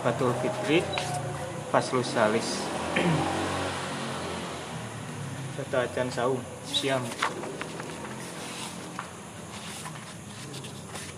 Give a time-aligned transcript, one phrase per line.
[0.00, 0.80] zakatul fitri
[1.68, 2.64] faslus salis.
[5.60, 7.04] Satu acan saum siam.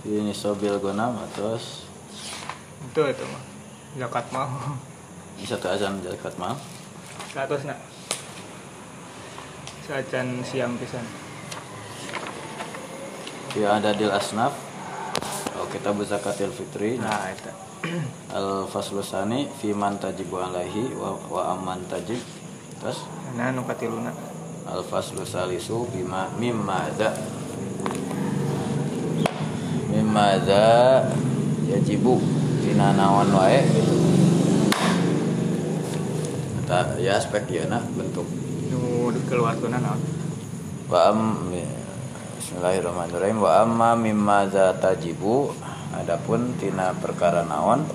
[0.03, 1.87] Ini sobil gonam terus?
[2.91, 3.43] Itu itu mah
[4.03, 4.51] zakat mau.
[5.39, 7.79] Ini satu azan zakat ke atas nak.
[9.87, 11.07] Sacan siam pisan.
[13.55, 14.51] Ya ada dil asnaf.
[15.55, 16.99] Oh kita zakatil fitri.
[16.99, 17.72] Nah itu
[18.31, 22.23] Al faslusani fi man tajibu alaihi wa, wa amman tajib.
[22.79, 23.03] Terus?
[23.35, 24.15] Nah nu katiluna
[24.71, 27.11] Al faslusalisu bima mimma za.
[29.91, 30.63] Mimma za
[31.67, 32.23] yajibu.
[32.63, 33.67] Tina nawan wae.
[33.67, 33.95] Gitu
[36.63, 38.31] Eta ya aspek ya nak bentuk.
[38.71, 39.99] Nu keluar tuna naon?
[40.87, 41.51] Wa am
[42.39, 43.43] Bismillahirrahmanirrahim.
[43.43, 45.51] Wa amma mimma za tajibu
[46.03, 47.87] adapun tina perkara naon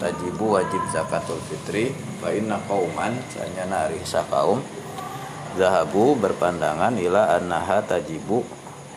[0.00, 4.64] tajibu wajib zakatul fitri fa inna qauman sanyana ari kaum
[5.54, 8.42] zahabu berpandangan ila annaha tajibu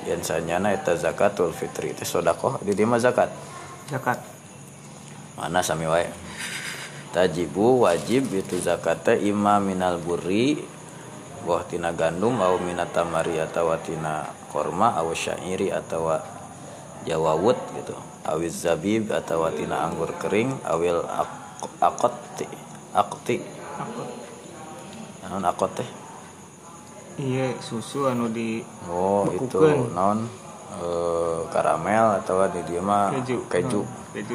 [0.08, 1.92] yen sanyana eta zakatul fitri.
[1.92, 3.30] Teh sedekah di mah zakat.
[3.92, 4.20] Zakat.
[5.38, 6.10] Mana sami wae?
[7.12, 10.60] Tajibu wajib itu zakatnya imma minal burri
[11.48, 16.12] wah tina gandum au minat tamari atau tina korma au syairi atau
[17.06, 17.94] jawawut gitu.
[18.28, 21.48] Awiz zabib atau tina anggur kering awil ak-
[22.98, 23.40] akoti
[25.28, 25.90] naon akot teh
[27.20, 29.60] iya susu anu di oh itu
[29.92, 30.26] naon?
[30.78, 33.48] Eh, karamel atau di dia mah keju.
[33.50, 33.82] keju.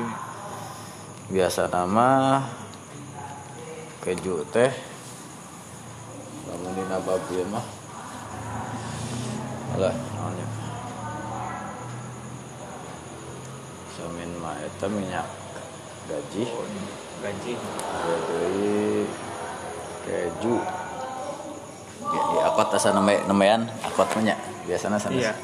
[0.03, 2.41] Hmm, biasa nama
[4.03, 4.73] keju teh
[6.51, 7.65] lamun dina babieu mah.
[9.79, 10.47] Alah naonnya
[14.03, 15.27] samin mah eta minyak
[16.11, 16.43] gaji.
[17.23, 17.53] Gaji.
[18.27, 19.07] Deui
[20.03, 20.57] keju.
[22.03, 24.35] Di, di akot asa neme nemean akot nya
[24.67, 25.35] biasana sanes iya.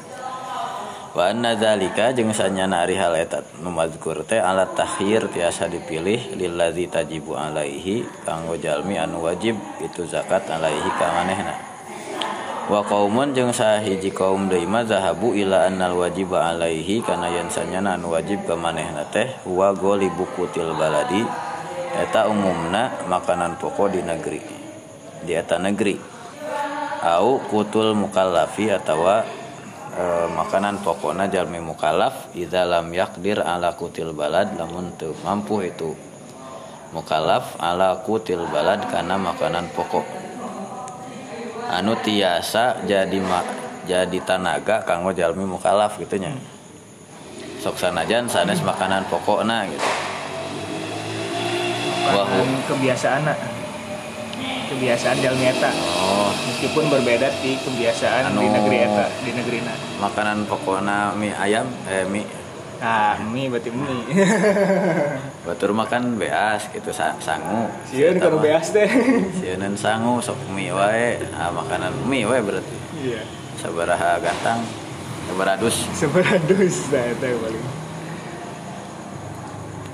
[1.15, 6.35] Wa anna dzalika jeung sanyana ari hal eta nu mazkur teh ala takhir tiasa dipilih
[6.35, 11.68] lillazi tajibu alaihi kanggo jalmi anu wajib itu zakat alaihi ka manehna
[12.69, 17.97] wa qaumun jeung sahiji kaum deui mah zahabu ila annal wajiba alaihi kana yen sanyana
[17.97, 21.25] anu wajib ka manehna teh wa golibu kutil baladi.
[21.97, 24.37] Eta umumna makanan pokok di negeri.
[25.25, 25.97] Di eta negeri.
[27.01, 29.25] Au kutul mukallafi atawa
[29.97, 30.03] e,
[30.37, 35.97] makanan pokokna jalmi mukallaf idza lam yakdir ala kutil balad lamun teu mampu itu.
[36.93, 40.28] Mukallaf ala kutil balad karena makanan pokok
[41.69, 43.45] anu tiasa jadi ma,
[43.85, 46.33] jadi tanaga kanggo jalmi mukallaf gitunya
[47.59, 49.89] sok sanajan sanes makanan pokokna gitu.
[52.09, 52.25] Wah.
[52.71, 53.37] Kebiasaan nak.
[54.71, 55.67] Kebiasaan dalmi eta.
[55.99, 56.31] Oh.
[56.47, 59.73] Meskipun berbeda di kebiasaan di Anu- negeri eta di negeri na.
[59.99, 62.23] makanan pokokna mie ayam eh mie
[62.79, 64.23] nah mie berarti mie.
[65.45, 67.67] Batur makan beas gitu sa- sangu.
[67.91, 68.87] Sieun kan beas teh
[69.39, 71.19] Sieun sangu sok mie wae.
[71.35, 72.77] Ah, makanan mie wae berarti.
[73.03, 73.21] Iya.
[73.59, 74.63] Sabaraha gantang
[75.29, 77.65] seberadus nah eta paling.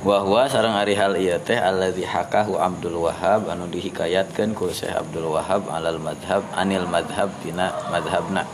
[0.05, 5.33] Wahwa sareng ari hal ieu teh alladzi hakahu Abdul Wahhab anu dihikayatkeun ku Syekh Abdul
[5.33, 8.45] Wahhab alal madhab anil madhab tina madhabna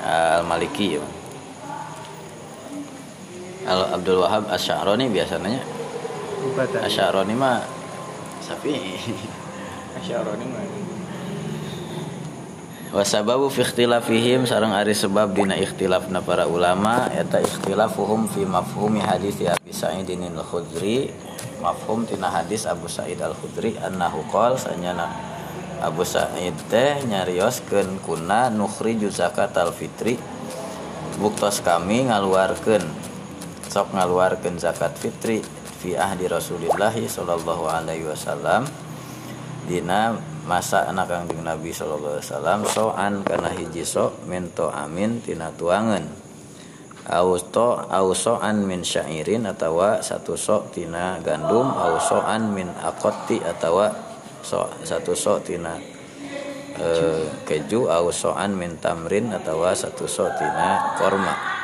[0.00, 1.04] al Maliki ya.
[3.66, 5.58] Al Abdul Wahhab Asy'arani biasanya.
[6.84, 7.78] Asy'arani mah
[8.48, 8.96] sapi
[10.00, 10.64] asyaroni mah.
[12.88, 19.36] Wasababu fi ikhtilafihim sareng ari sebab dina ikhtilafna para ulama eta ikhtilafuhum fi mafhumi hadis
[19.44, 21.12] Abi Sa'id al-Khudri.
[21.60, 25.10] Mafhum tina hadis Abu Sa'id al-Khudri annahu qol sanyana
[25.84, 30.16] Abu Sa'id teh nyarioskeun kuna nukhriju zakatal fitri
[31.18, 32.82] buktos kami ngaluarkeun
[33.68, 35.44] sok ngaluarkeun zakat fitri
[35.78, 38.64] fi ahdi Rasulillah sallallahu alaihi wasallam.
[39.68, 40.16] Dina
[40.48, 46.08] masa anak kangjeng Nabi sallallahu alaihi wasallam soan kana hiji so minto amin tina tuangan
[47.04, 53.92] austo ausoan min syairin atawa satu sok tina gandum ausoan min akoti atawa
[54.40, 55.76] so, satu sok tina
[56.80, 61.57] eh, keju ausoan min tamrin atawa satu sok tina korma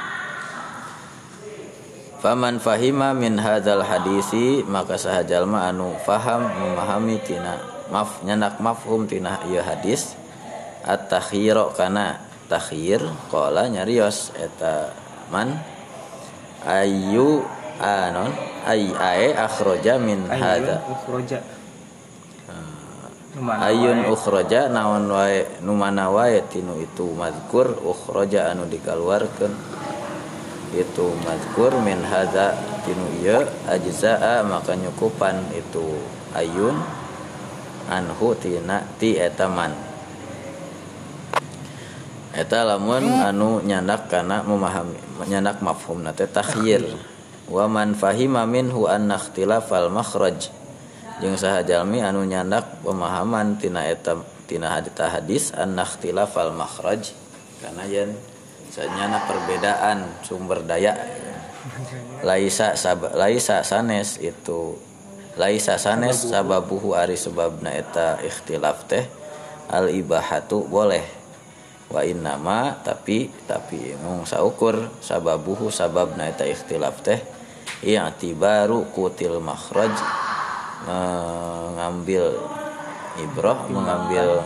[2.25, 7.61] Faman fahima min hadzal hadisi maka sahajalma anu faham memahami tina
[7.93, 10.17] maf nyanak mafhum tina ieu hadis.
[10.89, 14.97] At takhiro kana takhir qala nyarios eta
[15.29, 15.61] man
[16.65, 17.45] ayu
[17.77, 18.33] anon
[18.65, 20.81] ay ae akhroja min hadza
[23.69, 29.53] ayun ukhroja naon wae nu mana wae tinu itu mazkur ukhroja anu dikeluarkeun
[30.75, 36.03] itu mazkur min hadza tinu ieu ajzaa maka nyukupan itu
[36.35, 36.79] ayun
[37.87, 39.73] anhu tina ti eta man
[42.35, 44.99] eta lamun anu nyandak kana memahami
[45.31, 46.83] nyandak mafhum teh takhyir
[47.49, 50.49] wa man fahima minhu anna ikhtilafal makhraj.
[51.23, 54.19] Jeung saha jalmi anu nyandak pemahaman tina eta
[54.51, 57.15] tina hadis anna ikhtilafal makhraj.
[57.63, 58.19] Kana yen
[58.75, 60.99] Sanyana perbedaan sumber daya.
[62.27, 64.75] Laisa sab laisa sanes itu
[65.39, 69.07] laisa sanes sababuhu ari sebabna eta ikhtilaf teh
[69.71, 71.07] al ibahatu boleh.
[71.87, 77.23] Wa innama tapi tapi mung saukur sababuhu sababna eta ikhtilaf teh
[77.87, 79.95] i'tibaru kutil makhraj
[80.83, 82.43] mengambil
[83.23, 84.43] ibrah mengambil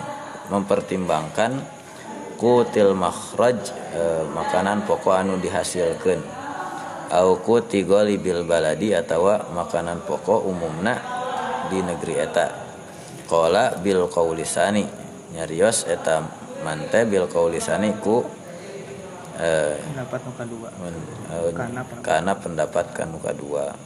[0.52, 1.77] mempertimbangkan
[2.38, 3.58] kutil makhraj
[3.93, 6.23] e, makanan pokok anu dihasilkan
[7.12, 7.85] au kuti
[8.20, 10.94] bil baladi atau makanan pokok umumna
[11.69, 12.46] di negeri eta.
[13.29, 14.88] Kola bil kaulisani
[15.37, 16.25] nyarios eta
[16.64, 18.25] mante bil kaulisani ku
[19.37, 20.69] eh, pendapat muka dua.
[20.81, 20.94] men,
[21.29, 21.50] eh,
[22.00, 22.87] karena pendapat.
[22.96, 23.76] kan muka dua.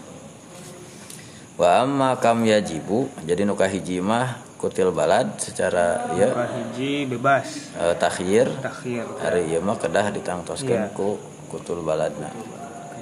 [1.58, 7.74] Wa amma kam yajibu jadi nuka hiji mah kutil balad secara ya hiji bebas.
[7.74, 8.46] Uh, takhir.
[8.62, 10.94] Takhir hari ya mah kedah ditangtoskeun yeah.
[10.94, 11.18] ku
[11.50, 12.30] kutul baladna.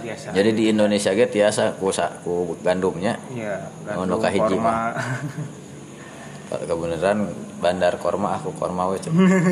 [0.00, 0.32] Biasa.
[0.32, 1.92] Jadi di Indonesia ge tiasa ku
[2.24, 3.20] ku gandumnya.
[3.28, 4.96] Iya yeah, gandum hiji mah.
[6.50, 7.30] Kebenaran
[7.62, 8.98] bandar korma aku korma we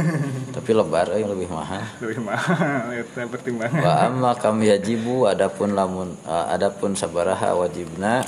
[0.56, 1.84] tapi lebar eh, lebih mahal.
[2.02, 2.90] Lebih mahal.
[3.04, 3.78] Eta pertimbangan.
[3.84, 8.26] Wa amma kam yajibu adapun lamun uh, adapun sabaraha wajibna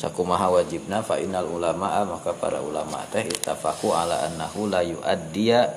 [0.00, 5.68] sakumaha wajibna fa innal ulama maka para ulama teh ittafaqu ala annahu la yuaddiya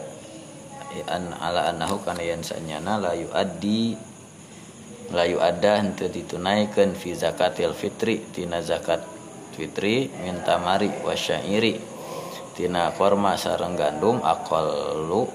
[1.12, 4.00] an ala annahu kana yen sanyana la yuaddi
[5.12, 9.04] la yuadda henteu ditunaikeun fi zakatil fitri tina zakat
[9.52, 11.76] fitri min tamari wa syairi
[12.56, 15.28] tina korma sareng gandum aqallu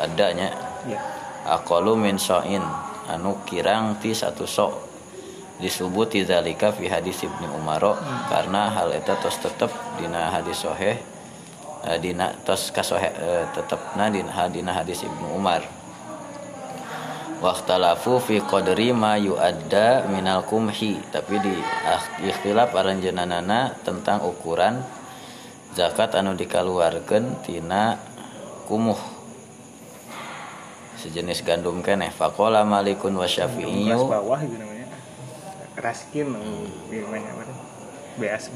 [0.00, 0.48] adanya
[0.88, 0.98] ya.
[1.60, 2.64] aqallu min so'in
[3.12, 4.93] anu kirang ti satu sok
[5.62, 8.26] disubuti zalika fi hadis Ibnu Umar hmm.
[8.26, 9.70] karena hal eta tos tetep
[10.02, 10.98] dina hadis sahih
[11.86, 15.62] uh, dina tos kasohe uh, tetepna dina dina hadis Ibnu Umar.
[17.44, 21.52] Waktalafu fi qadri ma yuadda minal kumhi tapi di
[22.24, 24.80] ikhtilaf aranjeunana tentang ukuran
[25.76, 28.00] zakat anu dikaluarkeun tina
[28.64, 28.96] kumuh.
[30.96, 32.08] Sejenis gandum keneh.
[32.08, 34.73] Faqala malikun wa syafi'iyyu bawah gitu namanya
[35.74, 36.30] raskin
[36.90, 37.54] gimana mana
[38.14, 38.46] beas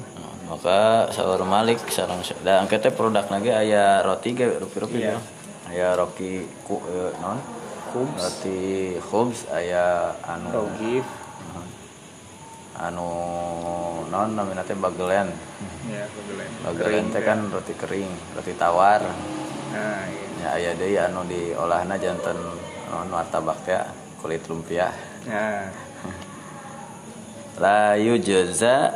[0.46, 5.18] maka sahur malik sarang dan kita produk lagi ayah roti ge rupi rupi yeah.
[5.75, 7.38] ayah roti ku e, non?
[7.88, 8.20] Khubs.
[8.20, 8.60] Roti
[9.00, 11.06] khubs ayah anu rogif
[12.78, 13.10] anu
[14.06, 15.34] non namanya teh bagelen
[15.90, 17.52] ya bagelen bagelen teh kan ya.
[17.58, 19.02] roti kering roti tawar.
[19.68, 20.25] Nah, iya.
[20.38, 22.38] ya ayah deh anu diolahna jantan
[22.94, 23.82] non martabak teh
[24.22, 24.90] kulit lumpia
[25.26, 25.88] nah
[27.58, 28.94] la yujza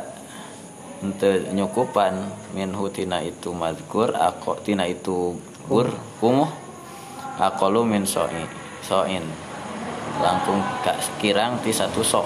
[1.03, 2.15] ente nyukupan
[2.55, 5.35] minhu tina itu mazkur ako tina itu
[5.67, 5.91] gur
[6.23, 6.47] kumuh
[7.39, 8.47] akolu min so'i
[8.83, 9.23] so'in.
[10.21, 10.61] Langkung
[11.17, 12.23] kirang ti satu so.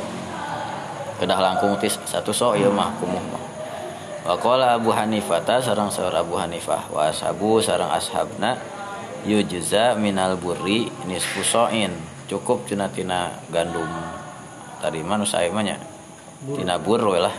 [1.18, 3.44] Kedah langkung ti satu so ya mah kumuh mah.
[4.28, 8.60] Wakola Abu Hanifah ta sarang seorang Abu Hanifah wa ashabu sarang ashabna
[9.24, 11.96] yujza minal burri nisfu so'in.
[12.28, 13.88] Cukup tina tina gandum.
[14.84, 15.48] Tadi mana saya
[16.38, 17.34] banyak Tina bur we lah.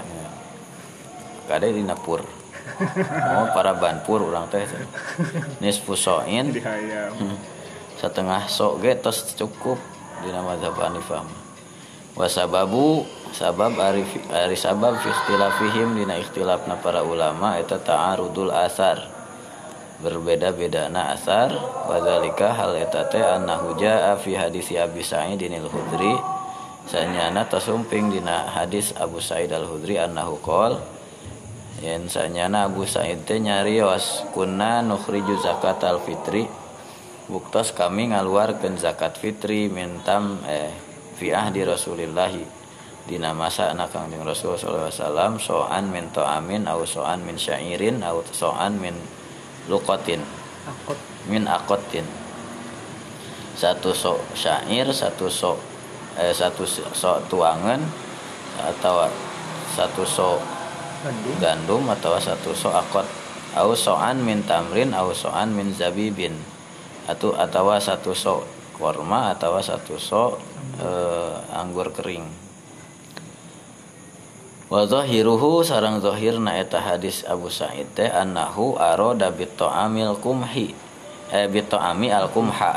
[1.46, 2.20] Kada dina pur
[2.78, 4.66] oh para banpur orang teh.
[5.62, 7.36] Nisfu soin hmm.
[8.00, 9.78] setengah sok ge tos cukup.
[10.18, 11.22] Dina mazhab Hanifah
[12.18, 14.02] wasababu sabab ari,
[14.34, 19.14] ari sabab fi ikhtilafihim dina ikhtilafna para ulama eta ta'arudul asar.
[19.98, 21.54] Berbeda-beda na asar
[21.86, 26.37] wadzalika hal eta teh annahu jaa fi hadis Abi Sa'idin al-Khudri
[26.88, 30.80] sanyana tasumping dina hadis Abu Sa'id al-Khudri annahu qol
[31.84, 36.48] yen sanyana Abu Sa'id teh nyarios kunna nukhriju zakat al-fitri
[37.28, 40.72] buktos kami ngaluarkeun zakat fitri mintam eh
[41.18, 42.56] fi ahdi Rasulillahi.
[43.08, 48.04] Dina masa anak kangjeng Rasul sallallahu alaihi wasallam so'an min ta'amin au so'an min syairin
[48.04, 48.92] au so'an min
[49.66, 50.20] luqatin.
[51.26, 52.04] Min akotin
[53.58, 55.58] satu sok syair satu sok
[56.18, 57.80] eh, satu sok tuangan
[58.58, 59.06] atau
[59.72, 60.38] satu sok
[61.38, 61.86] gandum.
[61.86, 63.06] atau satu sok akot.
[63.56, 66.34] Au so'an min tamrin au so'an min zabibin.
[67.08, 68.44] Atau atau satu sok
[68.76, 70.42] korma atau satu sok
[70.82, 72.26] eh, anggur kering.
[74.68, 80.76] Wa zahiruhu sarang zahirna eta hadis Abu Sa'id teh annahu arada bi ta'amil kumhi.
[81.32, 82.76] Eh bi ta'ami al kumha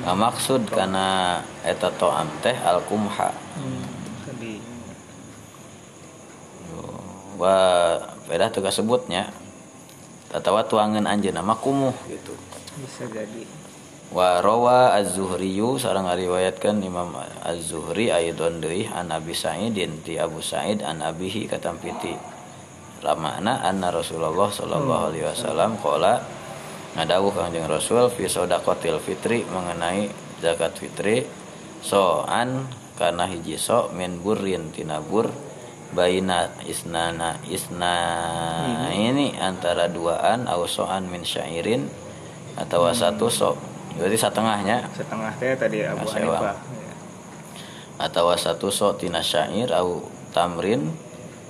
[0.00, 3.30] Hmm, maksud kana eta ta'am teh al kumha.
[3.56, 3.84] Hmm,
[7.40, 7.56] wa
[8.28, 9.28] beda teu kasebutnya.
[10.30, 12.32] Tatawa tuangan anjeunna mah kumuh gitu.
[12.78, 13.60] Bisa jadi.
[14.10, 17.14] wa rawa az-zuhriyu sareng ngariwayatkeun Imam
[17.46, 22.18] az-zuhri aidon deui an Abi Sa'idin ti Abu Sa'id an abihi katampiti
[23.06, 26.26] lamana anna Rasulullah sallallahu alaihi wasallam qala
[26.98, 30.10] ngadawuh Kangjeng Rasul fi shadaqatil fitri mengenai
[30.42, 31.22] zakat fitri
[31.80, 32.66] so'an
[32.98, 35.30] karena hiji so min burrin tina bur
[35.90, 37.96] baina isnana isna
[38.92, 41.88] ini antara duaan au so'an min syairin
[42.58, 43.56] atau satu so
[43.96, 46.06] berarti setengahnya Setengah teh tadi Abu.
[46.06, 46.54] Hanifah.
[46.54, 46.94] Ya.
[48.00, 50.90] atau satu so tina syair au tamrin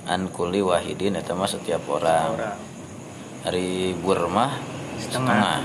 [0.09, 2.57] an kulli wahidin eta mah setiap orang Orang.
[3.45, 4.70] hari burmah
[5.01, 5.33] Setengah.
[5.33, 5.59] setengah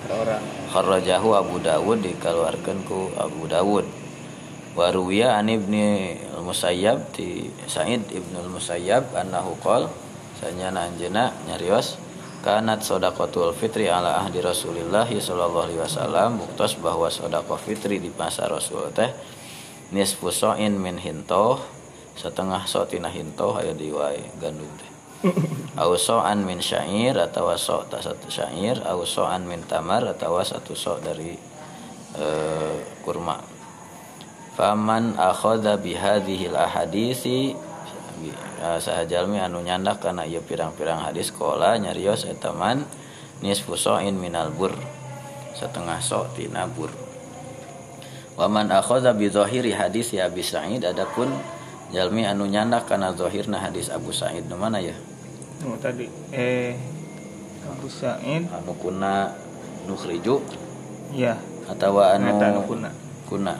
[0.00, 0.42] Per orang.
[0.72, 3.86] kharrajahu Abu Dawud dikeluarkan ku Abu Dawud
[4.70, 9.90] Waruwiya an ibni al-Musayyab ti Sa'id ibnu al-Musayyab annahu qol
[10.38, 11.98] sanyana anjeuna nyarios
[12.40, 18.48] kanat sodaqatul fitri ala ahdi Rasulillah sallallahu alaihi wasallam buktos bahwa sodaqah fitri di masa
[18.48, 19.10] Rasul teh
[19.90, 21.60] nisfu so'in min hintoh
[22.14, 24.89] setengah so tina hintoh aya di wae gandum teh
[25.76, 28.80] au so'an min syair atau so tak satu syair.
[28.88, 31.36] Au so'an min tamar atau satu so dari
[32.16, 33.40] eh, kurma.
[34.56, 37.56] Faman akhadha bihadhil ahadisi
[38.60, 42.84] sahajalmi anu nyandak kana ieu pirang-pirang hadis kola nyarios eta man
[43.44, 44.72] nisfu so'in minal bur.
[45.56, 46.92] Setengah so tina bur.
[48.40, 51.28] Waman akhadha bi zahiri hadis ya Abi Sa'id adapun
[51.92, 54.48] jalmi anu nyandak kana zahirna hadis Abu Sa'id.
[54.48, 54.96] Nu mana ya
[55.60, 56.08] Oh, tadi.
[56.32, 56.72] Eh
[57.68, 58.48] Abu Sa'id.
[58.48, 59.36] Anu kuna
[59.84, 60.40] nukhriju.
[61.12, 61.36] Ya.
[61.68, 62.88] Atau anu anu kuna.
[63.28, 63.54] kuna.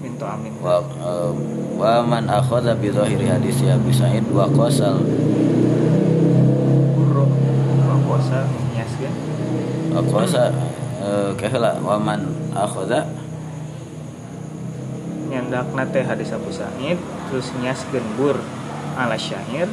[0.00, 0.56] Minto amin.
[0.64, 1.30] Wa eh,
[1.76, 4.96] wa man akhadha bi zahiri hadis ya Abi Sa'id wa qasal.
[6.96, 7.28] Burro
[8.08, 9.14] puasa nyaskeun
[9.92, 10.50] wa qasa
[11.04, 13.06] eh, keheula wa man akhadha.
[15.28, 16.96] Nyandakna teh hadis Abu Sa'id
[17.28, 18.40] terus nyaskeun bur
[18.96, 19.68] ala syair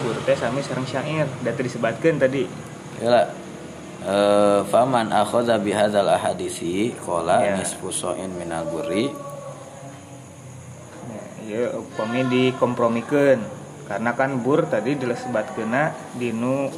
[0.00, 1.28] bur teh sami sareng syair.
[1.44, 2.44] Da teu disebatkeun tadi.
[2.98, 3.28] Keheula
[4.04, 7.60] eh, faman akhadha bi hadzal ahadisi qala Ya.
[7.60, 9.12] nisfu sa'in minal burri.
[11.08, 13.40] Ya, ieu upami dikompromikeun.
[13.90, 16.70] Karena kan bur tadi disebatkeunna dinu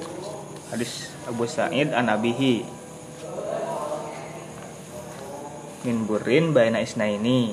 [0.72, 2.64] hadis Abu Sa'id an abihi.
[5.82, 7.52] Min burin baina isnaini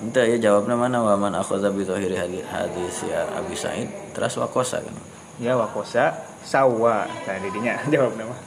[0.00, 1.04] Entah ya jawabnya mana?
[1.04, 4.96] Wa man akhadha bi zahiri hadi- hadis ya Abi Sa'id teras wa qasa kan?
[5.36, 7.04] Ya wakosa sawa.
[7.28, 8.40] Tadi dinya jawabna mah.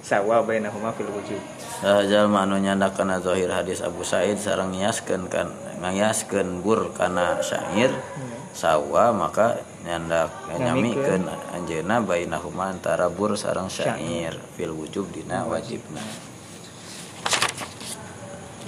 [0.00, 1.40] Sawa bainahuma fil wujud.
[1.80, 7.92] Sahajal manu nyandak kana zahir hadis Abu Sa'id sareng ngiaskeun kan ngiaskeun bur kana syair
[8.56, 14.32] sawa maka nyandak nyamikeun anjeunna bainahuma antara bur sareng syair.
[14.56, 16.00] Fil wujub dina wajibna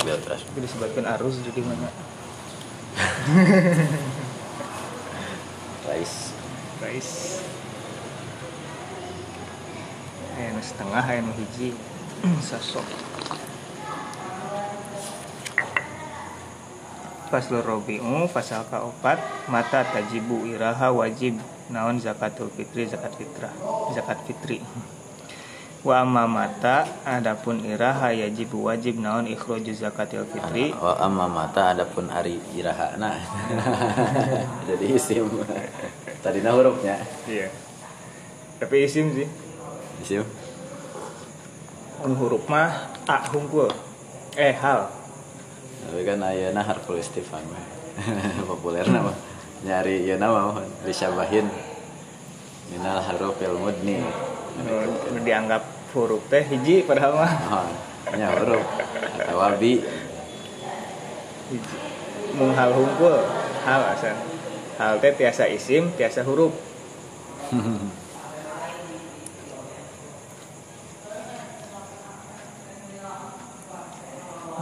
[0.05, 1.89] Biar terus itu disebutkan arus jadi mana
[5.87, 6.15] Rais
[6.83, 7.41] guys
[10.37, 11.73] aya nu setengah aya nu hiji.
[12.49, 12.85] Sasok
[17.27, 19.19] Faslur Robi'u pasal kaopat
[19.51, 21.41] mata tajibu iraha wajib.
[21.67, 23.51] Naon zakatul fitri zakat fitrah.
[23.91, 24.63] Zakat fitri
[25.87, 30.75] wa amma mata adapun iraha yajib wajib naon ikhraju zakatil fitri.
[30.75, 33.15] Wa amma mata adapun ari irahana
[34.69, 35.31] jadi isim.
[36.27, 36.99] Tadi hurufnya.
[37.31, 37.55] Iya.
[38.59, 39.31] Tapi isim sih.
[40.03, 40.27] Isim?
[42.03, 43.71] Anu huruf mah a hungkul.
[44.35, 44.91] Eh hal.
[45.87, 47.47] Tapi kan ayeuna harful istifham
[48.51, 49.15] populer nama
[49.63, 51.47] nyari ya nama disyabahin.
[52.75, 54.03] Minal harufil mudni.
[55.23, 57.33] Dianggap huruf teh hiji padahal mah.
[57.49, 57.69] Oh,
[58.13, 58.67] nya huruf.
[59.17, 59.81] Atau wabi.
[61.49, 61.77] Hiji.
[62.37, 63.17] Mung hal hungkul
[63.65, 64.17] hal asan
[64.77, 66.53] hal teh tiasa isim tiasa huruf.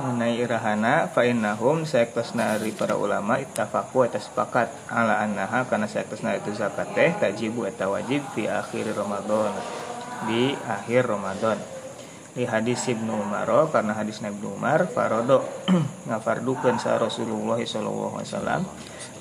[0.05, 6.37] Mengenai irahana fa innahum sayaktosna dari para ulama ittafaqu eta sepakat ala annaha karena sayaktosna
[6.37, 9.57] itu zakat teh tajibu eta wajib fi akhir Ramadan
[10.27, 11.59] di akhir Ramadan.
[12.35, 15.47] Di hadis Ibnu Umar karena hadis Ibnu Umar farodo.
[16.11, 18.63] Ngafardukeun sa Rasulullah sallallahu alaihi wasallam.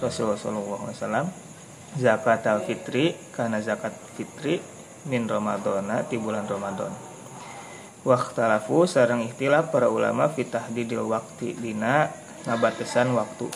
[0.01, 1.27] Rasulullah sallallahu alaihi wasallam
[1.97, 4.57] zakat fitri karena zakat fitri
[5.05, 6.89] min Ramadana di bulan Ramadan.
[8.03, 12.11] Waktalafu sarang ikhtilaf para ulama fitah didil waktu dina
[12.43, 13.47] ngabatasan waktu.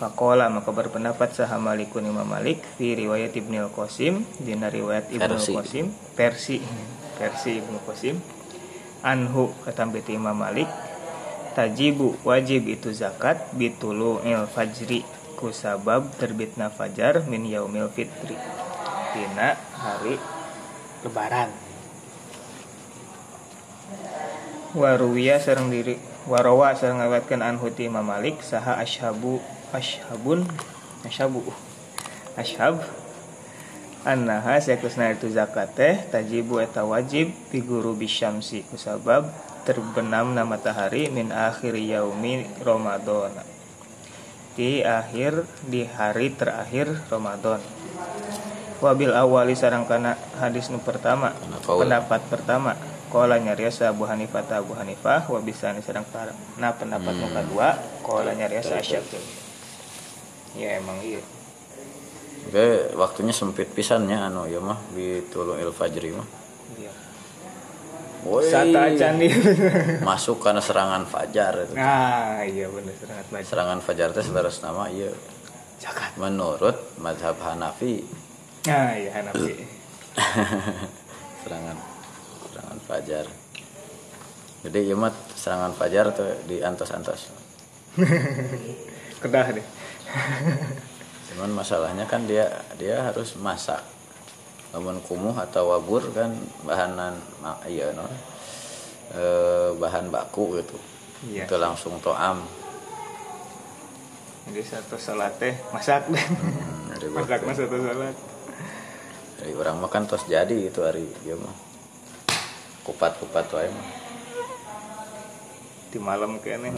[0.00, 5.92] Fakola maka berpendapat sah Malikun Imam Malik fi riwayat Ibnu Qasim dina riwayat Ibnu Qasim
[6.16, 6.64] versi.
[7.20, 8.16] Versi Ibnu Qasim
[9.04, 10.68] anhu kata beti Imam Malik
[11.52, 15.04] tajibu wajib itu zakat bitulu il fajri
[15.36, 18.36] kusabab terbitna fajar min yaumil fitri.
[19.12, 20.16] Dina hari
[21.04, 21.50] lebaran.
[24.70, 29.40] Waruwiya sareng diri warawa sareng ngawatkeun anhu ti Imam Malik saha ashabu
[29.72, 30.44] ashabun
[31.06, 31.40] ashabu
[32.36, 32.82] ashab.
[34.00, 39.28] Annaha sakusna itu zakat teh tajibu eta wajib fi guru bisyamsi kusabab
[39.68, 43.36] terbenam na matahari min akhir yaumi Ramadan.
[44.56, 47.60] Di akhir di hari terakhir Ramadan.
[48.80, 51.36] Wabil awali sarang kana hadis nu pertama
[51.68, 56.30] pendapat pertama Kola nyariasa Abu Hanifah ta Abu Hanifah wa bisa sedang para.
[56.62, 57.22] Nah pendapat hmm.
[57.26, 57.68] muka dua
[58.06, 58.78] kola nyariasa.
[60.54, 61.18] Ya emang iya.
[62.46, 66.28] Oke, waktunya sempit pisannya anu ya mah di Tulu Il Fajri mah.
[66.78, 66.92] Iya.
[68.30, 68.46] Woi.
[68.46, 69.32] Sata nih.
[70.08, 71.74] Masuk karena serangan fajar itu.
[71.74, 73.46] Ah, iya benar serangan fajar.
[73.50, 75.10] Serangan fajar itu sebaras nama iya.
[75.82, 76.14] Zakat.
[76.14, 78.06] Menurut mazhab Hanafi.
[78.70, 79.54] Ah, iya Hanafi.
[81.42, 81.89] serangan
[82.70, 83.26] serangan fajar.
[84.62, 87.34] Jadi ya mat serangan fajar tuh di antos-antos
[89.22, 89.66] kedah deh.
[91.32, 92.46] Cuman masalahnya kan dia
[92.78, 93.82] dia harus masak.
[94.70, 96.30] Namun kumuh atau wabur kan
[96.62, 97.18] bahanan
[97.66, 98.06] iya no.
[99.10, 99.24] E,
[99.74, 100.78] bahan baku gitu.
[101.26, 101.44] Iya.
[101.50, 102.46] itu langsung toam.
[104.46, 106.22] Jadi satu salat teh masak deh.
[106.22, 108.14] Hmm, masak mas satu salat.
[109.42, 111.69] Dari orang makan tos jadi itu hari dia mah
[112.86, 113.88] kupat-kupat wae mah.
[115.90, 116.70] Di malam kene.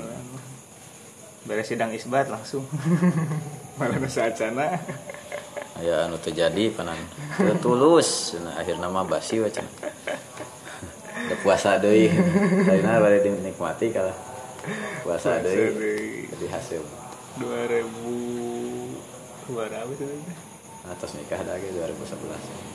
[1.44, 2.62] Beres sidang isbat langsung.
[3.80, 4.78] Malam saat sana
[5.82, 6.96] ya anu terjadi panan
[7.58, 8.38] tulus.
[8.38, 9.66] Nah, akhir nama basi wacan
[11.26, 12.06] udah puasa deui.
[12.68, 14.14] Lainnya bari dinikmati kalau
[15.02, 16.30] puasa deui.
[16.30, 16.82] jadi hasil.
[17.42, 18.52] 2000
[19.42, 20.06] dua ribu
[20.86, 22.71] atas nikah lagi 2011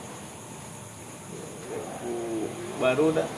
[2.78, 3.28] baru udah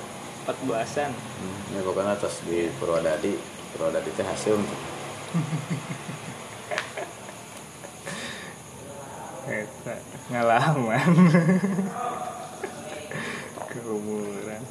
[0.47, 3.33] 14-an hmm, ya pokoknya atas di Purwodadi
[3.75, 4.57] Purwodadi itu hasil
[9.51, 9.99] Eta
[10.31, 11.11] ngalaman.
[13.71, 14.63] Keumuran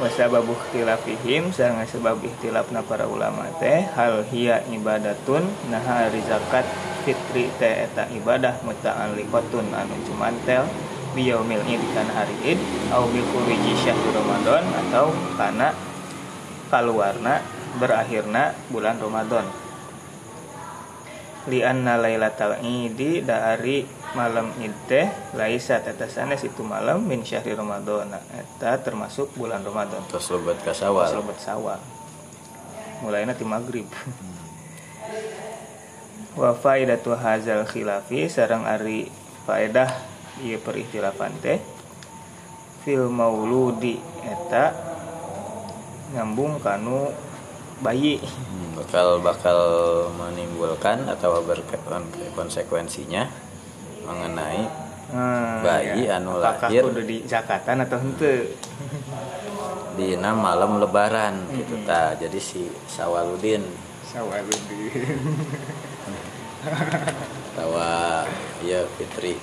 [0.00, 6.64] Wasabab ikhtilafihim sareng sebab ikhtilafna para ulama teh hal hiya ibadatun nah hari zakat
[7.02, 10.68] fitri teh eta ibadah muta'alliqatun anu jumantel
[11.16, 12.60] biyaumil id kana hari id
[12.94, 15.74] au bil khuriji syahr ramadan atau kana
[16.70, 17.42] kaluarna
[17.78, 19.46] berakhirna bulan Ramadan.
[21.50, 23.82] Li anna lailatal idi dari
[24.14, 28.10] malam id teh laisa tetasana situ malam min syahri ramadan.
[28.34, 30.02] Eta termasuk bulan Ramadan.
[30.10, 31.10] Terus lebat kasawal.
[31.10, 31.80] Terus lebat sawal.
[33.00, 33.88] Mulainya ti maghrib
[36.40, 39.12] wa faidatu hazal khilafi sarang ari
[39.44, 39.92] faedah
[40.40, 41.60] ieu perikhtilafan teh
[42.80, 44.72] fil mauludi eta
[46.16, 47.12] nyambung kanu
[47.84, 48.24] bayi.
[48.24, 49.60] Hmm, bakal bakal
[50.16, 53.28] menimbulkan atau berkonsekuensinya
[54.08, 54.64] mengenai
[55.12, 56.16] hmm, bayi ya.
[56.16, 58.56] anu Apakah lahir udah di zakatan atau hente
[60.00, 61.52] di malam lebaran hmm.
[61.60, 63.60] gitu ta jadi si Sawaludin.
[64.08, 64.88] Sawaludin
[67.56, 68.24] tawa
[68.60, 69.40] iya Fitri.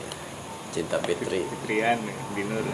[0.69, 1.41] Cinta Fitri.
[1.45, 1.97] Fitrian
[2.37, 2.61] dinur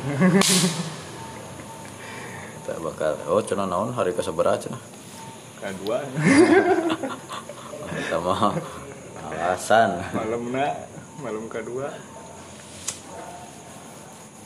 [2.67, 3.15] tak bakal.
[3.27, 3.91] Oh cenah naon?
[3.95, 4.79] Hari keseberapa cenah
[5.63, 5.97] kedua.
[7.93, 8.57] Kita mah
[9.31, 10.67] alasan malamna
[11.23, 11.87] malam kedua.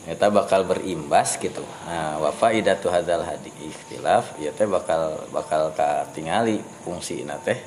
[0.08, 1.60] Kita bakal berimbas gitu.
[1.84, 3.50] Nah wafa idatu hadal hadi.
[3.60, 7.58] Ikhtilaf ya teh bakal bakal katingali fungsi teh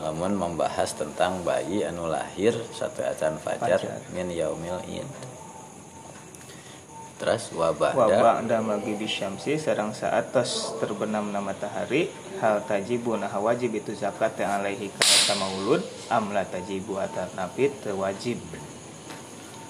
[0.00, 4.00] lamun membahas tentang bayi anu lahir satu acan fajar, Fajar.
[4.16, 5.04] min yaumil id.
[7.20, 12.08] Terus wabah wabak da magi bisyamsi sarang saat tos terbenam nama matahari
[12.40, 18.40] hal tajibu nah wajib itu zakat yang alaihi kata maulud amla tajibu atar napit wajib.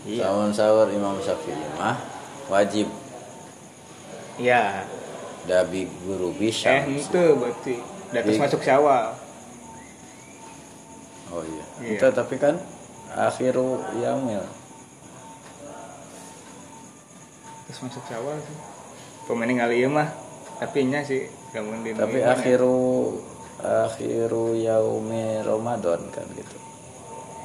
[0.06, 0.30] Iya.
[0.30, 1.98] Sahur sahur Imam Syafi'i mah
[2.46, 2.86] wajib.
[4.38, 4.86] Iya
[5.50, 7.74] dabi guru eh bisa itu berarti
[8.12, 9.16] datus Di- masuk syawal
[11.30, 11.64] oh iya.
[11.82, 11.98] Iya.
[11.98, 12.58] itu tapi kan
[13.10, 14.42] akhiru yaumil
[17.70, 18.58] terus masuk syawal sih.
[19.30, 20.10] Pemain kali iya mah
[20.58, 23.14] tapi nya sih kamu di tapi akhiru
[23.62, 26.56] akhiru yaumi Ramadan kan gitu.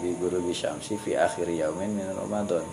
[0.02, 2.66] Di guru bisyamsi fi akhir yaumin min Ramadan.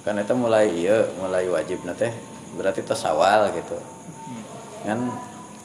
[0.00, 2.12] Kan itu mulai iya mulai wajib teh
[2.56, 3.76] berarti tas awal gitu.
[4.88, 5.12] Kan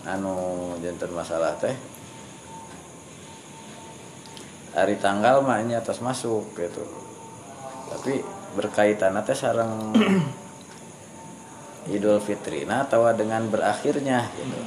[0.04, 1.74] anu jantan masalah teh
[4.76, 6.84] hari tanggal mah ini atas masuk gitu.
[7.90, 8.20] Tapi
[8.54, 9.96] berkaitan teh sarang
[11.96, 14.60] Idul Fitri nah atau dengan berakhirnya gitu.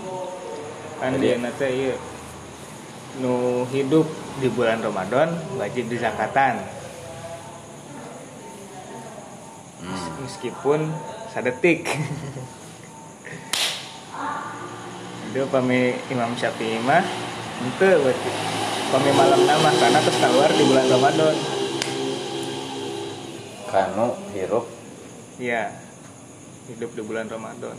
[0.98, 1.96] Kan Jadi- dia nanti iya.
[3.18, 4.06] Nu hidup
[4.38, 6.62] di bulan Ramadan wajib dizakatan
[9.78, 10.10] Hmm.
[10.22, 10.90] meskipun
[11.30, 11.86] sadetik.
[15.28, 17.04] Itu pami Imam Syafi'i mah
[17.58, 18.30] itu berarti
[18.88, 21.36] pami malam nama karena terus keluar di bulan Ramadan.
[23.68, 24.64] Kanu hirup.
[25.36, 25.88] Iya
[26.68, 27.76] hidup di bulan Ramadan.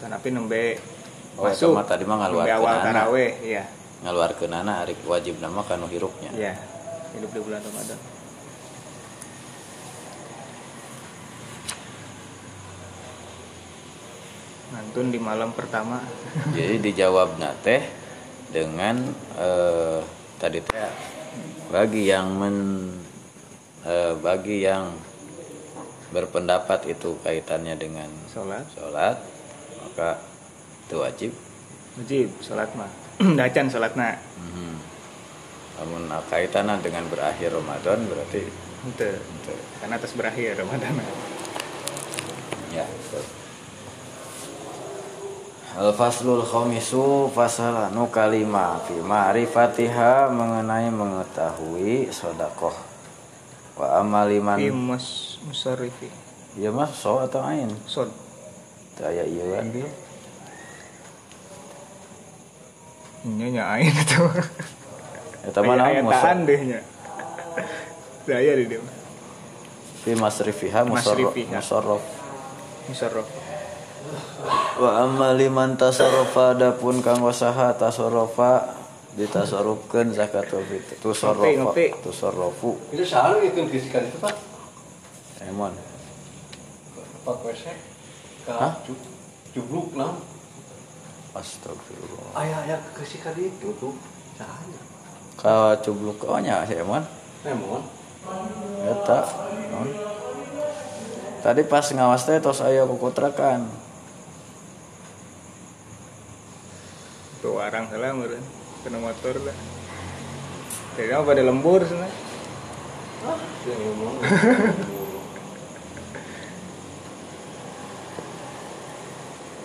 [0.00, 0.80] Tapi nembe
[1.38, 1.70] Oh, masuk.
[1.70, 3.62] eta mah tadi mah ngaluarkeun awal taraweh iya.
[4.02, 6.34] Ngaluarkeun anak ari wajib nama kanu hirupnya.
[6.34, 6.58] Iya,
[7.14, 7.98] hidup di bulan Ramadan.
[14.74, 16.02] Ngantun di malam pertama.
[16.58, 17.97] jadi dijawab teh
[18.48, 18.96] dengan
[19.36, 20.00] eh,
[20.40, 20.92] tadi teh
[21.68, 22.56] bagi yang men
[23.84, 24.92] eh, bagi yang
[26.08, 29.20] berpendapat itu kaitannya dengan Sholat, sholat
[29.84, 30.16] maka
[30.88, 31.32] itu wajib
[32.00, 32.88] wajib sholat mah.
[33.38, 34.16] Dacan sholatna.
[34.40, 34.74] Mhm.
[35.78, 38.42] namun kaitannya dengan berakhir Ramadan berarti
[38.88, 39.10] itu
[39.78, 40.90] Karena atas berakhir Ramadan.
[42.74, 43.37] ya betul.
[45.76, 52.72] Al faslul khamisu fasal anu kalima fi ma'rifatiha mengenai mengetahui sodakoh
[53.78, 56.10] wa amaliman mus musarifi.
[56.58, 58.10] ya mas so atau ain Sod.
[58.98, 59.86] saya iya kan bil
[63.18, 64.22] Ini nyain itu.
[65.46, 66.80] eta mana Ayat musa tahan deh nya.
[68.26, 68.82] Saya di dia.
[70.02, 72.02] fi masrifiha musarraf musarraf
[72.90, 73.26] Musarraf.
[74.78, 78.78] Wa amaliman tasarrufa adapun kanggo saha tasarrufa
[79.18, 80.94] ditasarrufkeun zakatul fitr.
[81.02, 81.74] Tusarrufa
[82.06, 84.34] tusarrufu Itu selalu itu fisikan itu pak?
[85.42, 85.74] Emon.
[87.26, 87.36] Pak
[88.48, 88.72] Hah?
[88.86, 89.04] cu-
[89.52, 90.14] cubluk lah
[91.36, 92.32] astagfirullah.
[92.38, 93.92] Ayah ayah kesikan itu tuh.
[94.38, 94.80] Cahaya
[95.38, 97.02] ka cubluk ohnya si emon.
[97.46, 97.82] Emon.
[98.82, 99.20] Eta
[99.70, 99.88] non.
[101.38, 103.70] Tadi pas ngawas teh tos aya kukutrakan
[107.38, 108.42] Tuh orang salah meureun.
[108.82, 109.56] Kena motor lah.
[110.98, 112.08] Jadi apa pada lembur sana.
[113.26, 113.34] ah
[113.66, 114.14] ngomong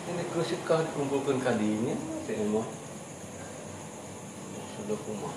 [0.09, 1.93] ini kesik kalau dikumpulkan kadinya
[2.25, 2.65] si emon
[4.73, 5.33] sudah kumah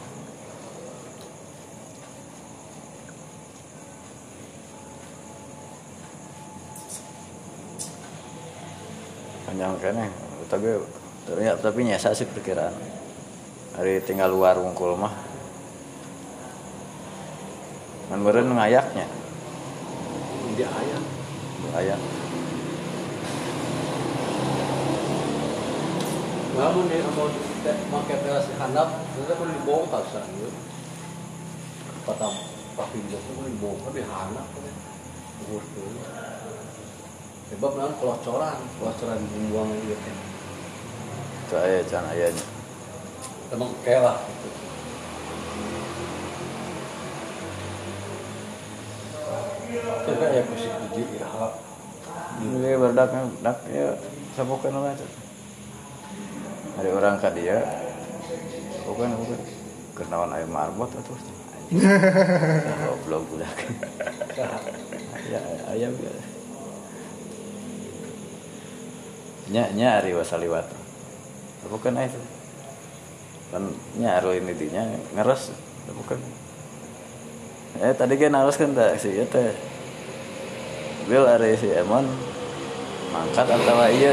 [9.44, 10.09] panjang kene
[10.49, 10.68] tapi
[11.27, 12.73] ternyata tapi nyesa sih perkiraan.
[13.77, 15.12] Hari tinggal luar wungkul mah
[18.07, 19.05] kan meureun ngayaknya
[20.57, 21.03] dia ayah
[21.77, 22.01] ayak.
[26.57, 27.29] Namun dia mau
[28.01, 28.89] pakai teras handap.
[29.12, 30.49] Ternyata perlu dibongkar saya
[32.07, 32.27] kata
[32.79, 34.47] Pak Pinjau itu perlu dibongkar di handap
[35.47, 36.01] urus dulu
[37.53, 39.19] sebab nanti kelocoran kelocoran
[39.51, 40.36] buang gitu itu
[41.46, 42.44] saya jangan ayahnya
[43.54, 44.18] emang kelah
[50.06, 51.52] Kita ya kusi biji irhab.
[51.52, 52.46] Ya.
[52.46, 53.11] Ini berdak
[53.42, 53.98] dak ya
[54.38, 54.94] sapokan lah.
[56.78, 57.59] Ada orang kat dia.
[58.87, 59.40] Bukan bukan.
[59.96, 61.14] Kenawan ayo marbot apa?
[62.87, 63.56] Goblok budak
[65.26, 65.40] Ya
[65.74, 66.12] ayam ya.
[69.50, 70.86] Nya nya ari wasaliwat.
[71.66, 72.20] Bukan itu.
[73.50, 73.62] Kan
[73.98, 74.83] nya aro ini dinya
[75.14, 75.55] ngeres.
[75.87, 76.18] Bukan.
[77.83, 79.52] Eh tadi kan harus kan tak sih teh.
[81.07, 82.02] Bil ada si Emon
[83.14, 84.11] mangkat atau iya.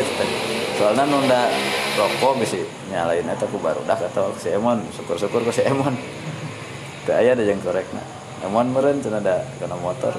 [0.78, 1.50] Soalnya nunda
[1.98, 2.58] rokok bisa
[2.90, 5.98] nyalain eta ku baru dah atau si Emon syukur-syukur ke si Emon.
[7.04, 8.06] Teu aya ada yang korek nah.
[8.46, 10.14] Emon meureun cenah ada kena motor.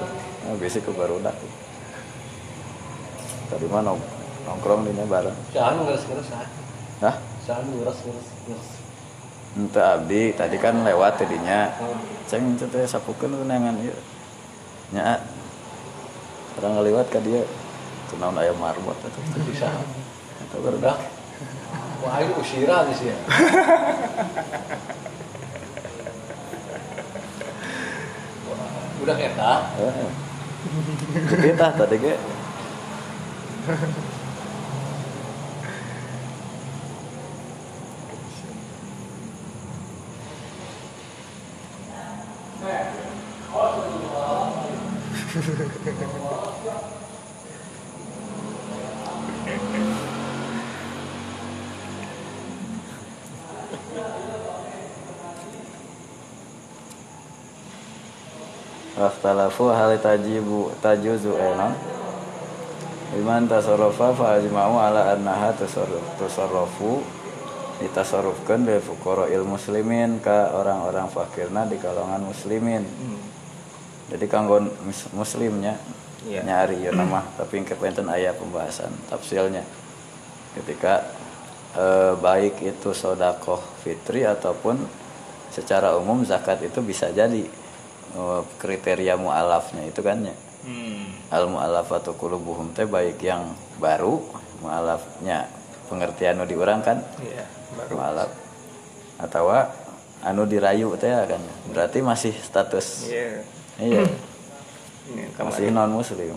[0.45, 1.33] Nah, bisa ku baru dah.
[3.49, 4.01] Tadi nong-
[4.49, 5.37] nongkrong di bareng.
[5.53, 6.64] Saan ngeres-ngeres ah.
[7.05, 7.21] Hah?
[9.53, 11.69] Ente abdi tadi kan lewat tadinya.
[12.25, 13.93] Ceng itu teh sapukeun kenangan ieu.
[14.89, 15.21] Nya
[16.57, 17.45] orang ngeliwat ka dia
[18.09, 19.21] kunaon aya marbot atuh.
[19.45, 19.69] Bisa.
[20.41, 20.97] Eta baru Udah.
[22.01, 23.13] Wah ini usira di sini.
[29.05, 29.53] Udah eta.
[29.77, 30.09] Heeh.
[31.53, 32.13] Tadi ge
[59.65, 61.73] Wakhtalafu hal tajibu tajuzu enon
[63.15, 66.99] Iman tasarrufa fa ajma'u ala annaha tasarruf tasarrufu
[67.79, 72.83] ditasarrufkan bil fuqara'il muslimin ka orang-orang fakirna di kalangan muslimin.
[72.83, 73.19] Hmm.
[74.11, 75.79] Jadi kanggo mus- muslimnya
[76.25, 76.41] Iya.
[76.41, 79.61] nyari ya nama tapi kepengen aya pembahasan tafsilnya.
[80.57, 81.05] Ketika
[81.77, 84.75] eh, baik itu sodakoh fitri ataupun
[85.53, 87.64] secara umum zakat itu bisa jadi eh,
[88.61, 90.35] kriteria mualafnya itu kan ya?
[90.65, 91.05] Hmm.
[91.29, 94.17] al mualafatu qulubuhum teh baik yang baru
[94.65, 95.45] mualafnya
[95.85, 97.05] pengertian nu diurang kan?
[97.21, 97.45] Iya,
[97.77, 97.93] baru.
[97.97, 98.29] mualaf.
[99.21, 99.53] Atau
[100.25, 101.41] anu dirayu teh kan?
[101.69, 103.09] Berarti masih status.
[103.09, 103.45] Iya.
[103.77, 104.03] iya.
[105.05, 106.33] Ini masih non muslim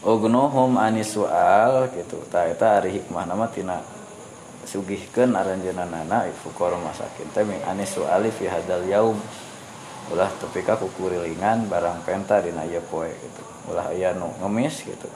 [0.00, 2.20] ugnuhum anis soal gitu.
[2.32, 3.84] Ta eta ari hikmah nama tina
[4.64, 7.28] sugihkeun aranjeunana fuqara masakin.
[7.36, 9.16] Teh min anis soali fi hadal yaum
[10.08, 15.10] ulah tepi ka kukurilingan barang penta dina ieu poe gitu ulah aya nu ngemis gitu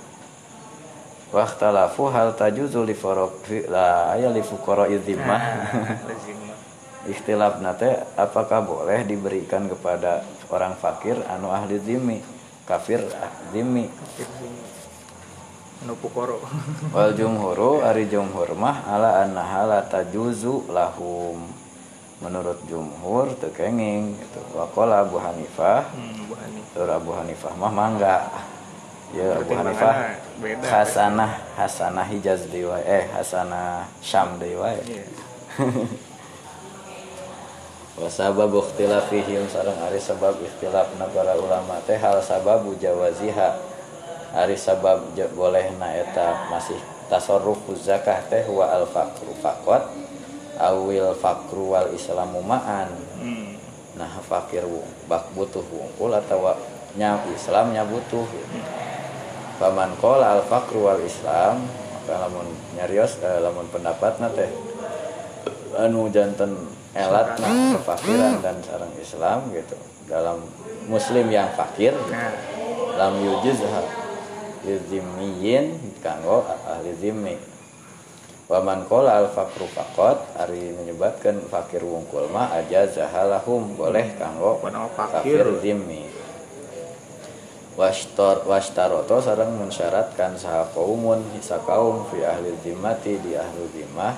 [1.34, 5.42] Waktalafu hal tajuzu li faraq la aya li fuqara idzimah
[6.06, 6.54] Lazimah.
[7.10, 12.22] ikhtilaf nate apakah boleh diberikan kepada orang fakir anu ahli zimmi
[12.64, 13.02] kafir
[13.52, 14.62] zimmi Kafir sini.
[15.84, 16.40] Anu pukoro.
[16.96, 21.44] wal jumhuru ari jumhur mah ala annaha la tajuzu lahum
[22.18, 26.60] menurut jumhur teu kenging gitu waqala Abu Hanifah Hmm, Bu Hani.
[26.72, 28.30] tur Abu Hanifah mah mangga
[29.10, 29.94] ya Abu Hanifah
[30.38, 30.62] beda.
[30.64, 35.04] hasanah hasanah Hijaz deui wae eh hasanah Syam deui wae Iya.
[37.94, 43.54] wa sababu ikhtilafihim sareng ari sabab ikhtilafna para ulama teh hal sababu jawaziha
[44.34, 46.74] ari sabab ja- bolehna eta masih
[47.06, 49.86] tasarruf zakah teh wa al faqru faqat
[50.56, 52.90] awil faqru wal islamu ma'an.
[53.20, 53.56] Hmm.
[53.94, 56.50] nah fakir wu- bak butuh wungkul atau
[56.98, 58.26] nya Islam nya butuh.
[59.54, 61.62] Paman qala al faqru wal islam
[61.94, 64.50] maka lamun nyarios eh, lamun pendapatna teh
[65.78, 66.52] anu janten
[66.92, 69.78] elat nah kefakiran dan sarang Islam gitu.
[70.04, 70.42] Dalam
[70.84, 72.34] muslim yang fakir Nah,
[72.98, 73.82] lam yujizha
[74.64, 77.34] lizimmiyin kanggo ahli zimmi
[78.44, 84.60] Waman kola al fakru fakot Ari menyebabkan fakir wungkul mah aja zahalahum boleh kanggo
[84.92, 85.48] fakir?
[85.64, 86.04] zimmi
[87.74, 94.14] Washtor washtaroto sareng mensyaratkan saha kaumun hisa kaum fi ahli zimmati di ahli zimmah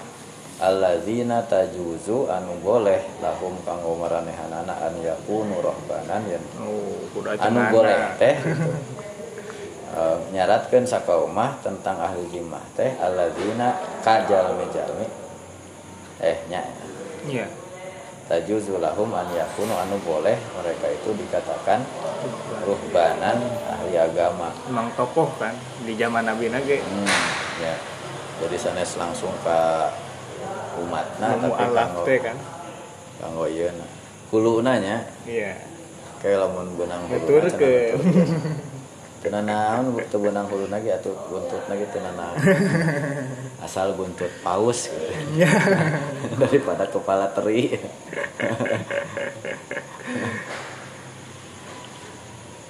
[0.61, 7.01] alladzina tajuzu anu boleh lahum kanggo maranehanana an yakunu rohbanan yang oh,
[7.41, 8.73] anu boleh teh gitu.
[9.87, 10.03] E,
[10.35, 13.71] nyaratkeun sakaumah tentang ahli zimmah teh alladzina
[14.03, 15.07] kajalmi jalmi
[16.19, 16.67] eh nya
[17.23, 17.47] Iya.
[18.27, 21.87] tajuzu lahum an yakunu anu boleh mereka itu dikatakan
[22.67, 26.83] ruhbanan ahli agama Emang tokoh kan di zaman Nabi Nage.
[26.83, 27.07] hmm,
[27.63, 27.75] ya
[28.43, 29.59] jadi sanes langsung ke
[30.83, 32.37] umatna Nemu tapi alaf kanggo kan.
[33.23, 33.87] kanggo na
[34.29, 35.55] kuluna nya Iya.
[36.19, 38.03] kayak lamun benang Nuturkeun.
[39.31, 42.37] Naon teu benang hulu lagi atuh buntut lagi teu naon.
[43.65, 45.13] Asal buntut paus gitu.
[46.41, 47.75] Daripada kepala teri.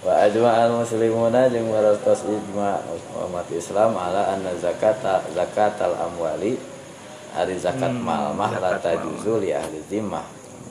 [0.06, 2.78] Wa ajma al muslimuna jeung maratos ijma
[3.26, 6.54] umat Islam ala anna zakata zakatal amwali
[7.34, 8.84] ari zakat Hmm, mal mah zakat mal.
[8.86, 10.24] tajuzu li ahli zimmah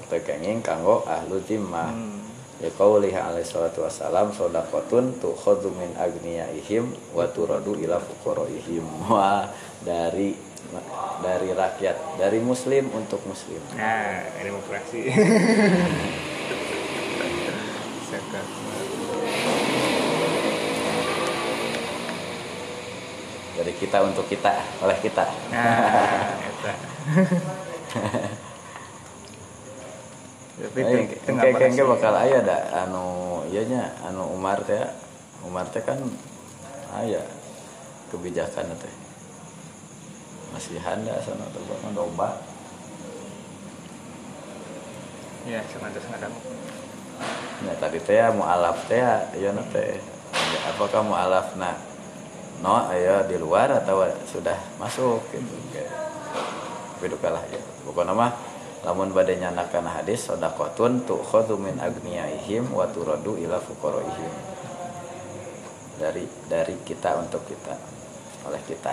[0.10, 2.25] teu kenging kanggo ahlu zimmah Hmm.
[2.64, 8.86] Ya qaulihi alaihi salatu wassalam shadaqatun tukhadhu min agniyaihim wa turadu ila fuqaraihim.
[9.12, 9.52] Wah
[9.84, 10.36] dari
[11.22, 13.62] dari rakyat dari muslim untuk muslim.
[13.78, 15.12] Nah, demokrasi.
[23.56, 24.52] Dari kita untuk kita
[24.84, 25.24] oleh kita.
[25.52, 26.74] Nah, eta.
[26.76, 28.44] Tapi Aing teu- teu ngabahas engke engke
[30.56, 31.84] ieu.
[31.84, 34.80] bakal aya da anu ieu nya anu Umar teh
[35.44, 36.00] Umar teh kan
[36.96, 37.20] aya
[38.08, 38.96] kebijakan teh.
[40.56, 42.40] Masih handa sana teh bakal domba.
[45.46, 46.32] Ya, sengaja sengaja.
[47.64, 50.00] ya tadi teh ya mualaf teh ya ieu na teh.
[50.72, 51.76] Apakah mualaf na
[52.64, 55.92] no aya di luar atau sudah masuk gitu kayak.
[56.96, 57.60] Tapi kalah ya.
[57.84, 64.34] Pokoknya mah lamun bade nyanakan hadis sodakotun tukhadhu min agniyaihim wa turadu ila fuqaraihim.
[65.96, 67.78] Dari dari kita untuk kita
[68.50, 68.92] oleh kita.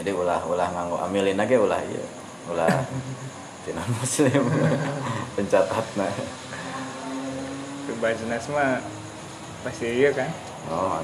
[0.00, 2.04] Jadi ulah ulah nganggo amilin aja ulah iya.
[2.48, 2.72] Ulah
[3.68, 4.42] tina muslim.
[5.36, 6.08] Pencatatna.
[7.86, 8.80] Kebajnas mah
[9.66, 10.30] pasti iya kan?
[10.70, 11.02] oh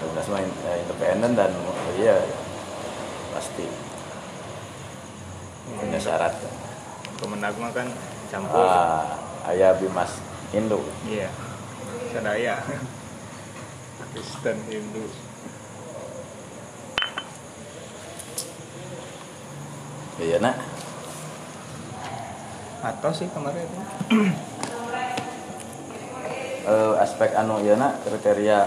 [0.00, 1.52] Bebas mah eh, independen dan
[2.00, 2.16] iya
[3.36, 3.68] pasti
[5.72, 6.34] punya syarat
[7.16, 7.86] Kemenag mah kan
[8.26, 8.64] campur.
[8.64, 9.14] ah
[9.46, 10.16] ayah bimas
[10.50, 11.28] Hindu Iya.
[12.10, 12.58] Sadaya.
[14.10, 15.04] Kristen Hindu.
[20.18, 20.56] iya nak
[22.80, 23.80] Atau sih kemarin itu.
[26.60, 28.58] Eh, aspek anu iya nak kriteria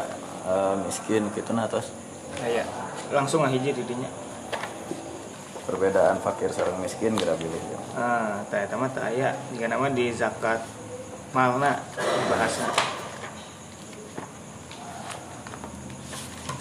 [0.45, 1.89] eh, miskin gitu nah terus
[2.39, 2.65] Aya.
[3.09, 4.09] Langsung ngahiji didinya.
[5.63, 7.79] Perbedaan fakir sareng miskin gara pilih ya.
[7.95, 9.35] Ah, tah eta mah teu aya.
[9.55, 10.59] Jika nama di zakat
[11.31, 11.79] malna
[12.27, 12.67] bahasa.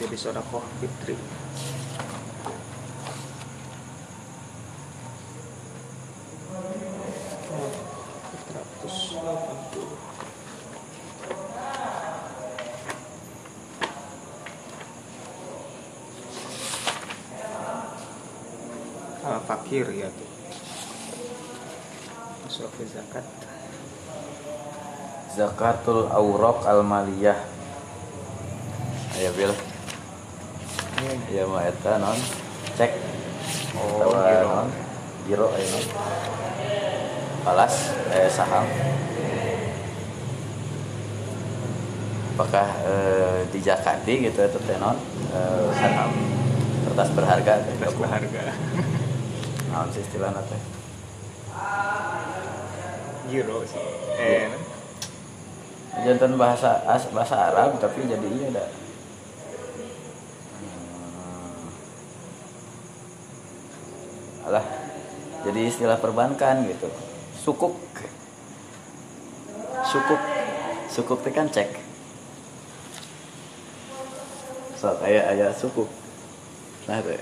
[0.03, 1.15] Jadi sodakoh fitri.
[7.53, 7.71] Oh,
[8.83, 10.03] 480.
[19.23, 20.31] Al fakir ya tuh.
[22.43, 23.23] Masuk ke zakat.
[25.63, 27.39] Zakatul aurok al maliyah
[29.15, 29.55] aya bil
[31.31, 32.19] iya mah eta non.
[32.75, 32.91] Cek.
[33.79, 34.43] Oh, giro.
[34.51, 34.69] non.
[35.23, 35.85] Giro aya non.
[37.47, 38.67] Palas eh saham.
[42.35, 44.99] Apakah eh, dijakati gitu itu teh non?
[45.31, 46.11] Eh, saham.
[46.91, 48.43] Kertas berharga Kertas berharga.
[49.71, 50.63] naon sih istilahna teh?
[53.31, 53.79] Giro sih.
[54.19, 54.72] Eh,
[56.01, 58.69] jantan bahasa as, bahasa Arab tapi jadi iya dah.
[60.57, 61.69] Hmm.
[64.49, 64.65] alah
[65.45, 66.89] jadi istilah perbankan gitu.
[67.37, 67.77] Sukuk.
[69.85, 70.23] Sukuk.
[70.89, 71.69] Sukuk itu kan cek.
[74.81, 75.91] So ayah ayah sukuk.
[76.89, 77.15] Nah itu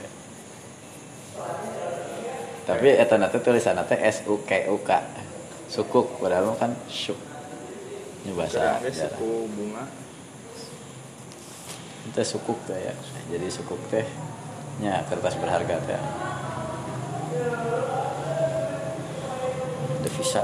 [2.69, 5.03] tapi eta tulisan nanti S U K U K.
[5.67, 7.30] Sukuk padahal kan syuk
[8.21, 9.17] ini bahasa Ada daerah.
[9.17, 9.85] suku bunga.
[12.01, 12.95] itu sukuk teh ya
[13.29, 14.07] jadi sukuk teh
[14.81, 16.01] nya kertas berharga teh
[20.03, 20.43] devisa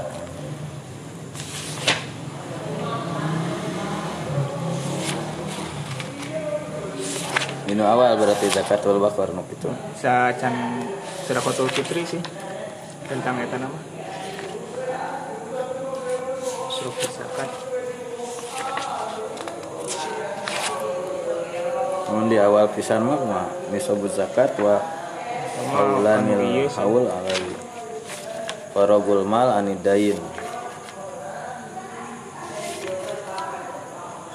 [7.67, 9.67] ini awal berarti zakatul bakar nuk itu
[9.99, 10.55] Sa can
[11.27, 12.21] Sodakotul Fitri sih.
[13.07, 13.75] Tentang eta nama.
[16.71, 17.49] Suruh zakat.
[22.07, 24.79] Namun di awal pisan mah mah nisabuz zakat wa
[25.73, 27.55] haulanil haul alai.
[28.71, 30.19] Faragul mal anidain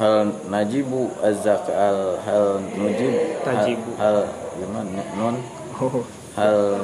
[0.01, 3.14] hal najibu az-zakal hal nujib
[3.47, 3.90] hal- Tajibu.
[4.01, 4.26] hal
[4.59, 5.36] gimana non
[5.82, 6.03] Oh,
[6.38, 6.78] hal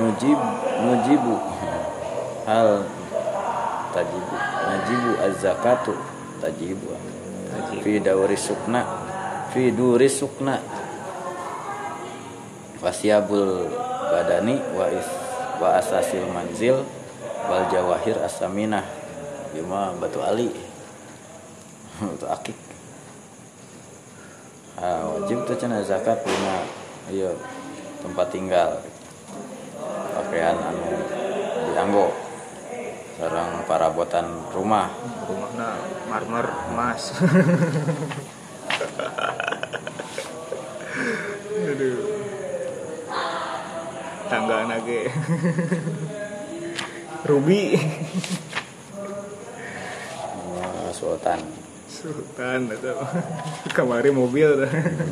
[0.00, 0.36] nujib
[0.84, 1.36] nujibu.
[2.48, 2.84] Hal
[3.92, 4.36] tajibu.
[4.68, 5.92] Najibu az-zakatu.
[6.40, 6.92] Tajibu.
[7.84, 8.84] Fi dawri sukna
[9.56, 10.60] fi duri sukna.
[12.84, 13.72] Wasyabul
[14.12, 15.08] badani wa is
[15.56, 16.84] wa asasil manzil
[17.48, 18.84] wal jawahir asaminah
[19.56, 20.52] bima batu ali.
[22.04, 22.58] Batu akik.
[24.76, 26.56] Wajib tuh cina zakat punya
[27.08, 27.32] iya
[28.04, 28.84] tempat tinggal.
[30.12, 31.00] Pakaian anu
[31.72, 32.12] dianggo.
[33.16, 34.92] Sarang parabotan rumah.
[35.24, 35.80] Rumahna
[36.12, 37.16] marmer emas
[41.76, 42.00] aduh
[44.32, 45.00] tangga nage
[47.28, 47.76] ruby
[50.56, 51.40] oh, sultan.
[51.86, 52.96] Sultan atau
[53.76, 54.64] kamari mobil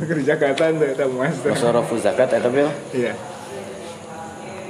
[0.09, 1.53] kerja katan tuh eta emas tuh.
[1.53, 2.71] masorofu zakat eta bil?
[2.97, 3.13] Iya.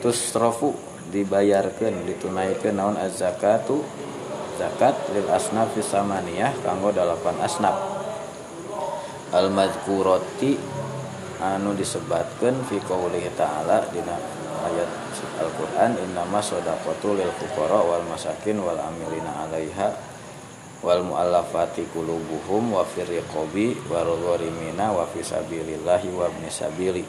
[0.00, 0.74] Terus rofu
[1.14, 3.84] dibayarkan ditunaikan naon az-zakatu
[4.56, 7.76] zakat lil asnaf samaniyah kanggo dalapan asnaf.
[9.34, 10.73] Al madhkurati
[11.42, 14.14] anu disebatkan fi qoulihi ta'ala dina
[14.64, 14.90] ayat
[15.40, 19.88] Al-Qur'an innama shadaqatu lil fuqara wal masakin wal amilina 'alaiha
[20.84, 27.04] wal mu'allafati qulubuhum wa fir riqabi wal gharimina wa fi sabilillahi wa ibnis sabili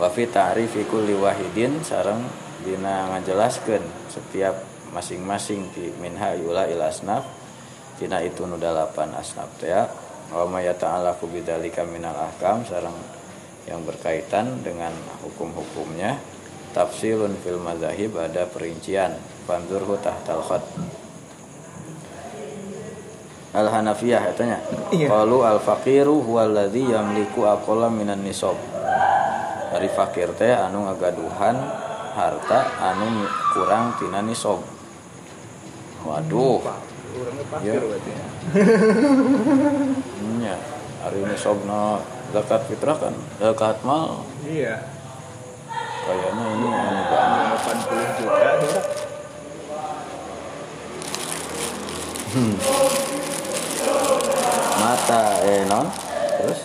[0.00, 1.84] wa fi ta'rifi kulli wahidin.
[1.84, 2.24] Sareng
[2.64, 4.56] dina ngajelaskeun setiap
[4.92, 7.28] masing-masing di minha yula il asnaf
[8.00, 9.72] tina itu nu dalapan asnaf teh
[10.32, 12.64] wa ma yata'allaqu bidzalika minal ahkam.
[12.64, 12.96] Sareng
[13.68, 16.16] yang berkaitan dengan hukum-hukumnya
[16.72, 19.12] tafsilun fil mazahib ada perincian.
[19.44, 20.64] Fanzurhu tahtal khat
[23.56, 24.60] al hanafiyah katanya.
[24.92, 25.08] Iya.
[25.08, 28.56] qalu al faqiru huwa alladzi yamliku aqalla minan nisab.
[29.68, 31.56] Dari fakir teh anu ngagaduhan
[32.16, 33.24] harta anu
[33.56, 34.60] kurang tina nisab.
[36.04, 36.60] Waduh.
[37.08, 37.80] Orangnya pakir Iya.
[37.82, 38.24] berarti ya.
[41.02, 41.98] hari nisabna
[42.32, 43.14] zakat fitrah kan?
[43.40, 44.24] Zakat mal?
[44.44, 44.84] Iya.
[46.08, 48.80] Kayaknya ini anu banyak 80 juta ya.
[54.78, 55.86] mata eh non?
[56.38, 56.60] Terus?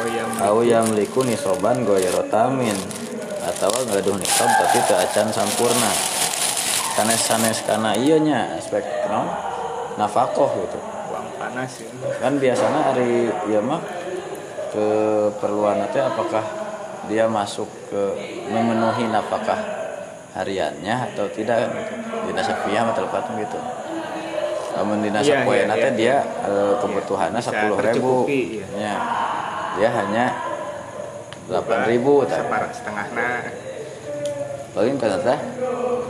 [0.00, 2.76] Yang Au yang liku nisoban goyrotamin
[3.44, 5.92] atau gaduh nisob tapi teu acan sampurna.
[6.96, 9.28] Sanes sanes karena nya aspek non?
[10.00, 10.78] Nafakoh gitu.
[11.12, 13.80] Uang panas ya kan biasanya hari ya mah
[14.70, 16.44] keperluan teh apakah
[17.10, 18.02] dia masuk ke
[18.50, 19.58] memenuhi nafkah
[20.38, 21.94] hariannya atau tidak kan gitu.
[22.30, 23.58] Dina sapiah mah telepatnya gitu.
[24.70, 25.98] Namun dina Iya, sapoena iya, teh iya.
[25.98, 26.16] dia
[26.46, 28.14] eh, kebutuhannya sepuluh ribu.
[28.30, 28.66] iya.
[28.78, 28.96] Ya.
[29.78, 30.24] Dia hanya
[31.50, 33.42] delapan ribu setengah nah
[34.70, 35.38] Paling kan teh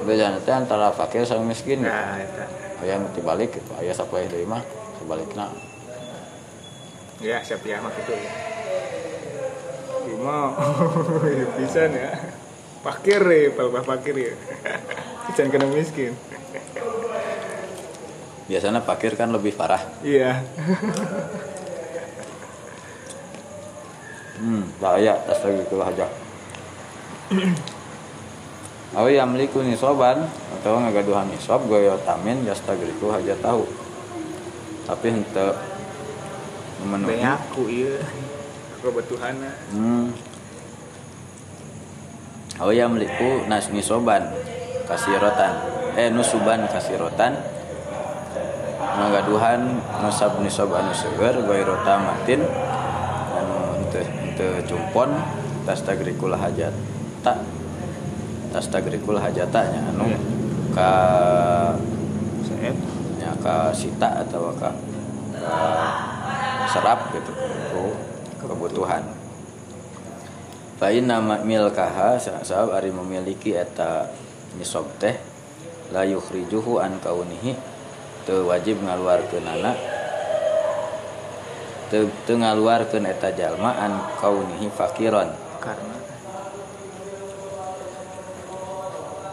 [0.05, 1.81] beda teh antara fakir sama miskin.
[1.81, 2.45] nah itu
[2.85, 3.73] Aya dibalik gitu.
[3.77, 4.61] Aya sapoe deui mah
[5.01, 5.49] sebalikna.
[7.21, 8.50] ya siap ya mah gitu ya
[10.21, 10.53] Cuma
[11.57, 12.13] bisa ya
[12.85, 14.37] pakir ya palbah pakir ya
[15.33, 16.13] jangan kena miskin
[18.53, 19.81] Biasanya fakir kan lebih parah.
[20.05, 20.37] iya
[24.41, 26.09] Hmm, bahaya tas lagi ke aja.
[28.97, 30.25] Awi yamliku nisoban
[30.57, 33.69] atau ngagaduhan nisob goyo tamin yastagriku haja tahu.
[34.89, 35.47] Tapi hente
[36.81, 37.21] memenuhi.
[37.21, 38.01] banyaku iya
[38.81, 40.11] kebutuhannya Hmm.
[42.61, 44.21] Awi yamliku nas nisoban
[44.85, 45.55] kasirotan.
[45.97, 47.41] Eh nusuban kasirotan.
[49.01, 52.45] Ngagaduhan nusab nisob anu seger goyo tamatin
[53.33, 53.57] anu
[53.89, 55.09] henteu cumpon
[55.65, 56.75] tas tagrikul hajat
[57.25, 57.41] tak
[58.53, 60.19] tas tagrikul hajatanya anu Iya.
[60.77, 60.91] ka
[63.25, 64.69] ya ka sita atau ka,
[65.41, 65.57] ka
[66.69, 67.33] serap gitu
[68.61, 69.09] kebutuhan
[70.77, 74.13] fa inna ma- milkaha sabab ari memiliki eta
[74.61, 75.17] nisab teh
[75.97, 77.57] la yukhrijuhu an kaunihi
[78.29, 79.81] teu wajib ngaluarkeun anak
[81.89, 85.33] teu teu ngaluarkeun eta jalma an kaunihi fakiron.
[85.59, 85.97] Karena?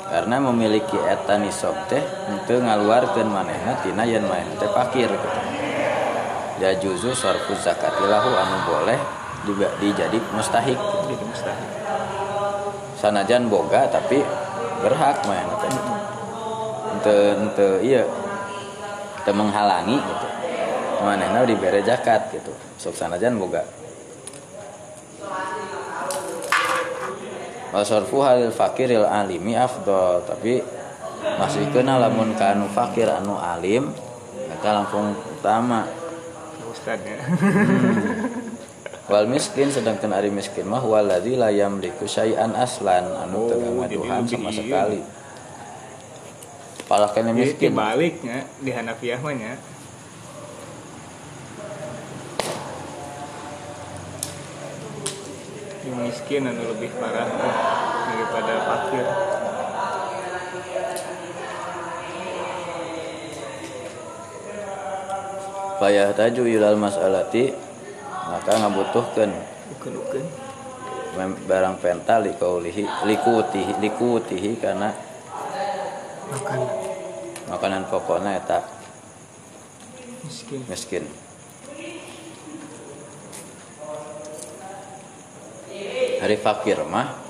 [0.08, 5.57] Karena memiliki eta nisab teh henteu ngaluarkeun manehna tina yen manehna teh fakir gitu.
[6.58, 9.00] Ya juzu sarfu zakatilahu anu boleh
[9.46, 11.70] di- dijadi mustahik jadi mustahil
[12.98, 14.26] Sanajan boga tapi
[14.82, 15.94] berhak gitu.
[16.90, 18.02] Henteu henteu iya
[19.22, 20.28] teu menghalangi gitu.
[21.06, 22.50] Manehna dibere zakat gitu.
[22.82, 23.62] Sok sanajan boga
[27.70, 30.64] Wasarfu halil fakiril alimi afdol tapi
[31.38, 33.94] masih kena lamun ka anu fakir anu alim
[34.50, 35.86] eta langsung utama
[36.88, 37.20] Ustad ya.
[39.12, 44.00] wal miskin sedangkan ari miskin mah waladzi la yamliku syai'an aslan anu teu Oh, jadi
[44.00, 45.00] sama lebih sekali
[46.88, 49.60] Palah Jadi miskin baliknya di Hanafiyah mah nya.
[55.92, 57.28] Miskin anu lebih parah
[58.08, 59.06] daripada fakir.
[65.78, 67.54] Payah taju ilal mas'alati
[68.28, 68.54] maka
[71.18, 74.94] mem- barang penta likaulihi likutihi likutihi karena
[76.28, 76.60] Makan
[77.48, 78.60] makanan pokoknya eta
[80.22, 80.60] miskin.
[80.68, 81.04] miskin
[86.20, 87.24] hari fakir mah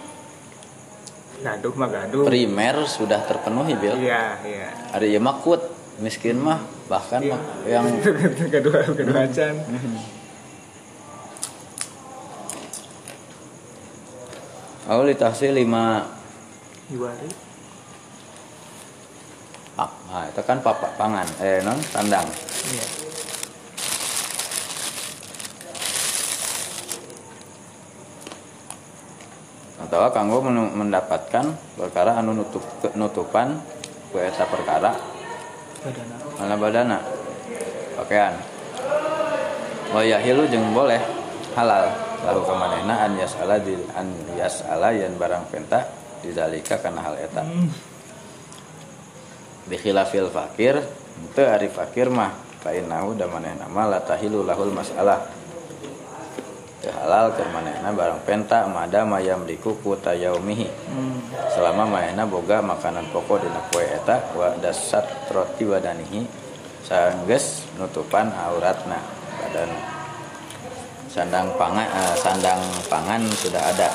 [1.37, 2.25] Gaduh mah gaduh.
[2.25, 4.69] primer sudah terpenuhi bil Iya, iya.
[4.89, 5.61] hari ieu mah kut
[5.97, 7.33] miskin mah bahkan Iya.
[7.33, 7.85] mah yang
[8.53, 9.55] gaduh gaduh acan.
[14.87, 16.07] awal ditahsil lima
[16.87, 17.27] Diwari.
[19.75, 22.23] ah, nah, itu kan papa pangan eh non sandang
[22.67, 22.85] Iya.
[29.77, 31.45] atau kanggo men- mendapatkan
[31.77, 32.63] perkara anu nutup
[32.97, 33.61] nutupan
[34.09, 34.97] ku eta perkara
[35.83, 36.15] Badana.
[36.41, 36.97] mana badana?
[37.97, 38.33] Pakaian.
[39.93, 40.99] Wa yahilu jeung boleh
[41.53, 41.93] halal.
[42.25, 45.85] Lalu kamanehna an yasala di an yasala yan barang penta
[46.25, 47.45] dizalika kana hal eta.
[47.45, 47.69] Hmm.
[49.69, 50.81] bikhilafil fakir
[51.21, 52.33] itu ari fakir mah.
[52.57, 55.36] Fa innahu da manehna la tahilu lahul masalah
[57.07, 61.23] halal keur manehna barang penta mada mayam liku kuta yaumihi Hmm.
[61.55, 66.27] selama manehna boga makanan pokok dina poe eta wa dasat roti wadanihi
[66.83, 68.99] sanggeus nutupan auratna.
[69.39, 69.71] Badan
[71.07, 72.59] sandang pangan eh, sandang
[72.91, 73.87] pangan sudah ada.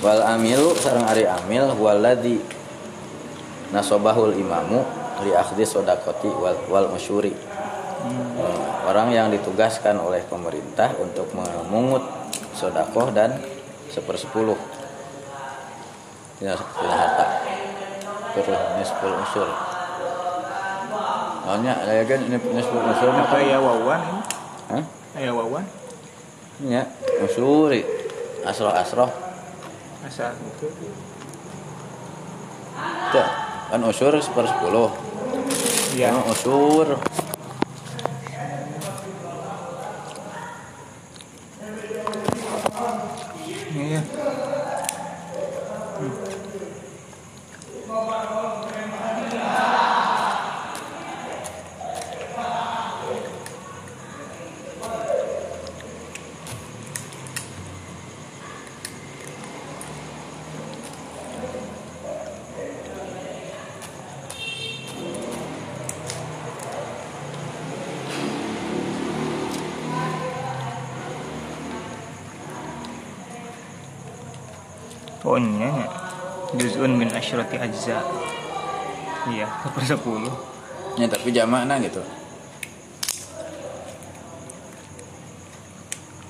[0.00, 2.40] Wal amilu sareng ari amil waladhi
[3.68, 4.87] nasobahul imamu
[5.24, 7.34] li akhdhi sodakoti wal, wal masyuri.
[8.38, 12.02] Eh, orang yang ditugaskan oleh pemerintah untuk memungut
[12.54, 13.38] sodakoh dan
[13.90, 14.56] sepersepuluh.
[16.38, 16.54] Tidak
[16.86, 17.26] harta.
[18.38, 19.48] Terus nisful unsur
[21.42, 24.22] Soalnya ya kan ini nisful unsur mah Apa ya wawan ini?
[24.68, 24.84] Hah?
[25.16, 25.64] Aya wawan?
[26.62, 26.82] Ya,
[27.18, 27.82] unsuri
[28.46, 29.10] asroh asroh
[30.06, 30.66] asal itu.
[33.10, 33.28] Tuh,
[33.74, 34.94] kan usur sepersepuluh
[35.96, 36.14] Iya.
[36.14, 36.86] Oh, usur
[75.28, 75.88] Poinnya ya.
[76.56, 78.00] Juz'un min asyrati ajza.
[79.28, 79.44] Iya,
[79.76, 80.00] per 10.
[80.96, 82.00] ya tapi jamakna gitu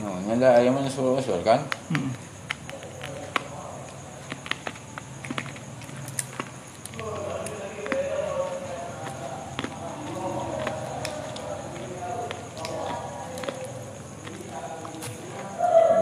[0.03, 1.63] Oh, ada ayam usul usul kan?
[1.95, 2.11] Hmm.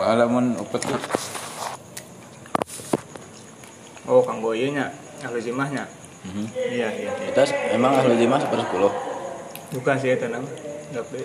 [0.01, 0.80] Walaupun upet
[4.07, 5.82] Oh, kanggo ieu nya, ahli zimahnya.
[6.22, 6.47] Mhm.
[6.55, 7.11] Iya, iya.
[7.11, 7.26] iya.
[7.34, 7.42] Kita
[7.74, 8.94] emang ahli lima sepersepuluh.
[9.87, 10.43] Bukan sih eta nama.
[10.91, 11.22] Enggak beli.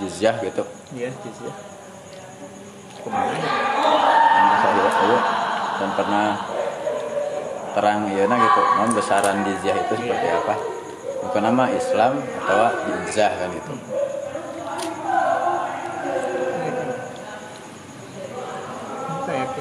[0.00, 0.64] Jizyah gitu.
[0.96, 1.52] Iya, ya.
[3.04, 3.36] Kumaha?
[3.36, 4.88] Yang saya
[5.76, 6.28] dan pernah
[7.76, 8.62] terang iya nah gitu.
[8.80, 10.56] Non besaran jizyah itu seperti apa?
[11.28, 12.72] Bukan nama Islam atau
[13.04, 13.72] jizyah kan gitu.
[19.28, 19.52] Kayak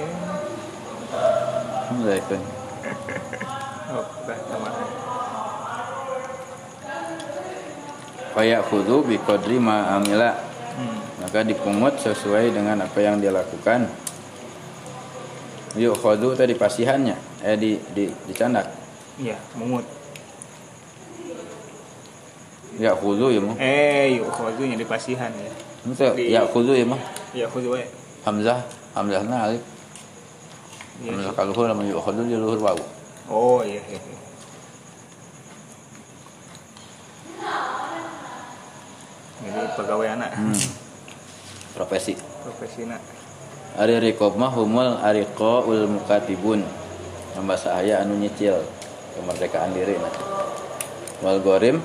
[8.36, 10.36] Kayak kudu bi qadri ma amila
[10.76, 11.00] Hmm.
[11.24, 13.88] maka dipungut sesuai dengan apa yang dia lakukan.
[15.80, 17.16] Yuk khodu tadi pasihannya
[17.48, 18.68] eh di di dicandak.
[19.16, 19.88] Iya, mungut.
[22.76, 25.48] ya kudu ya mah eh yuk khudu nya di pasihan ya
[26.12, 27.00] Di- ya kudu ya mah
[27.32, 27.88] ya khudu we
[28.28, 28.60] hamzah
[28.92, 29.64] hamzahna alif
[31.00, 31.16] Iya.
[31.16, 32.76] hamzah kaluhur sama ya kudu di luhur wau
[33.32, 34.20] oh iya iya, iya.
[39.46, 40.32] jadi pegawai anak.
[40.34, 40.58] Hmm.
[41.76, 42.16] profesi.
[42.18, 43.04] Profesi nak.
[43.76, 46.64] Ari rikob mah humul ariko ul mukatibun
[47.36, 48.56] Membahasa aya anu nyicil.
[49.20, 50.14] Kemerdekaan diri nah.
[51.20, 51.84] Wal gorim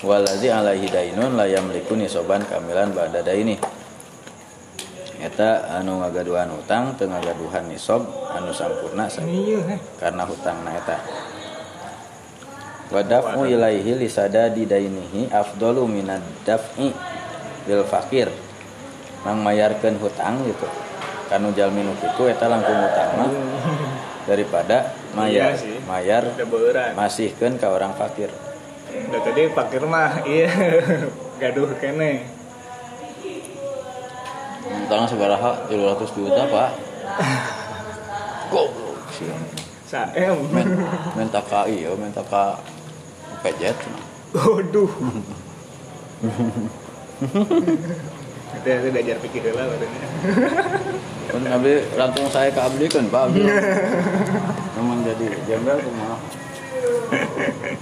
[0.00, 3.58] Walazi alaihi dainun layam likuni soban kamilan ba'da daini.
[5.20, 9.10] Eta anu ngagaduhan hutang Teu ngagaduhan nisob Anu sampurna.
[9.10, 9.78] Sa- iya eh.
[10.00, 10.96] Karena hutang na eta
[12.90, 16.90] Wadaf'u ilaihi lisada di dainihi afdalu minad daf'i
[17.66, 18.26] bil fakir
[19.20, 20.64] Mang mayarkeun hutang gitu.
[21.28, 23.30] Kanu jalmi nu kitu eta langkung hutang mah.
[24.24, 26.22] Daripada mayar Iya mayar
[26.96, 28.30] masihkeun ka orang fakir
[28.90, 30.50] udah tadi fakir mah iya.
[31.40, 32.26] Gaduh kene.
[34.70, 36.70] Hutang sabaraha 300 juta pak.
[38.52, 39.30] Goblok sih.
[39.88, 40.36] Saem.
[40.52, 40.84] Men
[41.16, 42.60] minta ka ieu minta ka
[43.40, 43.76] pejet
[44.36, 44.92] waduh.
[48.50, 50.08] Itu itu belajar pikir lah badannya
[51.30, 53.46] kan abdi langsung saya ke abdi kan pak abdi.
[54.76, 56.18] Memang jadi jembel kumaha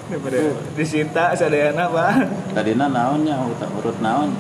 [0.09, 0.41] daripada
[0.77, 2.29] disita sadayana pak.
[2.53, 4.37] Tadina naonnya urut naon?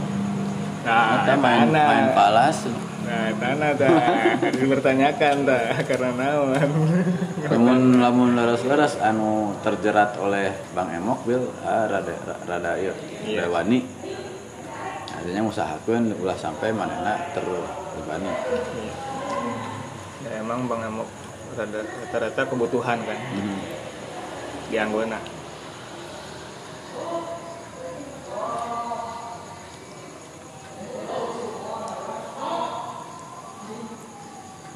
[0.84, 2.68] Nah main main palas
[3.08, 3.88] nah tanah dah
[4.44, 6.52] harus dipertanyakan dah karena naon.
[7.48, 12.12] Lamun lamun leres-leres anu terjerat oleh Bang Emok bil ah, rada
[12.44, 12.92] rada ieu
[13.24, 13.48] Iya.
[13.48, 13.80] wani.
[15.16, 18.30] Artinya usahakeun ulah sampai manehna terbebani
[20.28, 21.08] ya emang bang emok
[21.54, 23.58] rada- rata-rata kebutuhan kan hmm.
[24.68, 25.18] di anggona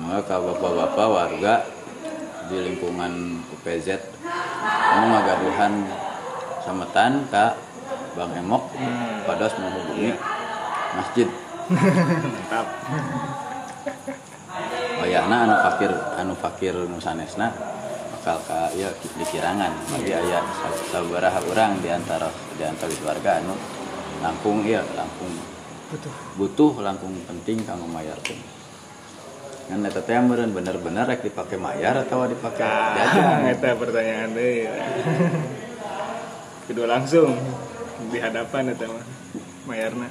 [0.03, 1.55] maka bapak-bapak warga
[2.50, 4.03] di lingkungan UPZ
[4.66, 5.72] kamu ngagaduhan
[6.62, 7.55] sametan ka
[8.12, 9.24] Bang Emok Hmm.
[9.24, 10.12] pados menghubungi
[10.92, 11.28] masjid.
[11.72, 12.66] Mantap.
[15.00, 17.48] Wayahna anu fakir anu fakir nu sanesna
[18.12, 20.44] bakal ka ieu di kirangan bagi aya
[20.92, 23.57] sabaraha urang di antara di antara keluarga anu
[24.20, 25.32] langkung ieu langkung.
[25.88, 28.51] Betul butuh langkung penting kanggo mayarkeun
[29.70, 33.46] kan eta teh meureun bener-bener rek dipake mayar atau dipake ah jajan?
[33.54, 34.66] itu pertanyaan deh
[36.66, 37.34] kedua langsung
[38.10, 39.04] di hadapan itu mah
[39.66, 40.08] mayarna.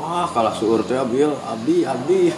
[0.00, 1.30] Wah kalah suur teh abil.
[1.30, 2.32] Abdi abdi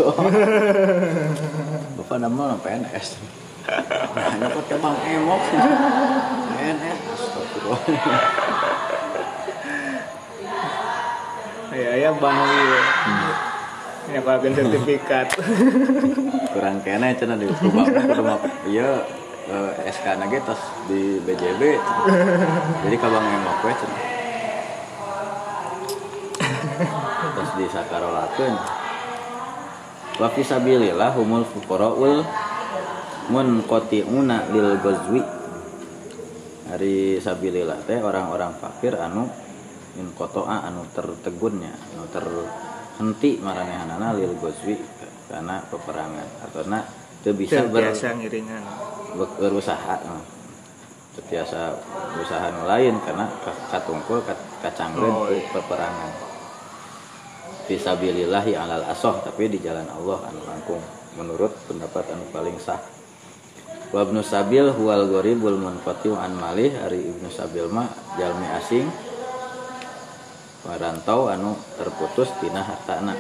[1.97, 3.17] bapak nama PNS
[3.65, 5.43] hanya pakai bang emok.
[6.53, 8.63] PNS astagfirullah
[11.75, 12.81] ya ya bang iya
[14.15, 15.27] ya pakai sertifikat.
[16.55, 19.01] Kurang kena cenah di kubakna kudu mah ieu
[19.51, 21.63] eh, SK na ge tos di BJB
[22.87, 24.01] jadi ka bang emok we cenah
[27.35, 28.55] terus disakarolakeun
[30.23, 32.23] wa fi sabilillah humul fuqaraul
[33.35, 35.23] munqati'una lil ghazwi
[36.71, 39.27] hari sabilillah teh orang-orang fakir anu
[39.95, 44.79] min kotoa anu tertegunnya anu terhenti maranehanana lil ghazwi
[45.31, 46.29] karena peperangan.
[46.45, 46.85] Atau na
[47.25, 48.63] teu bisa ber, biasa ngiringan.
[49.17, 50.23] ber- berusaha eh.
[51.15, 51.59] Teu biasa
[52.19, 55.47] berusaha nu lain karena ka- katungkul kat- kacangkeun Oh, iya.
[55.51, 56.13] peperangan.
[57.65, 60.83] Fisabilillahi alal asoh tapi di jalan Allah anu langkung.
[61.17, 62.77] Menurut pendapat anu paling sah.
[63.95, 67.87] Wabnu Sabil huwal goribul munqatiu an malih hari Ibnu Sabil mah
[68.19, 68.91] jalmi asing
[70.65, 73.13] warantau anu terputus tina hartana.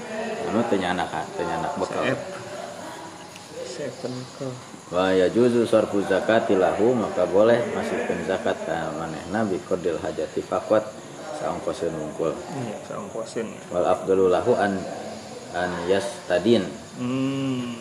[0.48, 2.04] Anu teu nyanak teu nyanak bekal.
[4.92, 10.84] Wa yajuzu sarfu zakati lahu maka boleh masukkan zakat ka manehna bi qadil hajati faqat
[11.42, 13.60] saongkoseun wungkul Iya, saongkosin ya.
[13.74, 14.78] wal afdalu lahu an
[15.56, 16.62] an yastadin.
[16.94, 17.74] Hmm.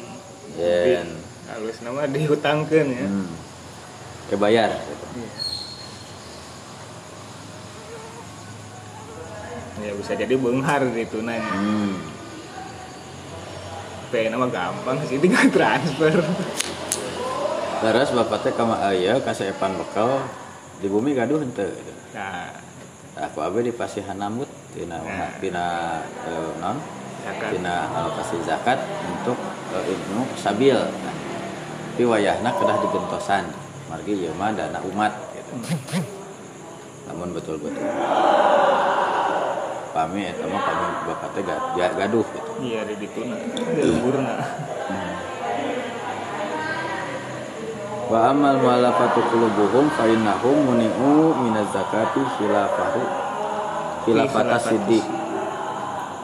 [0.57, 1.05] yen.
[1.45, 3.05] Halus nama dihutangkeun ya.
[3.05, 3.29] hmm,
[4.33, 4.73] kebayar
[9.75, 11.49] Ya bisa jadi benghar gitu nanya.
[11.49, 11.93] hmm.
[14.07, 16.21] P nama gampang sih tinggal transfer.
[17.79, 20.23] terus bapak teh kama aya kasepan bekal
[20.77, 21.67] di bumi gaduh henteu
[22.13, 22.47] Nah,
[23.19, 25.33] aku abe di pasihan namut tina Nah.
[25.37, 25.65] tina
[26.23, 26.77] eh, non
[27.49, 29.35] tina alokasi zakat untuk
[29.73, 31.15] eh, ibnu sabil nah,
[31.91, 33.51] tapi wayahna kedah digentosan
[33.85, 35.51] margi ieu mah dana umat gitu
[37.11, 37.83] namun betul-betul
[39.93, 42.49] pami eta mah pami bapak teh ga- ga- gaduh gitu.
[42.65, 43.37] Iya di dituna
[43.77, 44.33] di lemburna
[48.03, 53.01] Wa amal mu'alafatu qulubuhum fa innahum muni'u minaz zakati khilafahu
[54.05, 55.05] khilafata Khilafat siddiq.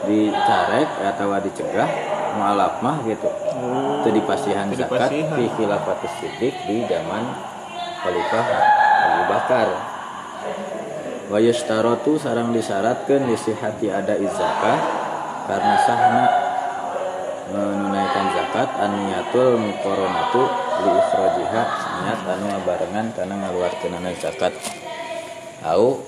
[0.06, 1.90] Dicarek atau dicegah
[2.36, 3.26] mu'alaf mah gitu.
[3.26, 4.02] Oh.
[4.02, 7.26] Itu dipasihan zakat di khilafat siddiq di zaman
[8.06, 8.46] Khalifah
[9.00, 9.68] Abu Bakar
[11.30, 14.78] wa yashtaratu sarang disyaratkan lisihati ada zakah
[15.46, 16.24] karena sahna
[17.54, 20.42] menunaikan zakat aniyatul muqaranatu
[20.82, 21.62] li ikhrajiha
[22.02, 24.54] niat anu barengan karena ngaluarkeun zakat.
[25.66, 26.02] Au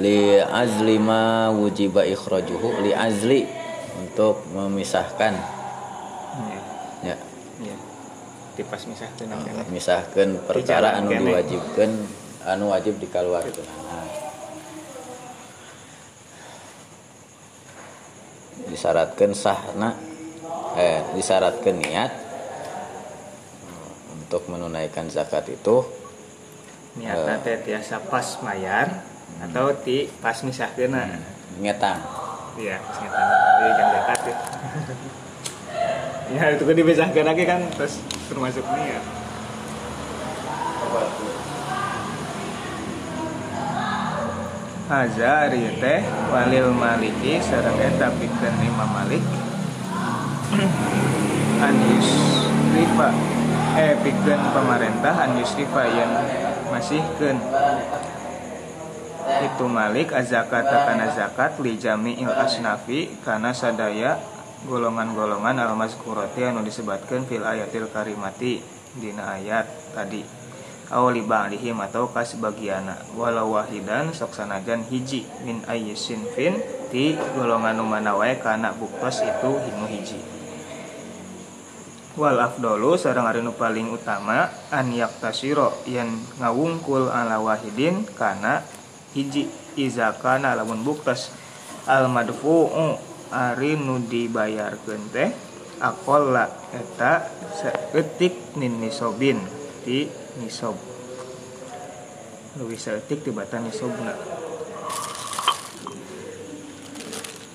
[0.00, 3.44] li azli ma wujiba ikhrajuhu li azli
[4.00, 5.34] untuk memisahkan.
[6.40, 6.60] Iya
[7.12, 7.16] ya.
[7.60, 7.76] Iya.
[8.56, 9.40] Tipas misah teh nah,
[9.72, 11.90] misahkan perkara anu diwajibkan
[12.44, 13.79] anu wajib dikaluarkeun
[18.68, 19.96] disyaratkan sahna
[20.76, 22.12] eh disyaratkan niat
[24.14, 25.82] untuk menunaikan zakat itu
[26.98, 29.02] niatna teh tiasa pas mayar
[29.40, 30.94] atau ti pas misahkeun
[31.62, 32.00] ngetang.
[32.58, 33.26] Iya pas ngetan
[33.62, 34.36] iya jam zakat ya.
[36.30, 37.98] Ya itu kan dipisahkan lagi kan terus
[38.30, 39.02] termasuk niat
[44.90, 46.02] Haza ari teh
[46.34, 49.22] walil maliki sareng eta pikeun Imam Malik.
[51.62, 53.14] An yusrifa.
[53.78, 55.38] Eh pikeun pemerintah an
[55.94, 56.12] yang
[56.74, 57.38] masihkeun.
[59.46, 64.18] Itu Malik azakat kana zakat li jami'il asnafi kana sadaya
[64.66, 68.58] golongan-golongan al-mazkurati anu disebutkeun fil ayatil karimati
[68.98, 70.39] dina ayat tadi
[70.90, 72.98] aw li ba'dihim atau sebagiana.
[73.14, 76.58] Walau wahidan sok sanajan hiji min ayyisin fin
[76.90, 80.20] ti golongan nu mana wae kana buktos itu hinu hiji.
[82.18, 86.10] Wal afdolu sareng ari nu paling utama an yaktasiro yen
[86.42, 88.66] ngawungkul ala wahidin kana
[89.14, 89.46] hiji.
[89.78, 91.30] Izakana lamun buktos
[91.86, 92.98] al madfu'u
[93.30, 95.30] ari nu dibayarkeun teh
[95.78, 99.38] aqalla eta saeutik nin nisobin
[99.86, 100.78] ti nisob
[102.60, 104.14] leuwih saeutik ti batan nisobna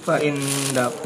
[0.06, 0.38] fa in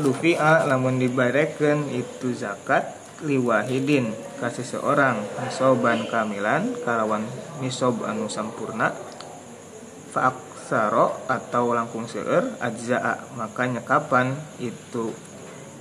[0.01, 5.19] dufi'a lamun dibarekeun itu zakat liwahidin ka seseorang.
[5.43, 7.23] Nisoban kamilan kalawan
[7.59, 8.95] nisob anu sampurna.
[10.11, 10.35] Fa
[11.25, 15.09] atau langkung seueur ajza'a makanya kapan itu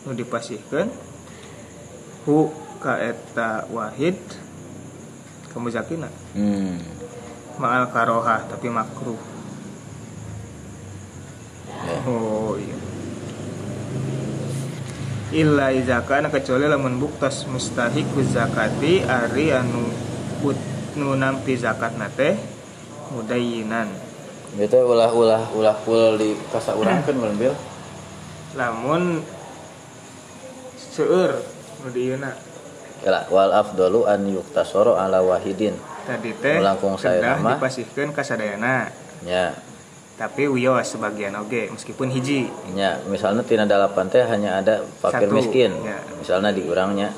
[0.08, 0.88] nu dipasihkeun.
[2.24, 2.48] Hu
[2.80, 4.16] ka eta wahid
[5.52, 6.76] kamu zakina hmm.
[7.58, 9.18] ma'al karohah tapi makruh.
[11.88, 11.98] Ya.
[12.06, 12.76] oh iya.
[15.28, 19.92] Illa izakana kecuali lamun buktos mustahiku zakati ari anu
[20.40, 20.56] but
[20.96, 22.40] nu nampi zakat nate
[23.12, 23.92] mudayinan
[24.56, 27.52] itu ulah ulah ulah pul di kasa urang kan bil.
[28.56, 29.20] Lamun
[30.80, 31.36] seueur
[31.84, 31.88] nu
[32.98, 35.74] Kala wal afdalu an yuktasoro ala wahidin.
[36.04, 37.54] Tadi teh Melangkung saya nama.
[37.56, 38.90] dipasihkeun ka sadayana.
[39.22, 39.54] Ya.
[40.18, 42.50] Tapi wios sebagian oge meskipun hiji.
[42.74, 45.70] Ya misalnya tina dalapan teh hanya ada fakir Satu, miskin.
[45.86, 45.98] ya.
[46.18, 47.14] misalnya di urangnya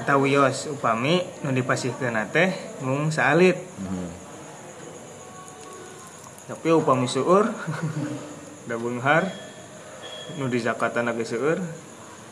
[0.00, 3.58] eta wios upami nu dipasihkeun teh mung saalit.
[3.76, 4.08] Hmm.
[6.48, 7.46] tapi upami seueur
[8.68, 9.28] da beunghar
[10.34, 11.60] nu di zakatan lagi seueur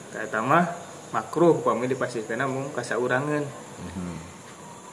[0.08, 0.64] ta eta mah
[1.08, 3.44] makruh upami dipasihkeun mung ka saurangeun
[3.78, 4.14] Mhm.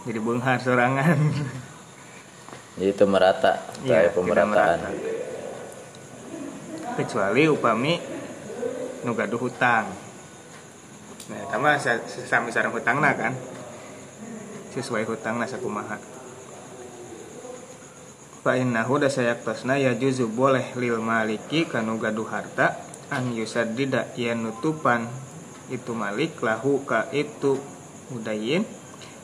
[0.05, 1.17] jadi beunghar sorangan.
[2.75, 4.79] Jadi itu merata tidak pemerataan.
[4.83, 4.91] merata.
[6.95, 7.95] kecuali upami
[9.01, 9.87] nu gaduh hutang.
[11.25, 13.33] Nah eta mah sa- sami sareng hutangna kan.
[14.69, 15.97] Sesuai hutangna sakumaha
[18.41, 22.77] fa innahu da sayaktasna ya juzu boleh lil maliki kanu gaduh harta
[23.11, 25.05] an yusaddida yen nutupan
[25.69, 27.57] itu malik lahu ka itu.
[28.05, 28.61] Mudayin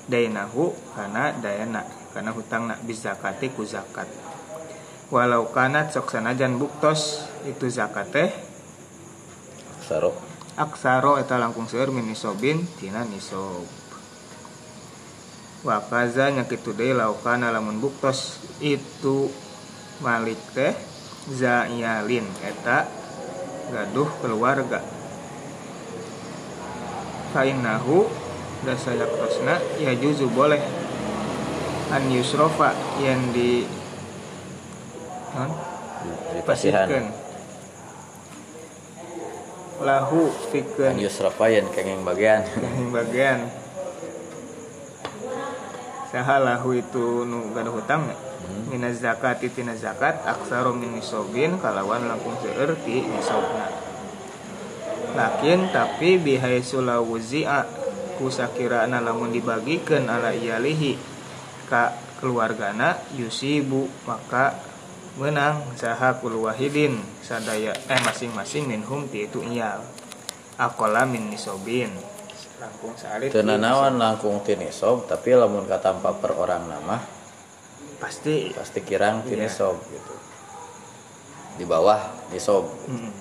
[0.10, 1.86] dainahu kana dayana
[2.18, 4.10] kana hutangna bizakati ku zakat.
[5.14, 8.30] Walau kanat sok sanajan buktos itu zakat teh
[9.86, 10.16] saro
[10.58, 13.70] aksaro eta langkung seueur min nisobin tina nisob.
[15.62, 19.30] Wa kaza nya kitu deui laukana lamun buktos itu
[20.02, 20.74] malik teh
[21.30, 23.01] zaiyalin eta
[23.72, 24.84] gaduh keluarga.
[27.32, 28.05] Fainahu
[28.67, 30.59] dasa yakrosna ya juzu boleh.
[31.91, 32.72] An yusrofa
[33.03, 33.67] yang di
[35.36, 35.51] non?
[36.43, 37.11] Pasihkan.
[39.82, 42.45] Lahu kan fikeun yusrafayan kenging bagian.
[42.61, 43.39] Yang bagian.
[46.13, 48.05] Saha lahu itu nu gaduh hutang
[48.70, 53.68] minaz zakat tina zakat aksaro min nisobin kalawan langkung seueur ti nisobna
[55.12, 57.68] lakin tapi bihai sulawuzi'a
[58.16, 60.96] ku sakirana lamun dibagikeun ala iyalihi
[61.68, 64.56] ka keluargana yusibu maka
[65.20, 69.84] menang saha wahidin sadaya eh masing-masing minhum ti itu iyal.
[70.56, 71.92] Akola min nisobin
[72.62, 77.02] langkung salit teu nanaon langkung ti nisob tapi lamun katampa per orang nama
[78.02, 79.45] pasti pasti kirang ti Iya.
[79.45, 80.14] nisob gitu
[81.56, 83.14] di bawah nisob Mm.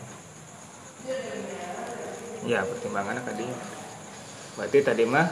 [2.41, 3.45] Ya pertimbangannya tadi.
[4.57, 5.28] Berarti tadi mah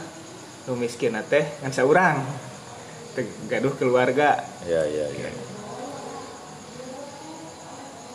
[0.65, 2.21] nu miskin teh kan saurang.
[3.17, 4.45] Teu gaduh keluarga.
[4.63, 5.31] ya ya ya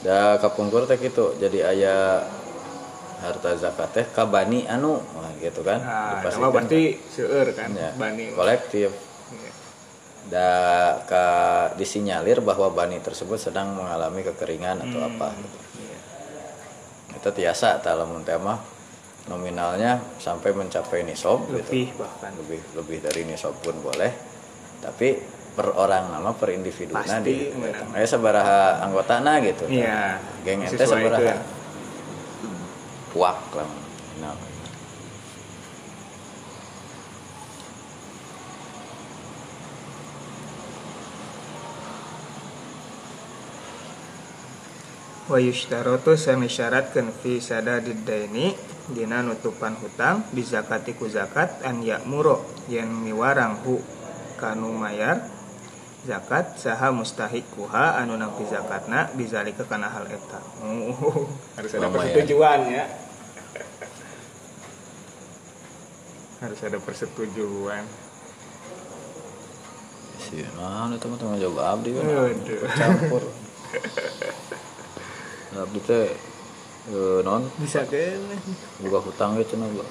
[0.03, 1.95] da kapungkur teh gitu jadi aya
[3.17, 8.29] harta zakat teh ka bani anu nah, gitu kan Nah, berarti seueur kan Ya, bani.
[8.29, 8.91] kolektif
[9.31, 9.51] Iya.
[10.27, 10.49] Da
[11.03, 11.25] ka
[11.75, 15.09] disinyalir bahwa bani tersebut sedang mengalami kekeringan atau Hmm.
[15.11, 15.57] apa gitu.
[15.77, 15.97] Iya.
[17.13, 17.29] itu
[17.93, 18.59] lamun teh mah
[19.27, 21.59] nominalnya sampai mencapai nisob gitu.
[21.59, 22.31] Lebih bahkan.
[22.39, 24.11] lebih lebih dari nisob pun boleh
[24.83, 25.15] tapi
[25.53, 27.35] per orang nama per individu Pasti, di
[27.93, 30.17] eh sabaraha anggota gitu Iya.
[30.43, 31.39] geng ente sabaraha
[33.13, 33.69] puak lah
[34.19, 34.33] nah,
[45.23, 48.51] Wa yushtaratu sami syaratkeun fi sadadid daini
[48.91, 53.79] dina nutupan hutang bi zakati ku zakat an ya'muro yen miwarang hu
[54.35, 55.23] kanu mayar
[56.03, 60.43] zakat saha mustahikuha anu nampi zakatna bizalika kana hal eta.
[60.67, 61.23] Oh,
[61.55, 62.85] harus ada persetujuan ya.
[66.43, 67.87] harus ada persetujuan.
[70.19, 72.03] si nah tanggung jawab abdi kan
[72.75, 73.23] campur
[75.57, 76.09] abdi teh
[76.89, 78.21] eh, non Bisa kan?
[78.81, 79.85] buka hutang gitu gua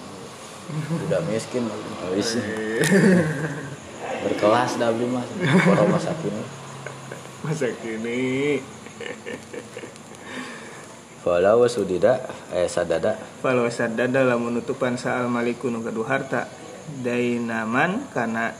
[1.06, 1.66] tidak miskin
[2.06, 2.38] habis.
[4.22, 5.26] Berkelas dah abdi mah
[5.66, 6.42] para masa kini
[7.42, 8.62] Masa kini
[11.22, 12.18] Falau sudida
[12.50, 13.14] eh sadada.
[13.38, 16.50] Falau sadada lamun nutupan saal maliku nu gaduh harta.
[17.02, 18.58] Dainaman kana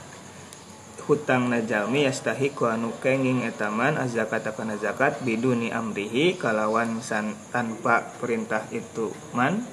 [1.03, 8.63] hutang najami yastahiku anu kenging etaman azakata kana zakat biduni amrihi kalawan san, tanpa perintah
[8.71, 9.67] itu man.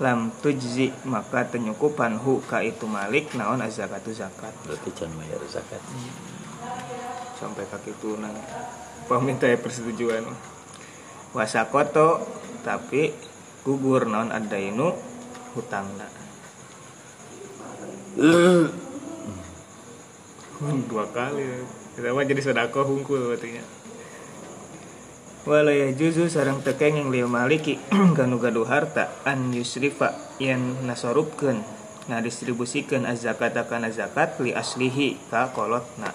[0.00, 4.50] Lam tujzi maka tenyukupan hu ka itu malik naon azakatu zakat.
[4.66, 5.78] Berarti can bayar zakat.
[7.38, 8.34] Sampai kaki itu nang
[9.06, 10.26] paminta persetujuan.
[11.36, 12.24] Wasakoto
[12.66, 13.14] tapi
[13.62, 14.96] gugur non ada inu
[20.62, 21.42] hutangna dua kali.
[21.98, 23.58] Kita mah jadi sodako hungkul berarti
[25.42, 27.74] Wala juzu sarang tekeng yang liu maliki
[28.16, 31.58] kanu gaduh harta an yusrifa yang nasorupkeun
[32.06, 36.14] nah distribusikan azakata kana zakat li aslihi ka kolotna.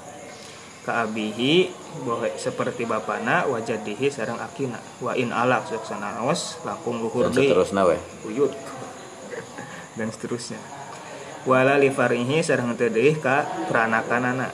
[0.87, 1.67] Ka abihi
[2.07, 4.79] bohe seperti bapana wajadihi sarang akina.
[5.03, 7.51] Wa in alak suksana aos langkung luhur dan deui.
[7.51, 8.55] seterusnya weh uyut.
[9.99, 10.76] Dan seterusnya
[11.47, 14.51] wala li farihi sareng teu deui ka pranakanana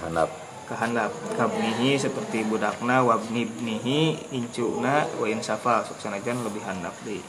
[0.00, 0.32] handap
[0.66, 7.22] kahandap kabnihi seperti budakna wabni ibnihi incuna wa insafa suksanajan lebih handap deui.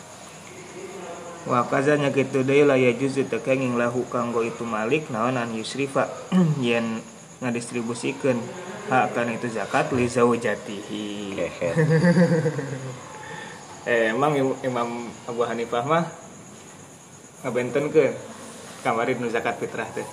[1.45, 6.07] Wa kazanya kitu deui la yajuzu tekenging lahu kanggo itu malik naon an yusrifa
[6.65, 7.03] yen
[7.43, 8.39] ngadistribusikeun
[8.89, 11.05] hak kan itu zakat li zaujatihi.
[13.87, 16.03] Eh emang Im- Imam Abu Hanifah mah
[17.39, 18.11] ngabenten ke
[18.87, 20.07] kamarin nu zakat fitrah teh.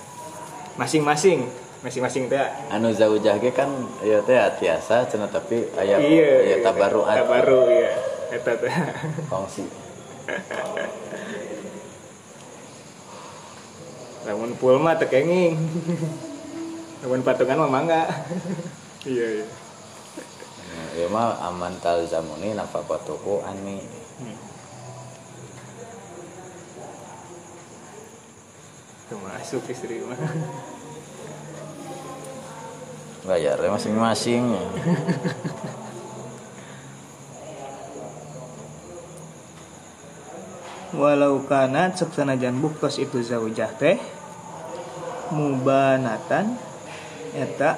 [0.75, 1.47] Masing-masing
[1.79, 2.43] masing-masing teh.
[2.67, 3.71] Anu zaujah ge kan
[4.03, 7.95] ieu teh tiasa cenah tapi aya iya aya tabaruat tabaru iya.
[8.35, 8.73] Eta teh.
[9.31, 9.63] Kongsi
[14.25, 15.53] lamun pul mah tekenging
[17.05, 18.03] lamun patungan mah mangga.
[19.05, 19.45] Iya iya.
[20.97, 23.77] Ieu mah aman talzamuni nafaqatuhu anni
[24.17, 24.44] Tuh
[29.13, 30.17] masuk istri mah
[33.25, 34.57] bayarnya masing-masing
[40.97, 44.01] walau kana cek sanajan buktos itu zaujah teh
[45.29, 46.57] mubanatan
[47.37, 47.77] eta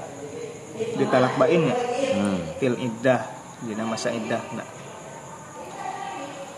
[0.96, 2.40] ditalak bainnya hmm.
[2.62, 3.28] fil iddah
[3.66, 4.68] dina masa iddah nah.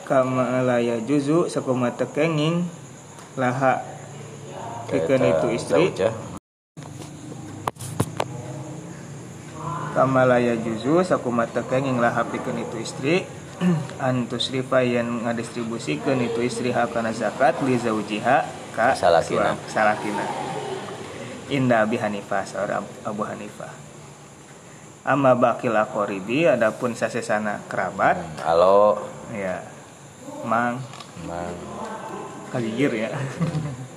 [0.06, 2.70] kama laya juzu sakuma tekenging
[3.34, 3.99] laha
[4.90, 5.84] pikeun Eta itu istri.
[5.88, 6.14] zaujah.
[9.90, 13.16] kama laya juzu sakuma tekenging laha pikeun itu istri.
[14.00, 19.60] Antusrifa yang ngadistribusikeun itu istri hakana zakat li zaujiha ka Salakina.
[19.68, 20.24] salakina.
[21.52, 23.74] Inda Abi Hanifah seorang Abu Hanifah.
[25.04, 28.16] Amma bakil akoribi adapun sasesana kerabat.
[28.40, 29.04] Halo
[29.36, 29.60] ya.
[30.48, 30.80] Mang.
[31.28, 31.52] Mang.
[32.50, 33.12] Kaligir ya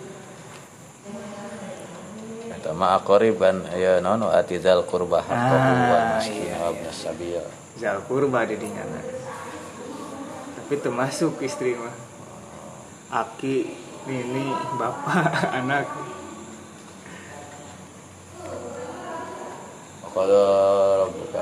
[2.63, 6.79] eta mah aqriban ya naon wa atizal qurba haqqahu Ah, miskin iya, wa iya.
[6.79, 7.43] ibnas sabil.
[7.75, 9.03] Zal kurba didingana
[10.63, 11.91] tapi termasuk istri mah.
[13.11, 13.57] Aki
[14.07, 14.47] ini
[14.79, 15.27] bapak
[15.59, 15.91] anak.
[20.13, 20.43] Qala
[21.03, 21.41] rabbuka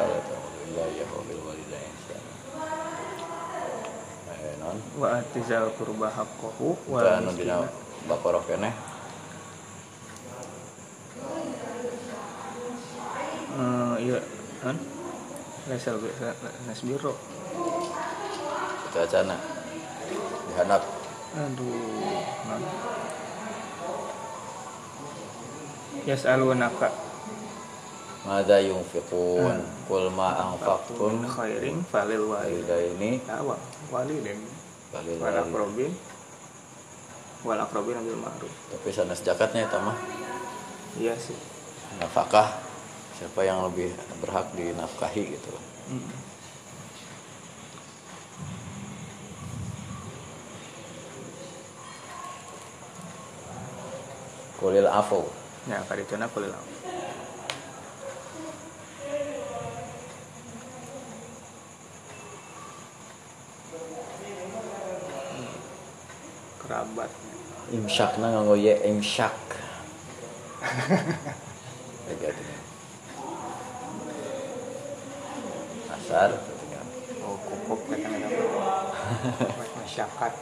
[0.75, 2.33] la wa bil walidayni ihsana
[4.35, 4.55] eh
[4.97, 7.67] wa atizal kurba haqqahu wal Wa miskin
[8.09, 8.73] Baqarah keneh
[13.61, 14.19] Eh, iya.
[14.65, 14.77] Kan?
[15.69, 16.01] Lesel
[16.67, 17.15] Nesbiro
[18.91, 19.39] kita acana
[20.51, 20.83] dihanap
[21.37, 22.11] aduh
[22.51, 22.63] non
[26.09, 26.91] yas'alunaka
[28.21, 31.25] Mada yunfiqun Qul ma anfaqtum.
[31.25, 33.57] Min khairin falil walidaini Walidaini ya wa
[33.89, 34.41] walidain
[34.91, 35.93] Walil wal walid aqrabin
[37.47, 38.53] wal aqrabin bil ma'ruf.
[38.75, 39.97] Tapi sanes zakatnya eta mah.
[40.99, 41.39] Iya sih.
[42.03, 42.70] Nafkah
[43.21, 43.93] Siapa yang lebih
[44.25, 45.53] berhak dinafkahi gitu
[45.91, 46.07] Mm.
[54.63, 55.27] Kulil afu
[55.67, 56.55] ya kadituna kulil.
[56.55, 56.63] Hmm.
[66.63, 67.11] kerabat
[67.75, 69.35] Imsakna nganggo ye imsak
[76.11, 76.35] Asar
[77.23, 78.11] oh kukup kata
[79.79, 80.33] masyarakat.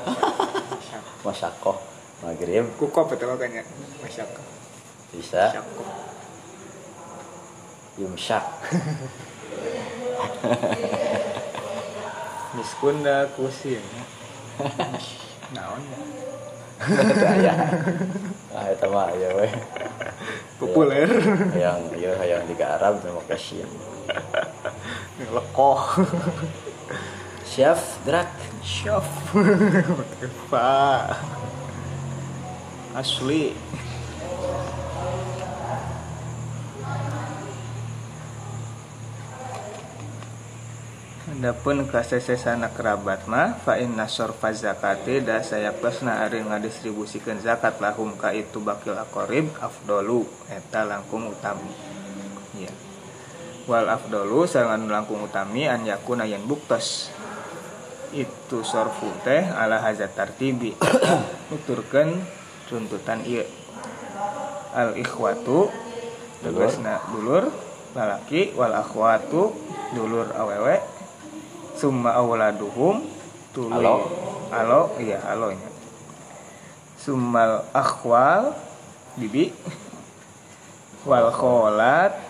[0.72, 1.20] Masyarakat.
[1.28, 1.76] Masakoh
[2.24, 3.60] Maghrib kukup itu makanya
[4.00, 4.44] masyarakat.
[5.12, 5.52] Bisa.
[5.52, 5.88] Masyarakat.
[8.00, 8.44] Imsak
[12.56, 13.84] miskunda kusin
[15.52, 15.84] naon
[17.44, 17.54] ya.
[18.56, 19.52] Ah eta mah aya we.
[20.56, 21.12] populer.
[21.52, 23.68] Yang ieu hayang di Arab make syin.
[25.28, 26.00] Lekoh
[27.44, 28.30] Chef Drak.
[28.60, 29.08] chef
[30.52, 31.16] pak
[32.94, 33.56] asli
[41.30, 48.34] Adapun kasesesana kerabat mah fa inna sorfa zakati da sayaktasna ari ngadistribusikeun zakat lahum ka
[48.34, 51.70] itu bakil akorib afdolu eta langkung utami.
[52.60, 52.89] Ya.
[53.70, 57.14] Wal afdolu sareng langkung utami an yakuna yen buktos.
[58.10, 60.74] Itu sorfu teh ala hazat tartibi.
[61.54, 62.18] Nuturkeun
[62.66, 63.46] runtutan ieu
[64.74, 65.70] al ikhwatu
[66.42, 67.46] tegasna dulur
[67.94, 69.54] lalaki wal akhwatu
[69.94, 70.82] dulur awewe.
[71.78, 73.06] Summa awladuhum
[73.54, 73.96] tuluy Alo.
[74.50, 75.70] alo iya alonya
[77.00, 78.52] summal akhwal
[79.16, 79.54] bibi.
[81.08, 82.29] Wal kholat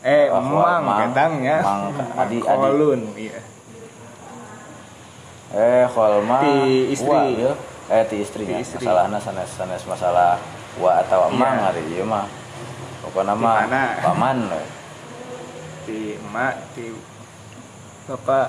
[0.00, 0.98] eh Akhwal, mang mang.
[1.04, 1.82] ketangnya Mang,
[2.14, 2.38] adi, adi.
[2.42, 3.40] kolun iya
[5.48, 6.56] Eh kholma Ti
[6.92, 7.08] istri.
[7.08, 7.52] wa, ieu.
[7.88, 8.60] Eh ti istrinya.
[8.60, 8.84] Ti istri.
[8.84, 10.36] Masalahna sanes sanes masalah
[10.76, 11.32] wa atau Iya.
[11.32, 12.28] emang hari ieu mah.
[13.00, 13.56] Pokokna Di mah
[14.04, 14.38] paman
[15.88, 16.92] di emak di
[18.04, 18.48] bapak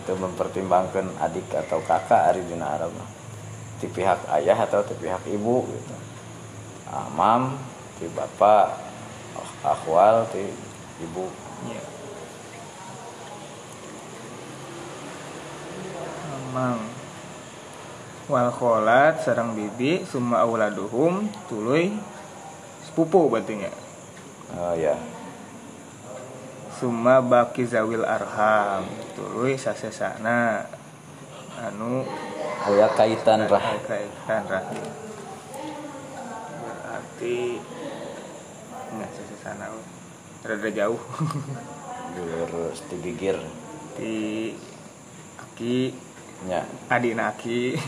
[0.00, 2.96] Itu mempertimbangkan adik atau kakak hari dina Arab.
[3.76, 5.94] Ti pihak ayah atau ti pihak ibu gitu.
[6.88, 7.60] Amam
[8.00, 8.72] ti bapak,
[9.66, 10.46] akhwal ti
[11.02, 11.26] ibu.
[11.66, 11.82] iya
[16.30, 16.78] amang
[18.30, 21.94] wal kholat sarang bibi summa auladuhum tuluy
[22.86, 23.70] sepupu batunya
[24.54, 24.94] Oh ya.
[26.78, 28.86] summa baki zawil arham
[29.18, 30.70] tuluy sasesana
[31.58, 32.06] anu
[32.66, 33.78] Aya kaitan rah.
[33.86, 34.86] kaitan rahim
[36.62, 37.62] berarti
[38.90, 39.10] nggak
[39.54, 39.82] we.
[40.46, 40.98] rada jauh.
[42.16, 43.38] Dulur setigigir.
[43.96, 44.52] di
[45.38, 45.94] aki.
[46.50, 47.78] Nya adina aki.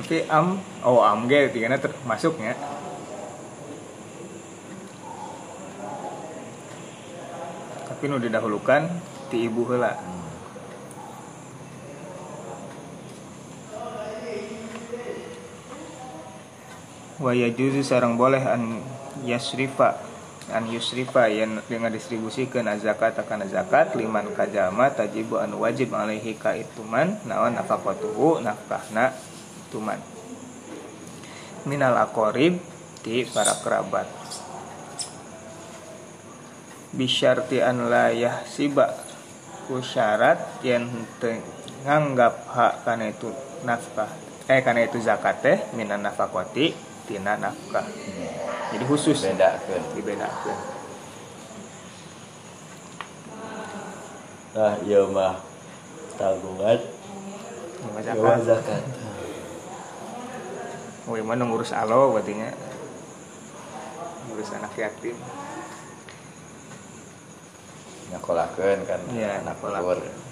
[0.00, 2.56] Tapi am oh am ge tinggalnya termasuknya
[8.00, 8.88] tapi nu didahulukan
[9.28, 9.92] ti ibu heula
[17.20, 18.80] wa yajuzu sareng boleh an
[19.28, 20.00] yasrifa
[20.50, 26.58] an yusrifa yang dengan distribusikan zakat akan zakat liman kajama tajibu an wajib alaihi ka
[26.58, 29.14] ituman naon nafaqatuhu nafkahna
[29.68, 30.00] ituman.
[31.68, 32.58] Minal akorib
[33.06, 34.08] di para kerabat.
[36.90, 38.90] Bisyarti an la yahsiba
[39.70, 40.90] ku syarat yang
[41.86, 43.30] nganggap hak karena itu
[43.62, 44.10] nafkah
[44.50, 47.82] eh karena itu zakat teh minan nafakoti tina nafkah.
[48.70, 49.18] Jadi khusus.
[49.26, 50.58] Beda kan dibedakan.
[54.54, 55.42] Nah iya mah.
[56.14, 56.78] Tabungan.
[57.98, 58.82] Iya, zakat.
[61.10, 62.54] Oh mana ngurus alo berarti nya
[64.30, 65.18] ngurus anak yatim.
[68.14, 70.29] Nyakolakeun kan Iya, anak nyakolakeun.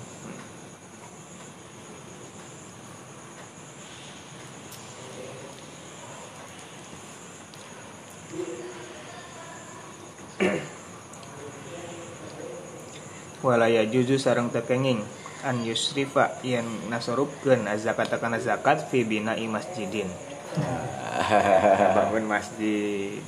[13.48, 15.00] Walaya juzu sarang tekenging.
[15.40, 20.10] An yusrifa yang nasorupkeun zakat akan zakat fi bina masjidin.
[21.96, 23.22] Bangun masjid.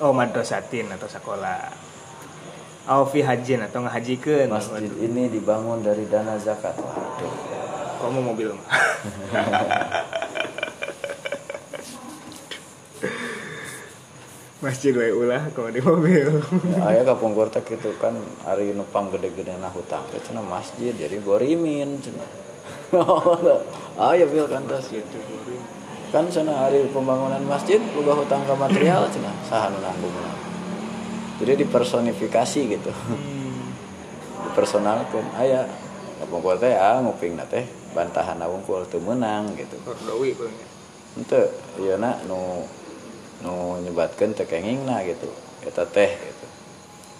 [0.00, 1.70] Oh madrasatin atau sekolah.
[2.88, 6.74] Oh fi hajin atau ngahajikeun masjid ini dibangun dari dana zakat.
[6.74, 7.34] Waduh.
[8.00, 8.56] Kamu mobil
[14.60, 16.40] masjid wae ulah kalau di mobil.
[16.76, 20.04] Ya, aya kapungkur teh kitu kan ari nupang gede-gede na hutang.
[20.12, 22.28] Teh cenah masjid jadi gorimin cenah
[24.02, 25.18] ah ya bil kan tas gitu
[26.10, 30.30] kan cenah hari pembangunan masjid boga hutang ke material cenah saha nu nanggungna
[31.40, 32.92] jadi dipersonifikasi gitu.
[32.92, 33.72] Hmm.
[34.52, 35.24] dipersonalkan.
[35.40, 35.64] Aya
[36.20, 37.64] kapungkur teh ah ngupingna teh.
[37.96, 39.74] Bantahan wungkul teu meunang gitu.
[39.82, 40.46] Punya
[41.18, 41.42] ente
[41.82, 42.62] iya nak nu
[43.40, 45.28] nu nyebatkan tekenging nah gitu.
[45.64, 46.46] Eta teh gitu.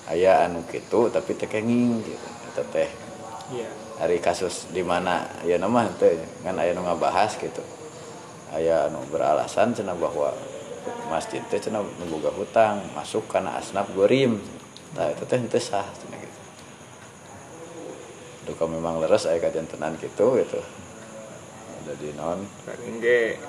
[0.08, 2.28] Aya anu gitu tapi tekenging gitu.
[2.52, 2.90] Eta teh.
[3.50, 3.68] Iya.
[4.00, 7.64] Hari kasus di mana ya nama ente kan aya nu ngabahas gitu.
[8.52, 10.32] Aya anu beralasan cenah bahwa
[11.12, 14.40] masjid teh cenah memboga hutang masuk karena asnaf gorim.
[14.96, 16.40] Nah itu teh ente sah cenah gitu.
[18.50, 20.60] Duka memang leres aya kajantenan gitu gitu.
[21.80, 22.44] Jadi non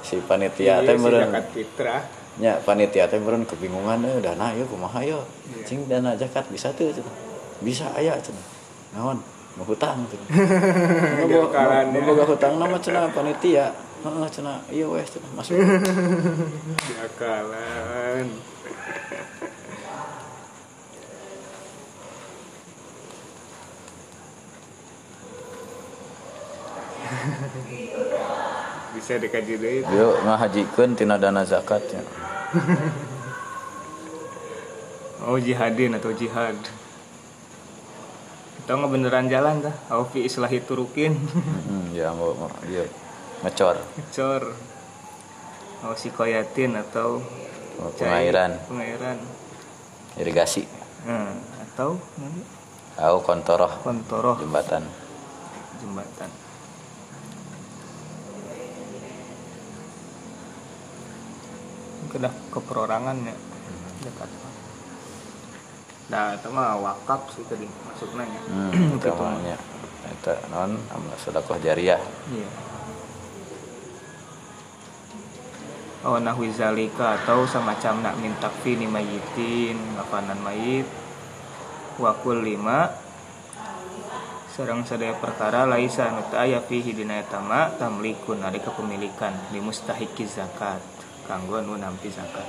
[0.02, 2.04] si panitia teh zakat fitrah
[2.40, 5.20] nya panitia teh meureun kebingungan eh dana ieu kumaha Iya.
[5.68, 7.12] cing dana zakat bisa teu cenah
[7.60, 8.46] bisa aya cenah
[8.96, 9.20] naon?
[9.60, 10.00] Mau hutang
[11.28, 12.08] boga- nu ya.
[12.08, 13.68] boga hutang nama cenah panitia.
[14.02, 15.60] Heeh cenah iya weh cenah masuk.
[16.88, 18.28] Diakalan
[28.92, 32.04] bisa dikaji deh yo ngahajikeun tina dana zakatnya
[35.28, 36.56] oh jihadin atau jihad.
[38.62, 41.16] Kita nggak beneran jalan dah Aufi islahi turukin.
[41.72, 42.84] Hmm, ya mau mau dia
[43.42, 43.80] ngecor
[44.14, 44.44] cor
[45.88, 47.24] oh sikoyatin atau
[47.96, 48.60] pengairan.
[48.68, 49.18] Pengairan.
[50.20, 50.68] Irigasi.
[51.08, 52.44] Hmm, atau nanti
[53.00, 53.72] au kontoroh.
[53.82, 54.36] Kontoroh.
[54.38, 54.84] Jembatan.
[55.80, 56.41] Jembatan
[62.12, 63.36] kedah keperorangannya
[64.04, 64.30] dekat.
[66.12, 68.42] Nah itu mah wakaf sih tadi maksudnya ya.
[68.52, 69.10] Hmm itu
[70.12, 72.02] eta non amal sedekah jariah.
[72.28, 72.50] Iya.
[76.02, 80.90] Oh nahwi zalika atau semacam nak min takfini mayitin ngapanan mayit.
[82.02, 82.92] Wakul lima
[84.52, 90.28] sareng sadaya perkara laisa teu aya fihi dina eta ma tamlikun ari kepemilikan di mustahiki
[90.28, 91.01] zakat
[91.32, 92.44] kanggo anu nampi zakat.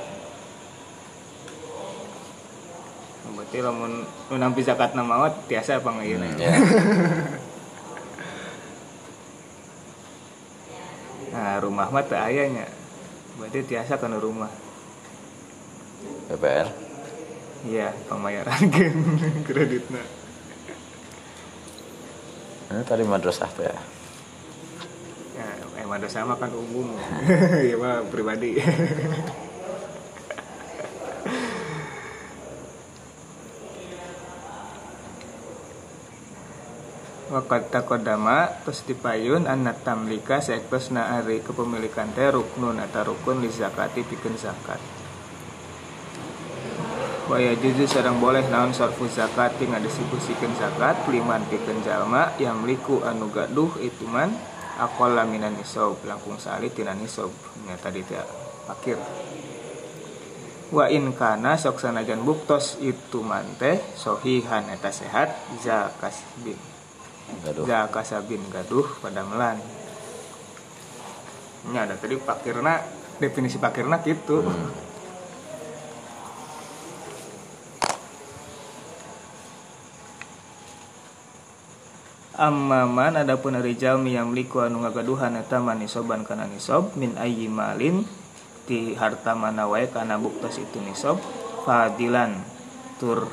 [3.32, 6.50] Berarti lamun nu nampi zakat na maot tiasa apa ngayeuna Hmm, ya.
[11.32, 12.66] Nah rumah mah teu aya nya
[13.38, 14.50] berarti tiasa kana rumah.
[16.32, 16.68] PPR
[17.68, 18.59] iya pembayaran
[19.46, 20.02] kreditna
[22.72, 23.76] ini tadi madrasah teh ya
[25.93, 26.97] ada saya kan umum
[27.69, 28.56] ya mah pribadi
[37.32, 43.97] Wakat takodama terus dipayun anak tamlika sektus naari kepemilikan teh ruknun atau rukun di zakat
[43.97, 44.77] bikin zakat.
[47.32, 53.01] Waya jujur sedang boleh naon sorfu zakat tinggal distribusikan zakat liman bikin jalma yang liku
[53.01, 54.36] anu gaduh itu man
[54.81, 57.32] akol laminan nisob langkung sali tina nisob
[57.69, 58.16] nya tadi teh
[58.65, 58.97] pakir
[60.73, 66.73] wa in kana sok sanajan buktos itu man teh sohihan eta sehat zakasbin
[67.40, 67.65] gaduh.
[67.65, 69.57] Zakasabin gaduh pada melan.
[71.73, 72.82] Nya ada tadi pakirna
[73.23, 74.43] definisi pakirna gitu
[82.32, 83.60] Amman adapun
[84.09, 88.09] yang meliku anu ngagaduhan eta manisoban kana nisob min ayyi malin
[88.64, 91.20] ti harta mana wae kana buktos itu nisob
[91.68, 92.40] fadilan
[92.96, 93.28] tur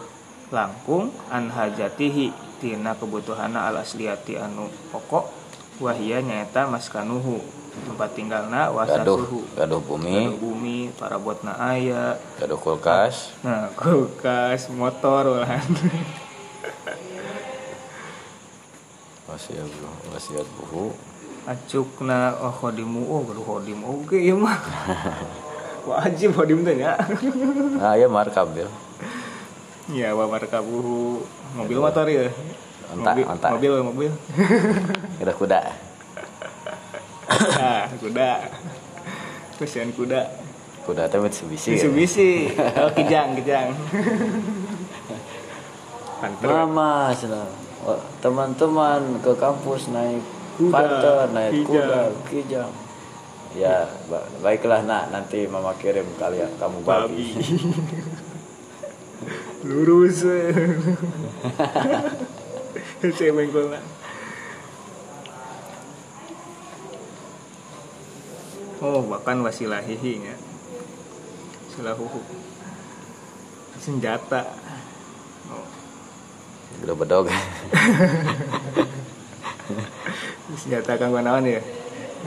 [0.51, 5.31] langkung an hajatihi tina kebutuhana al asliyati anu pokok
[5.80, 7.39] wahia nyaeta maskanuhu
[7.88, 10.27] tempat tinggalna gaduh wasasuhu gaduh bumi.
[10.27, 12.19] Gaduh bumi parabotna aya.
[12.35, 13.31] Gaduh kulkas.
[13.47, 15.39] Nah kulkas motor
[19.30, 19.69] wasiat
[20.10, 20.91] wasiat buku
[21.45, 23.06] acukna oh khodimu.
[23.10, 24.60] Oh baru khodim oke ya mah.
[25.89, 26.93] Wajib khodim teh nya
[27.80, 28.68] nah ya markab ya
[29.89, 31.23] ya wa markabuhu
[31.57, 32.30] mobil motor ya
[32.89, 33.47] Onta, mobil, onta.
[33.53, 34.11] mobil mobil.
[35.22, 35.61] Udah kuda.
[37.57, 38.49] Ah kuda.
[39.61, 40.26] Kesian kuda.
[40.89, 41.85] Kuda teh Mitsubishi ya.
[41.85, 42.49] Mitsubishi.
[42.57, 43.77] Oh kijang kijang.
[46.41, 47.69] Mama, senang.
[47.90, 50.22] Oh, teman-teman ke kampus naik
[50.61, 51.66] Kuda, panter, naik kijang.
[51.66, 52.72] kuda, kijang.
[53.57, 57.34] Ya, ba- baiklah nak, nanti mama kirim kalian kamu babi.
[59.60, 60.24] lurus
[63.20, 63.84] saya mengkolna
[68.80, 70.36] oh bahkan wasilahihi nya
[71.76, 72.24] silahuhu
[73.84, 74.48] senjata
[76.86, 77.28] Udah bedog.
[80.60, 81.62] senjata kang naon ya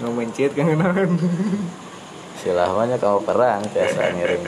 [0.01, 1.21] ngomencit kang naon
[2.39, 4.43] Silahnya kamu perang biasa ngirim.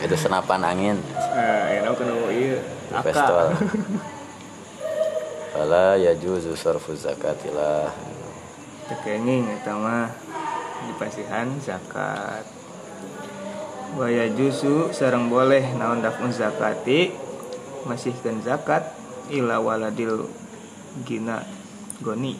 [0.00, 2.56] Itu senapan angin, ah enak kena ieu
[3.04, 3.52] pistol.
[5.52, 7.92] Fala yajuzu sarfu zakatilah.
[8.88, 10.08] tekenging eta mah
[10.88, 12.40] dipasihan zakat
[14.00, 17.12] waya jusu sareng boleh naon dafun zakati
[17.86, 18.82] masihkeun zakat
[19.30, 20.26] ila waladil
[21.04, 21.44] gina
[22.00, 22.34] goni.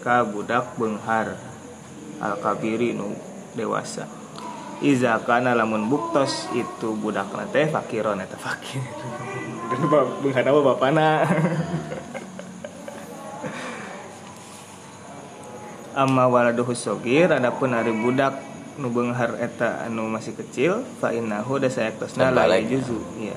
[0.00, 1.36] Ka budak beunghar
[2.18, 3.12] al kabiri nu
[3.52, 4.08] dewasa.
[4.80, 8.80] Iza kana lamun buktos itu budak teh fakiron eta fakir.
[9.70, 11.08] Dan beunghar apa bapana?
[16.00, 18.40] Amma waladuhu sogir adapun ari budak
[18.80, 23.36] nu beunghar eta anu masih kecil fa innahu da sayaktosna la juzu iya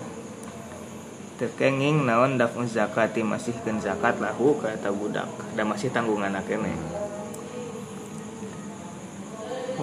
[1.42, 5.30] tekenging naon dafun zakati masih zakat lahu ka eta budak.
[5.58, 6.74] Da masih tanggungan kene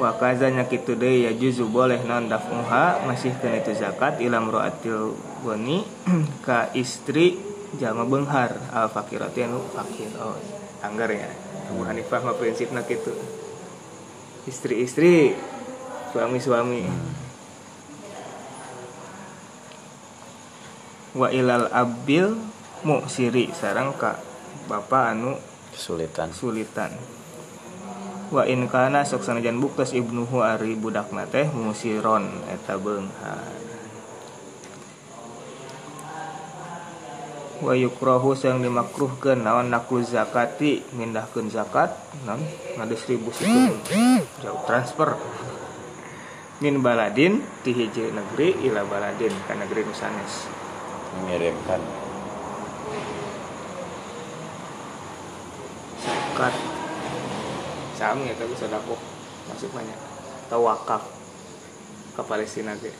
[0.00, 5.82] wa kazanya kitu deui ya juzu boleh naon dafuha masih itu zakat ilam roatil goni
[6.46, 7.36] ka istri
[7.76, 10.38] jalma beunghar al fakirati anu fakir oh
[10.80, 11.28] anggar ya.
[11.70, 13.14] Abu Hanifah mah prinsipna kitu.
[14.50, 15.38] Istri-istri
[16.10, 16.82] suami-suami
[21.10, 22.38] wa ilal abil
[22.86, 24.18] muksiri sarang ka
[24.70, 25.34] bapak anu
[25.70, 26.30] Kesulitan.
[26.34, 26.92] sulitan.
[28.30, 33.42] Wa in kana sok sanajan buktos ibnuhu ari budakna teh musiron eta beunghar.
[37.60, 41.92] Wa yukrahu sang dimakruhkeun naon naklu zakati mindahkeun zakat
[42.26, 42.42] naon?
[42.78, 43.74] Ngadistribusikeun
[44.42, 45.18] jauh transfer.
[46.62, 50.59] Min baladin ti hiji negeri ila baladin ka negeri nu sanes
[51.18, 51.82] Mengirimkan.
[56.40, 56.56] zakat
[58.00, 58.96] sami ya tapi sodako
[59.52, 59.98] masuk banyak.
[60.48, 61.04] Atau wakaf
[62.16, 62.90] ke Palestina ge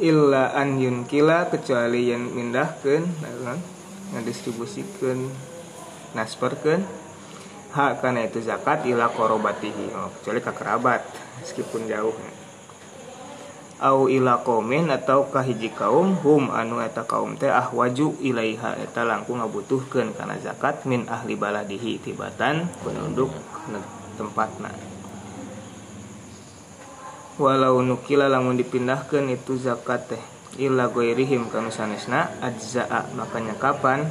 [0.00, 3.04] illa an yunkila kecuali yang mindahkeun
[3.44, 3.60] kan?
[4.16, 5.28] Ngadistribusikeun
[6.16, 6.80] nasperkeun
[7.76, 9.92] hak kana itu zakat ila korobatihi.
[9.92, 11.04] Oh, kecuali ke kerabat
[11.44, 12.16] meskipun jauh
[13.76, 18.80] au ila qaumin atau kahiji kaum hum anu eta kaum teh ahwaju ilaiha.
[18.80, 23.28] Eta langkung ngabutuhkeun kana zakat min ahli baladihi tibatan penduduk
[24.16, 24.72] tempatna.
[27.36, 30.22] Walau nukila lamun dipindahkeun itu zakat teh
[30.56, 33.12] illa goirihim kanu sanesna ajza'a.
[33.12, 34.08] Makanya kapan?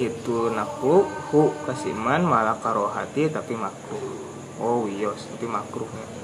[0.00, 4.02] Itu naklu hu kasiman malah karohati tapi makruh.
[4.58, 6.19] Oh iya tapi makruh ya.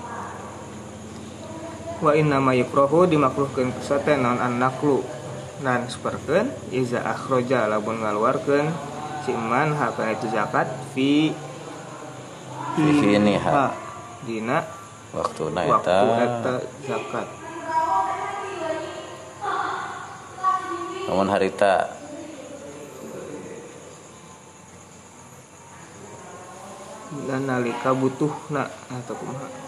[2.01, 5.01] Wa inna ma yukrahu dimakruhkeun kesate non an naklu.
[5.57, 8.69] Dan seperken iza akhroja labun ngaluarkeun
[9.25, 11.33] si iman hakana itu zakat fi
[12.77, 13.73] Fi ini, ha.
[14.29, 14.61] dina
[15.17, 17.25] waktu eta zakat.
[21.09, 21.89] Namun harita
[27.25, 29.66] dan nalika butuh na atau kumaha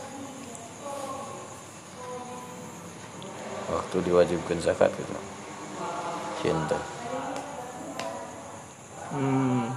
[3.69, 5.17] waktu diwajibkan zakat gitu
[6.39, 6.79] cinta.
[9.09, 9.73] Hmm.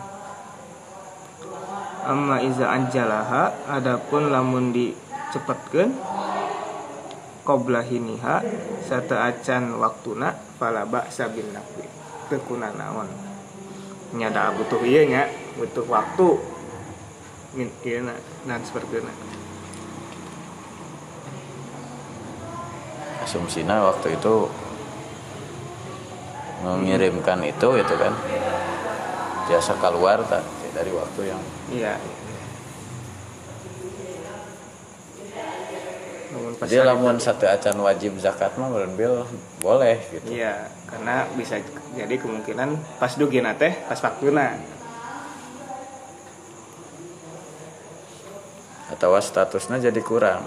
[2.01, 5.95] Amma iza anjalaha adapun lamun dicepetkeun
[7.41, 8.43] qabla hiniha
[8.85, 11.87] sata acan waktuna fala ba'sa bin nafli
[12.29, 13.07] teu kuna naon?
[14.11, 16.37] Nyada butuh ieu nya butuh waktu.
[17.55, 18.15] Min ieu na
[18.47, 19.11] nan saperkeuna
[23.21, 24.49] asumsinya waktu itu
[26.61, 28.13] mengirimkan itu itu kan.
[29.49, 31.41] Jasa keluar tak dari waktu yang
[31.73, 31.95] iya.
[36.61, 39.25] Jadi lamun satu acan wajib zakat mah berenbil
[39.59, 40.37] boleh gitu.
[40.39, 41.57] Iya, karena bisa
[41.97, 44.55] jadi kemungkinan pas dugina teh pas waktuna.
[49.01, 50.45] atau statusnya jadi kurang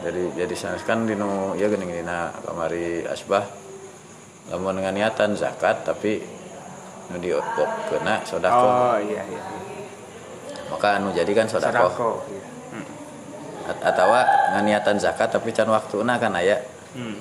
[0.00, 3.44] jadi jadi sanes kan dinu ya geuning dina kamari asbah
[4.48, 6.20] lamun dengan niatan zakat tapi
[7.10, 7.30] nu di
[7.86, 9.42] kena sodako Oh iya iya.
[10.68, 12.10] maka anu jadi kan sodako Sadako.
[12.26, 12.44] Iya.
[13.66, 14.10] At- atau
[14.50, 16.58] dengan niatan zakat tapi can waktuna kan aya
[16.90, 17.14] Hmm.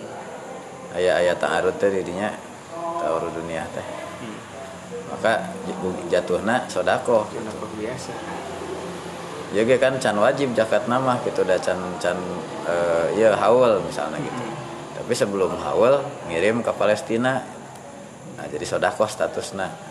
[0.98, 2.34] aya aya ta'arud teh dirinya
[2.98, 4.38] ta'arud dunia teh Hmm.
[5.14, 5.46] maka
[6.08, 8.14] jatuhna sodako Sadako biasa.
[9.56, 12.18] Ya kan can wajib zakat nama gitu da can can
[12.70, 14.42] eh, ya haul misalnya gitu.
[14.42, 14.56] Hmm.
[15.02, 17.42] tapi sebelum haul ngirim ke Palestina.
[18.38, 19.90] Nah jadi sodako statusnya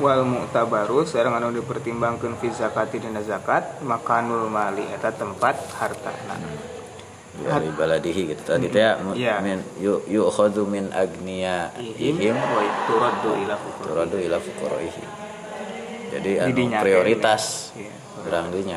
[0.00, 6.36] Wal mu'tabaru sareng anu dipertimbangkeun fi zakati dina zakat makanul mali eta tempat hartana.
[7.30, 9.40] dari baladihi gitu tadi teh mu- Iya.
[9.40, 13.84] min yu yu'khadhu min agniya Ihim ihim wa turaddu ila fuqara.
[13.86, 15.04] turadu ila fuqaraihi
[16.10, 17.96] jadi anu prioritas Iya.
[18.20, 18.76] urang dinya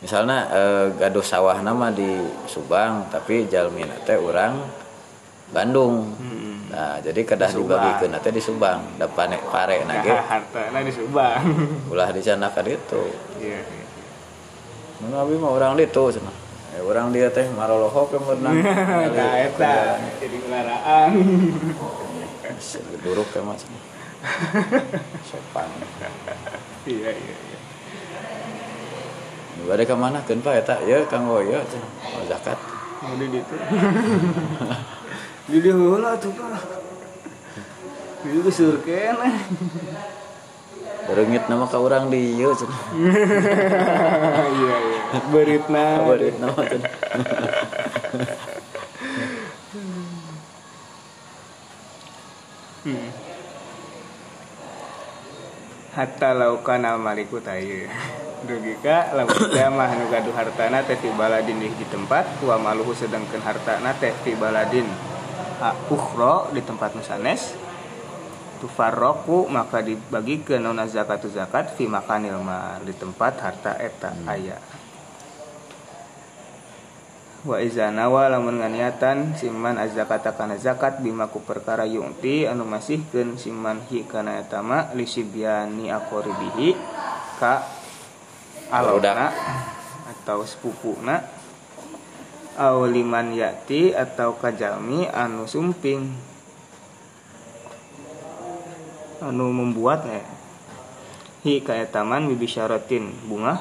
[0.00, 4.58] misalnya eh, gaduh sawah nama di Subang tapi jalmina teh urang
[5.46, 6.43] Bandung Hmm.
[6.66, 7.76] Nah jadi kedah Subang.
[7.76, 11.42] dibagikeun teh di Subang da pane pare na ge Nah, hartana di Subang.
[11.86, 13.04] ulah di sana ka ditu
[13.36, 13.60] Iya.
[13.60, 13.84] iya.
[15.00, 16.32] mun abi mah urang ditu cenah
[16.72, 18.56] eh urang dia teh marolohok ke meunang
[19.14, 21.10] Nah, eta jadi kendaraan.
[23.00, 23.62] buruk ke mas
[25.22, 25.68] sopan
[26.84, 27.58] Iya iya iya.
[29.64, 30.76] Bade ke mana kan Pak eta?
[30.82, 31.88] Ya kanggo ya cenah.
[32.12, 32.58] Mau zakat.
[33.00, 33.40] Mau di
[35.48, 35.52] ditu.
[35.52, 36.62] Di dieu heula tuh Pak.
[38.24, 39.16] Di dieu surken.
[41.04, 42.80] Bereungit nama ka urang di ieu cenah.
[42.96, 45.20] Iya iya.
[45.28, 46.00] Beritna.
[46.08, 46.92] Bereungit nama cenah.
[52.84, 53.08] Hmm.
[55.96, 57.88] Hatta laukana maliku tayu.
[58.44, 62.92] Dugi ka lamun teh mah nu gaduh hartana teh ti baladin di tempat wa maluhu
[62.92, 64.36] sedangkeun hartana teh ti
[65.88, 67.54] ukhra di tempat nu sanes
[68.64, 74.56] tufarroku maka dibagikeun naon zakatu zakat fi makanil mal di tempat harta eta aya
[77.44, 83.36] wa iza nawa lamun nganiatan siman azakata kana zakat bima ku perkara yungti anu masihkeun
[83.36, 86.72] siman hi kana eta ma li sibyani aqoribihi
[87.36, 87.60] ka
[88.72, 89.28] alona
[90.08, 91.20] atau sepupuna
[92.58, 96.06] au liman yati atau kajalmi anu sumping.
[99.22, 100.22] Anu membuat ya.
[101.44, 101.60] Hi
[102.04, 103.60] man bibisyaratin bunga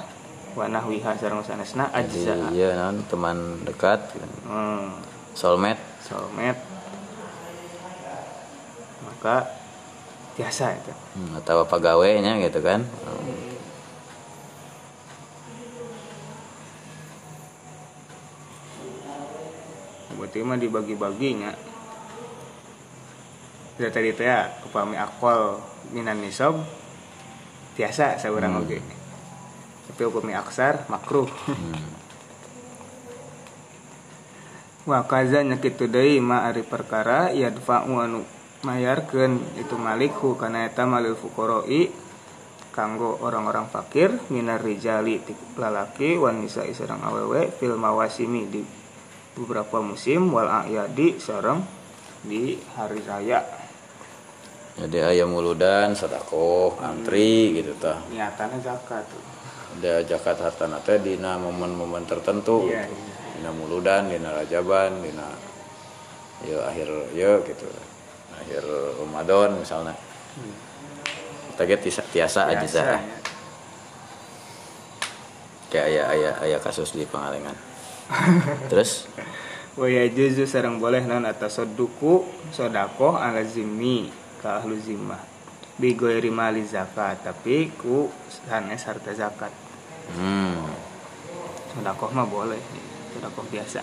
[0.53, 2.53] wa nahwiha sareng sanesna ajza.
[2.53, 3.99] Iya naon teman dekat.
[4.45, 4.93] Hmm.
[5.33, 5.81] soulmate.
[6.05, 6.61] Soulmate.
[9.03, 9.49] Maka
[10.37, 10.93] biasa itu.
[11.17, 12.85] Hmm, atau pegawainya gitu kan.
[20.23, 21.51] Berarti mah dibagi-baginya
[23.75, 25.59] dari tadi teh ya upami akol
[25.91, 26.63] minan nisob
[27.75, 28.63] biasa seorang Hmm.
[28.63, 28.79] oge
[29.91, 31.75] tapi upami aksar makruh Hmm.
[34.87, 38.23] wa kaza nyakitu deui ma ari perkara yadfa'u anu
[38.63, 41.91] mayarkeun itu malikhu kana eta malil fuqara'i
[42.71, 45.19] kanggo orang-orang fakir minar rijali
[45.59, 48.63] lalaki wan nisa'i sareng awewe fil mawasimi di
[49.33, 51.65] beberapa musim wal a'yadi sareng
[52.21, 53.41] di hari raya.
[54.73, 59.21] Jadi ayam muludan sedekah antri gitu tah niatannya zakat tuh.
[59.77, 62.69] Ada zakat hartana teh dina momen-momen tertentu.
[62.69, 62.97] Iya, gitu.
[62.97, 63.13] iya.
[63.37, 65.27] dina muludan dina rajaban dina
[66.45, 67.65] ya akhir ya gitu.
[68.33, 68.63] Akhir
[68.97, 69.93] Ramadan misalnya.
[71.53, 72.97] Kita tiasa, tiasa aja ya.
[75.69, 77.72] kayak ayah ayah ayah kasus di Pangalengan
[78.69, 79.07] terus?
[79.73, 82.21] Wa yajuzu sareng boleh non atas soduku
[82.53, 85.17] sodako ala zimmi ka ahlu zimmah.
[85.81, 85.97] Bi
[86.29, 89.49] mali zakat tapi ku sanes harta zakat.
[90.13, 90.61] Hmm.
[91.73, 92.61] Sodakoh mah boleh
[93.17, 93.81] sodakoh biasa.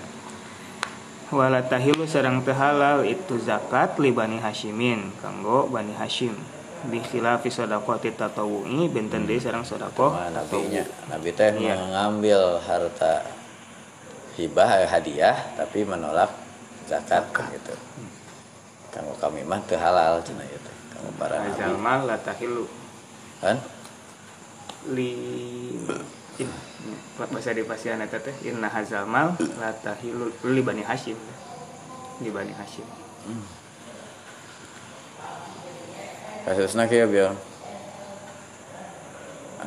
[1.35, 6.39] Wala tahilu sareng teu halal itu zakat li bani hasyimin kanggo bani hashim.
[6.87, 10.87] Bi khilafi sodaqati tatawu'i benten deui sareng sodakoh Nah, nabinya.
[10.87, 11.11] tatawu.
[11.11, 11.75] nabi teh Iya.
[11.83, 13.27] mengambil harta
[14.41, 16.33] hibah eh, hadiah tapi menolak
[16.89, 17.75] zakat gitu.
[18.91, 21.79] Kamu kami mah teu halal cenah itu kamu para nabi.
[21.79, 22.67] mal la tahilu
[23.39, 23.61] kan?
[24.91, 25.13] Li
[27.21, 31.21] bahasa di pasian eta teh inna hazal mal la tahilu li bani hashim.
[32.25, 32.89] Li bani hashim.
[36.49, 37.33] Kasusnya kayak biar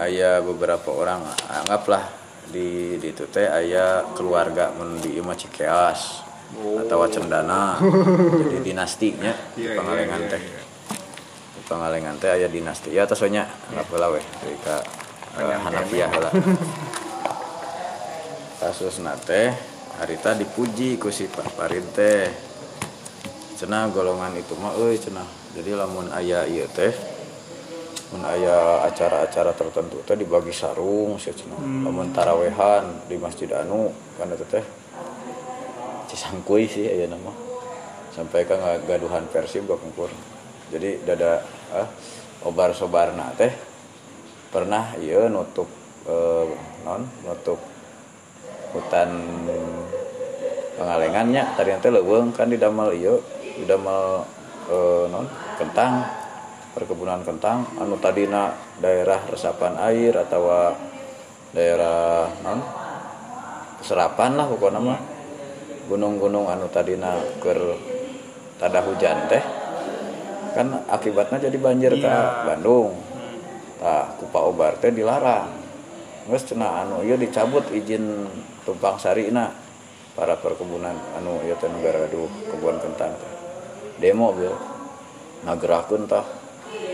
[0.02, 7.02] ayah beberapa orang anggaplah di di itu teh ayah keluarga mun di imah Cikeas atau
[7.10, 7.82] cendana
[8.42, 10.42] jadi dinastinya di Iya, Pangalengan iya, iya, teh.
[11.58, 12.94] di Pangalengan teh ayah dinasti.
[12.94, 14.78] Ya atas nya nggak pula weh dari ka
[15.42, 16.34] eh, Hanafiyah lah.
[18.62, 19.54] Kasus nate
[20.00, 22.30] harita dipuji ku si Pak Parin teh.
[23.58, 25.26] Cenah golongan itu mah euy cenah.
[25.54, 26.94] Jadi lamun aya ieu teh
[28.14, 31.58] mun aya acara-acara tertentu teh dibagi sarung cenah.
[31.58, 33.90] Lamun tarawehan di Masjid Anu
[34.22, 34.62] kan eta teh
[36.14, 37.34] cisangkuy sih aya nama.
[38.14, 38.54] Sampai ka
[38.86, 40.14] gaduhan Persib gakungkur
[40.70, 41.42] jadi dada
[41.74, 41.90] ah,
[42.46, 43.50] obar-sobarna teh
[44.54, 45.66] pernah ieu nutup
[46.06, 46.46] eh,
[46.86, 47.58] non nutup
[48.78, 49.10] hutan
[50.78, 51.58] pengalengannya.
[51.58, 53.18] Tadi nanti leuweung kan di damal ieu
[53.58, 54.22] di damal
[54.70, 55.26] eh, non
[55.58, 56.23] kentang
[56.74, 60.74] perkebunan kentang anu tadina daerah resapan air atau
[61.54, 62.60] daerah non
[63.86, 65.00] serapan lah pokoknya mah.
[65.84, 67.60] Gunung-gunung anu tadina ker
[68.58, 69.44] tada hujan teh
[70.56, 72.48] kan akibatnya jadi banjir ke Iya.
[72.48, 72.98] Bandung.
[73.84, 75.52] Tah kupa obar teh dilarang.
[76.32, 78.26] Nges cenah anu ieu dicabut izin
[78.64, 79.52] tumpang sarina
[80.16, 83.34] para perkebunan anu ieu teh negara kebun kentang teh.
[84.00, 84.56] Demo bil.
[85.44, 86.24] Ngagerakeun tah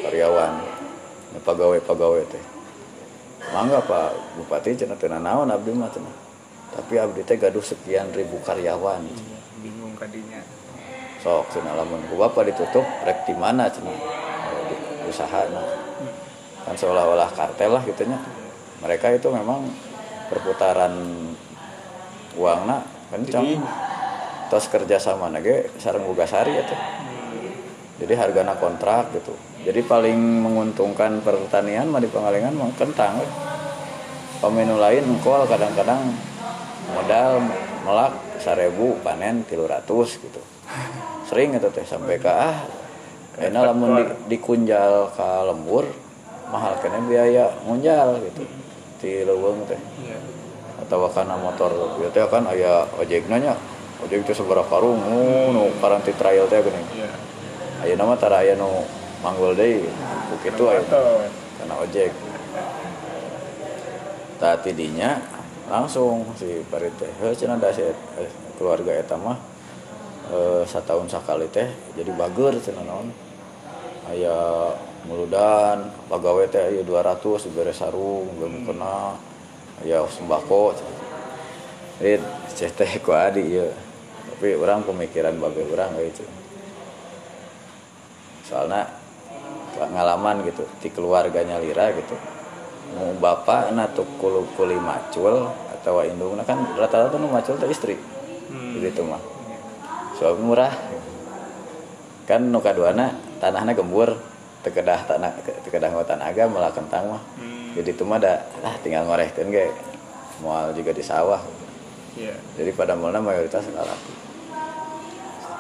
[0.04, 0.54] karyawan
[1.36, 2.44] nu pagawe-pagawe teh.
[3.50, 6.16] Mangga Pak Bupati cenah teu naon abdi mah cenah.
[6.76, 9.02] Tapi abdi teh gaduh sekian ribu karyawan.
[9.60, 10.40] bingung kadinya
[11.20, 13.92] Sok cenah lamun ku Bapak ditutup rek di mana cenah.
[13.92, 14.76] Eh, di
[15.12, 15.64] usahana.
[16.64, 18.20] Kan seolah-olah kartel lah gitu nya.
[18.80, 19.68] Mereka itu memang
[20.32, 20.94] perputaran
[22.38, 23.46] uangna kencang.
[23.58, 23.88] Jadi-
[24.50, 26.74] Tos kerja sama nage sareng boga sari eta.
[28.02, 29.30] Jadi hargana kontrak gitu.
[29.70, 33.22] Jadi paling menguntungkan pertanian mah di Pangalengan mah kentang.
[33.22, 33.28] we.
[34.42, 36.10] Pamenu lain engkol kadang-kadang
[36.90, 37.46] modal
[37.86, 40.42] melak sarebu panen tilu ratus gitu.
[41.30, 42.58] Sering itu teh sampai ke ah
[43.40, 45.88] Enak lamun di, dikunjal ke lembur
[46.50, 48.44] mahal kena biaya ngunjal gitu
[49.00, 50.18] di leuweung teh iya
[50.84, 51.72] atau karena motor
[52.02, 53.56] ya teh kan aya ojek nanya
[54.02, 57.10] ojek teh seberapa karung oh, nu karanti trial teh geuning iya
[57.86, 58.84] aya nama tara aya nu
[59.20, 59.56] manggul
[60.40, 61.28] kitu aya Betul.
[61.60, 62.12] karena ojek.
[64.40, 65.20] Tak tidinya
[65.68, 69.36] langsung si parit teh heuh cenah da si et- eh, keluarga eta mah
[70.32, 71.68] eh, satahun sakali teh
[72.00, 73.12] jadi bager cenah naon.
[74.08, 74.72] Aya
[75.06, 79.20] muludan pagawe teh aya 200 dibere sarung belum kena
[79.84, 80.72] aya sembako.
[82.00, 82.16] Eh
[82.56, 83.68] ceh teh ku adi ieu
[84.40, 86.24] tapi orang pemikiran babe orang kayak itu
[88.48, 88.88] soalnya
[89.80, 92.16] pengalaman gitu di keluarganya Lira gitu.
[93.00, 95.48] Mau bapak na tuh kulu kuli macul
[95.80, 97.96] atau indungna kan rata-rata nu macul teh istri.
[98.50, 98.82] Hmm.
[98.82, 99.22] gitu mah
[100.20, 100.74] suami murah.
[102.28, 104.20] Kan nu kaduana tanahnya gembur
[104.60, 105.32] tekedah tanah
[105.64, 107.24] tekedah ngau tanaga malah kentang mah.
[107.40, 107.72] Hmm.
[107.80, 109.72] jadi itu mah ada ah tinggal ngorehkeun ge
[110.44, 111.40] moal juga di sawah.
[112.20, 112.36] Iya.
[112.60, 114.12] jadi pada mulanya mayoritas lalaku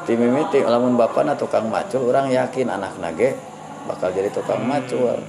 [0.10, 3.38] di mimiti lamun bapak na tukang macul orang yakin anak nage
[3.88, 5.20] bakal jadi tukang macul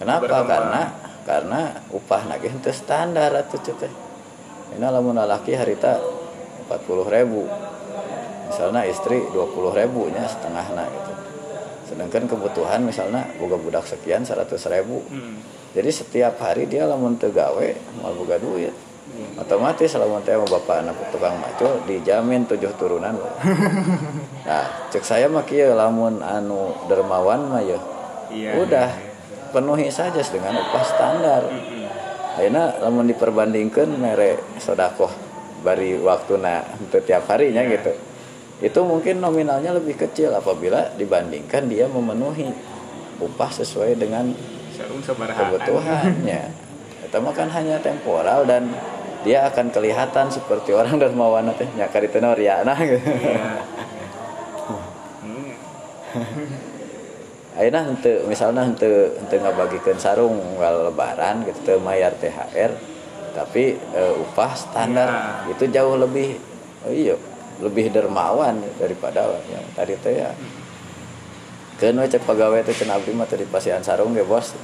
[0.00, 0.26] kenapa?
[0.26, 0.48] Berkembang.
[0.48, 0.82] karena
[1.24, 1.60] karena
[1.94, 3.92] upah nage itu standar atau cek teh.
[4.76, 6.02] ini lamun lalaki harita
[6.68, 7.46] 40 ribu.
[8.50, 11.12] Misalnya istri 20 ribu nya setengah na gitu.
[11.88, 15.00] Sedangkan kebutuhan misalnya boga budak sekian 100 ribu.
[15.08, 15.40] Hmm.
[15.74, 17.68] jadi setiap hari dia lamun teu gawe
[18.00, 18.83] mau boga duit
[19.38, 23.14] otomatis lamun teh mau bapak anak tukang macul dijamin tujuh turunan.
[24.44, 27.80] Nah cek saya mah kieu lamun anu dermawan mah ya.
[28.34, 28.56] Iya.
[28.60, 28.88] udah
[29.54, 31.42] penuhi saja dengan upah standar.
[32.34, 35.10] Ayeuna lamun diperbandingkan mere sodakoh
[35.62, 37.94] bari waktuna untuk tiap harinya gitu.
[38.60, 42.50] Itu mungkin nominalnya lebih kecil apabila dibandingkan dia memenuhi
[43.22, 44.34] upah sesuai dengan
[45.14, 46.42] kebutuhannya.
[47.04, 48.74] itu kan hanya temporal dan
[49.24, 53.00] dia akan kelihatan seperti orang dermawan teh nya karituna riana gitu.
[57.56, 62.70] Ayeuna henteu misalnya henteu henteu ngabagikeun sarung unggal lebaran gitu teu mayar THR
[63.34, 65.08] tapi eh, upah standar.
[65.48, 66.36] Itu jauh lebih
[66.84, 67.16] oh iya
[67.64, 70.30] lebih dermawan daripada yang tadi teh ya.
[71.80, 74.54] Keun cek pagawe teh cenah abdi mah teu dipasihan sarung ge bos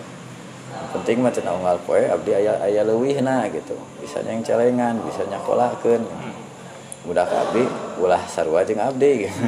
[0.91, 6.03] penting mah cenah unggal poe abdi aya aya leuwihna gitu bisa yang celengan bisa nyakolakeun
[7.07, 7.65] budak abdi
[8.03, 9.39] ulah sarua jeung abdi gitu.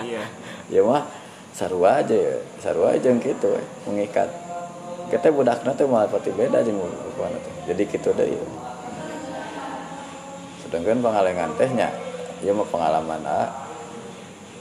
[0.00, 0.22] Iya.
[0.74, 1.06] ya mah
[1.54, 4.26] sarua aja ya sarua aja gitu we, mengikat
[5.12, 8.42] kita budakna tuh malah pati beda jeung rupana teh jadi gitu deh ya.
[10.64, 11.90] sedangkan pengalengan tehnya
[12.40, 13.50] ya mah pengalaman ah,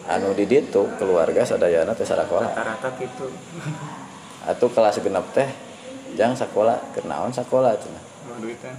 [0.10, 3.30] anu di ditu keluarga sadayana teh sarakola Rata-rata gitu.
[4.44, 5.69] atuh kelas genep teh
[6.18, 7.30] jang sakola kenaon
[8.30, 8.74] Mau duitan.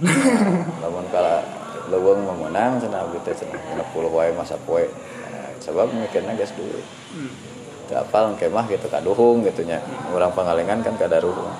[0.79, 1.43] lamun kala
[1.91, 4.87] leuweung memenang cenah abdi teh cenah 60 wae masa poe.
[4.87, 6.85] Nah, sebab mikirna geus duit.
[7.11, 7.31] Hmm.
[7.91, 9.83] Teu apal kemah gitu kaduhung gitu nya.
[10.15, 11.51] Orang pangalengan kan kadaruhung.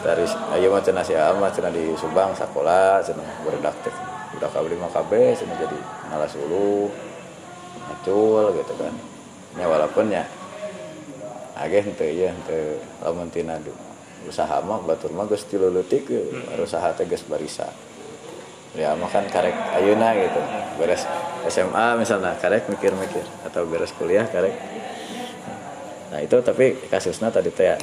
[0.00, 0.24] Dari
[0.56, 3.94] ayo mah cenah si Ama cenah di Subang sakola cenah budak teh.
[4.36, 5.78] Budak abdi mah kabeh cenah jadi
[6.12, 6.92] ngalas ulu
[7.88, 8.92] ngacul gitu kan.
[9.56, 10.24] Nya walaupun ya
[11.56, 13.89] ageh henteu ieu henteu lamun tina du-
[14.28, 16.08] usaha mah batur mah geus tileutik
[16.58, 17.70] usaha teh geus barisa.
[18.76, 20.40] Ya mah kan karek ayeuna gitu.
[20.78, 21.06] Beres
[21.48, 23.24] SMA misalnya karek mikir-mikir.
[23.46, 24.54] Atau beres kuliah karek.
[26.10, 27.76] Nah itu tapi kasusnya tadi teh ya,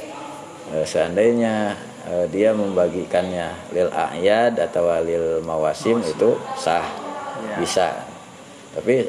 [0.76, 1.76] eh, seandainya
[2.08, 7.08] eh, dia membagikannya lil ayad atau lil mawasim itu sah
[7.38, 7.54] Iya.
[7.62, 7.88] bisa.
[8.74, 9.06] Tapi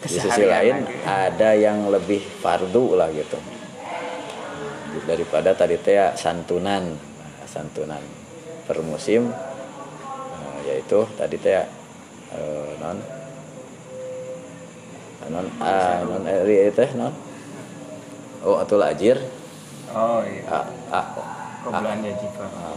[0.00, 0.96] di sisi lain lagi.
[1.04, 3.36] ada yang lebih fardu lah gitu
[5.06, 6.94] daripada tadi teh ya, santunan.
[6.94, 8.02] Nah, santunan
[8.66, 11.64] per musim eh, yaitu tadi teh ya,
[12.34, 12.98] eh, non.
[15.30, 17.14] Non ah non eri teh non.
[18.42, 19.20] Oh atul ajir.
[19.94, 20.42] Oh iya.
[20.48, 21.06] ah, ah,
[21.60, 22.46] Kau bulan ya Jipa.
[22.46, 22.74] Ah,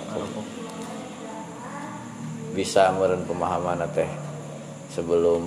[2.53, 4.10] bisa meren pemahaman teh
[4.94, 5.41] sebelum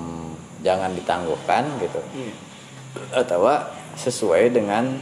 [0.67, 2.01] jangan ditangguhkan gitu.
[2.17, 2.35] Iya.
[3.13, 3.45] atau
[3.97, 4.97] sesuai dengan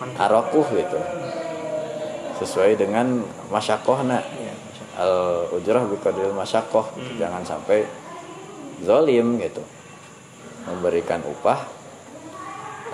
[0.00, 0.98] Arokuh gitu.
[2.42, 4.54] Sesuai dengan masyakohna Iya.
[4.98, 5.14] al
[5.54, 6.86] ujrah biqadril masyakoh.
[6.94, 7.18] Hmm.
[7.18, 7.86] jangan sampai
[8.82, 9.62] zolim gitu.
[10.66, 11.60] Memberikan upah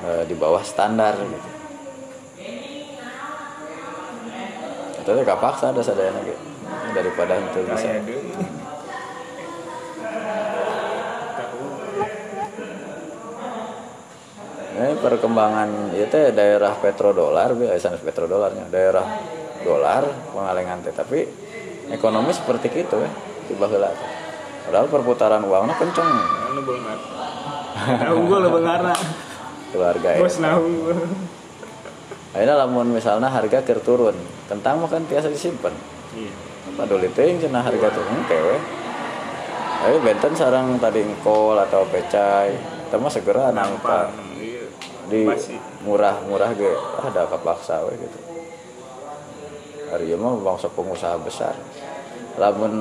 [0.05, 1.51] eh, di bawah standar gitu.
[5.01, 6.43] Itu teh kapaksa ada sadayana gitu.
[6.93, 7.89] Daripada itu bisa
[14.81, 19.05] Ini perkembangan itu daerah petrodolar, biasa petrodolarnya daerah
[19.61, 21.28] dolar pengalengan teh tapi
[21.93, 23.11] ekonomi seperti itu ya
[23.44, 23.93] di baheula.
[24.65, 26.97] Padahal perputaran uangnya kenceng Anu beungar.
[27.77, 28.97] Tahu gua lo beungarna.
[29.69, 30.20] keluarga ya.
[30.24, 30.97] Bos nahu.
[32.32, 34.16] Akhirnya lamun misalnya harga keur turun,
[34.48, 35.77] kentang mah kan biasa disimpan.
[36.16, 36.32] Iya.
[36.73, 38.57] Apa dulu teh cenah harga turun kewe.
[39.85, 42.57] Ayo benten sarang tadi engkol atau pecai,
[42.89, 43.52] kita mah segera.
[43.52, 44.30] Iya.
[45.11, 45.27] Di
[45.82, 48.19] murah-murah ge ah, ada kapaksa we gitu.
[49.91, 51.59] Hari mah bangsa pengusaha besar.
[52.39, 52.73] Lamun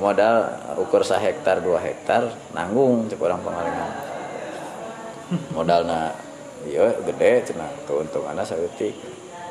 [0.00, 0.48] modal
[0.80, 3.92] ukur sa hektar dua hektar nanggung cek orang pengalengan
[5.54, 6.10] modalna
[6.66, 8.96] iya gede cenah keuntunganna saeutik.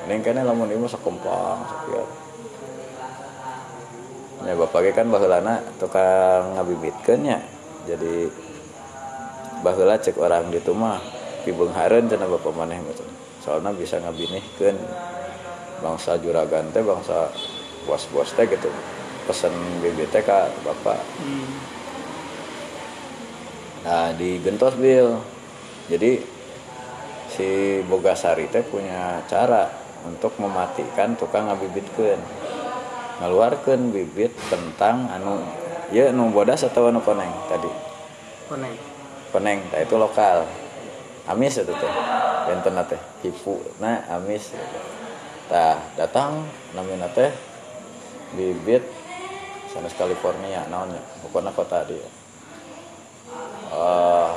[0.03, 2.05] Mending kene lamun ieu mah sakumpang sakieu.
[4.43, 7.39] Ya bapak ge kan baheulana tukang ngabibitkeun nya.
[7.87, 8.27] Jadi
[9.63, 13.17] baheula cek orang di mah pibeungharen cenah bapak maneh mah cenah.
[13.43, 14.75] soalnya bisa ngabinihkeun
[15.83, 17.27] bangsa juragan teh bangsa
[17.83, 18.71] bos-bos teh gitu
[19.27, 19.51] pesen
[19.83, 21.51] BBT ka bapak Hmm.
[23.83, 25.19] Nah di Gentos Bil
[25.91, 26.15] Jadi
[27.27, 29.67] si Bogasari teh punya cara
[30.07, 32.19] untuk mematikan tukang ngabibitkeun
[33.19, 35.43] ngeluarkan bibit tentang anu
[35.91, 37.71] ya nu bodas atau anu koneng tadi
[38.49, 38.75] Koneng.
[39.31, 40.43] koneng tah itu lokal
[41.23, 41.93] amis itu teh
[42.43, 44.51] benten teh hipu nah amis.
[45.47, 47.31] Tah datang namanya teh
[48.35, 48.83] bibit
[49.71, 51.03] sanes California naonnya?
[51.23, 52.07] Pokoknya kota dia.
[53.73, 54.33] Eh,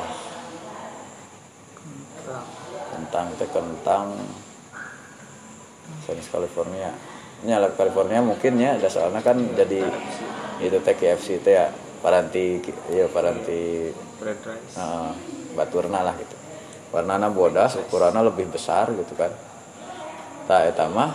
[2.94, 4.06] kentang teh kentang
[6.06, 6.90] sanes California.
[7.44, 9.82] Nyala California mungkin ya ada soalnya kan jadi
[10.62, 11.68] itu teh KFC teh ya
[12.00, 14.74] paranti ya paranti Fried rice.
[14.78, 15.10] Heeh,
[15.56, 16.35] baturna lah gitu
[16.96, 19.28] warnana bodas ukurannya lebih besar gitu kan.
[20.48, 21.12] Tak eta mah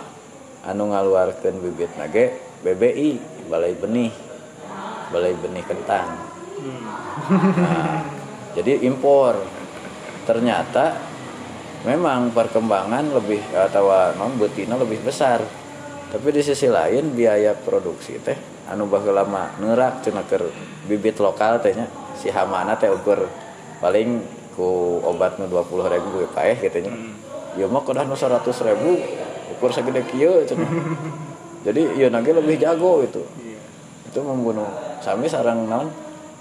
[0.62, 3.18] anu ngaluarkeun bibit nage BBI
[3.50, 4.14] balai benih.
[5.10, 6.08] Balai benih kentang.
[6.62, 6.80] Hmm.
[7.58, 7.98] Nah,
[8.54, 9.42] jadi impor.
[10.22, 10.94] Ternyata
[11.82, 15.42] memang perkembangan lebih atau non betina lebih besar.
[16.14, 18.38] Tapi di sisi lain biaya produksi teh
[18.70, 20.22] anu baheula mah neurak cenah
[20.86, 21.90] bibit lokal tehnya.
[22.14, 23.26] Si hamana teh ukur
[23.82, 26.92] paling ku obat nu 20 ribu paeh gitu nya
[27.56, 28.90] ieu mah kudah nu 100 ribu
[29.56, 30.68] ukur sagede kieu cenah
[31.66, 33.60] jadi ieu nage lebih jago itu Iya.
[34.10, 34.66] itu membunuh.
[34.98, 35.88] Sami sarang non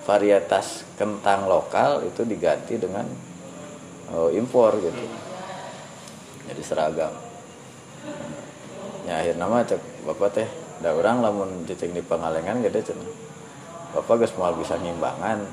[0.01, 3.05] varietas kentang lokal itu diganti dengan
[4.13, 5.03] oh, impor gitu.
[6.49, 7.13] Jadi seragam.
[9.05, 10.49] Ya akhirnya mah cek bapak teh
[10.81, 13.09] da orang lamun cicing di pengalengan gede cenah
[13.93, 15.45] bapak geus moal bisa ngimbangan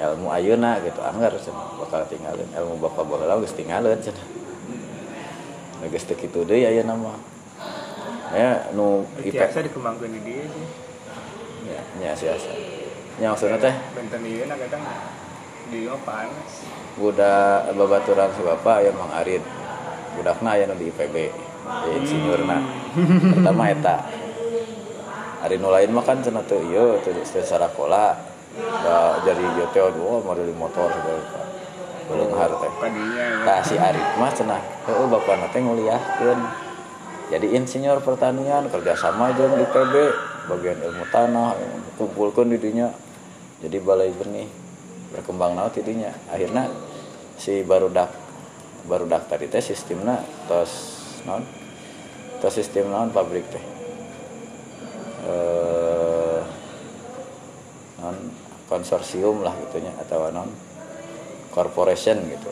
[0.00, 2.48] ilmu ayeuna gitu anggar cenah bakal tinggalin.
[2.56, 4.26] Ilmu bapak baheula geus tinggalin cenah.
[5.80, 7.20] Nah, geus teu kitu deui ayeuna mah
[8.30, 10.66] ya nu Biasa dikembangkan di dia sih.
[11.66, 12.50] ya nya siasa
[13.20, 13.74] nya maksudna teh?
[13.92, 14.82] Benten ieu na kadang
[15.70, 16.52] di mah panas.
[16.96, 19.42] budak babaturan si bapak ya mang Arid.
[20.16, 21.16] Budakna aya nu di IPB
[21.66, 22.58] ya insinyurna.
[23.36, 23.96] Pertama eta.
[25.44, 30.18] Hari nu lain mah kan cenah teu ieu teu sarakola da jadi ieu teh aduh
[30.26, 31.22] model motor segala
[32.10, 33.46] beuleur teh Padinya ya.
[33.46, 34.62] tah si Arif mah cenah.
[34.90, 36.40] Heuh bapana teh nguliahkeun.
[37.30, 39.94] Jadi insinyur pertanian kerjasama jeung IPB
[40.50, 41.54] bagian ilmu tanah
[41.94, 42.90] kumpulkeun di dinya.
[43.62, 44.50] Jadi balai benih
[45.14, 46.10] berkembang naon di dinya.
[46.26, 46.66] Akhirnya
[47.38, 48.10] si barudak
[48.90, 50.18] barudak tadi teh sistemna
[50.50, 51.46] tos non
[52.42, 53.64] tos sistem naon pabrik teh.
[55.30, 55.99] Eh
[58.00, 58.16] non
[58.66, 60.48] konsorsium lah gitunya atau non
[61.54, 62.50] corporation gitu.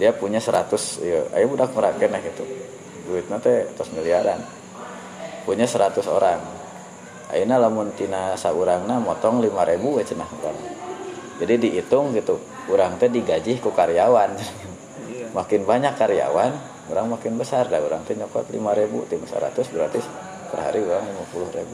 [0.00, 0.72] Dia punya 100
[1.04, 2.44] ya ayo budak meraken lah gitu.
[3.06, 4.40] Duitnya teh tos miliaran.
[5.44, 6.40] Punya 100 orang.
[7.32, 10.82] Ayeuna lamun tina saurangna motong 5000 we cenah urang
[11.42, 12.38] jadi dihitung gitu
[12.70, 14.30] urang teh digaji ku karyawan.
[15.02, 15.34] Iya.
[15.34, 16.52] makin banyak karyawan
[16.92, 19.98] orang makin besar dah orang teh nyokot 5000 tim 100 berarti
[20.52, 21.02] per hari orang
[21.34, 21.66] 50000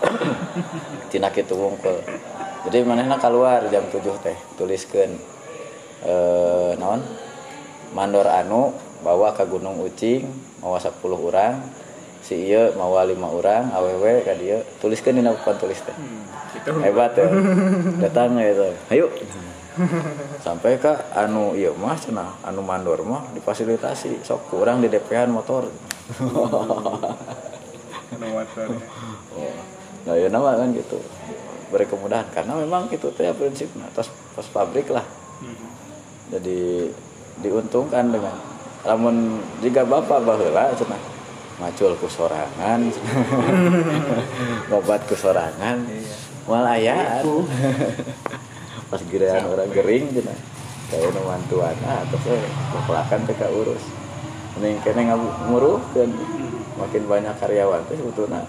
[1.10, 1.98] tina kitu wungkul
[2.66, 5.14] jadi manehna keluar jam 7 teh tuliskeun
[6.02, 6.98] eh naon?
[7.94, 8.74] Mandor anu
[9.06, 10.26] bawa ke Gunung Ucing
[10.58, 11.62] mawa 10 orang
[12.18, 15.94] si ieu mawa 5 orang awewe ka dieu tuliskeun dina papan tulis teh.
[15.94, 16.26] Hmm.
[16.58, 17.30] Itu hebat ya
[18.02, 19.06] datang ya itu ayo
[20.42, 24.26] sampai ke anu iya mah cenah anu mandor mah difasilitasi.
[24.26, 25.70] Sok kurang di DP-an motor.
[28.16, 28.80] Anu motornya.
[30.06, 30.96] Nah ya nama kan gitu.
[31.66, 34.08] Beri kemudahan karena memang itu teh prinsipnya tos
[34.38, 35.04] tos pabrik lah.
[35.36, 35.68] Hmm.
[36.32, 36.88] jadi
[37.44, 38.40] diuntungkan dengan
[38.88, 40.96] namun jika bapak baheula cenah
[41.60, 42.80] macul ku sorangan
[44.72, 45.84] obat ku sorangan
[48.90, 50.38] pas giliran orang gering cenah.
[50.86, 53.84] Kayak nu mantuan ah terus kepelakan teh urus
[54.56, 56.10] mending kene ngamuruhkeun
[56.78, 58.46] makin banyak karyawan teh sebetulnya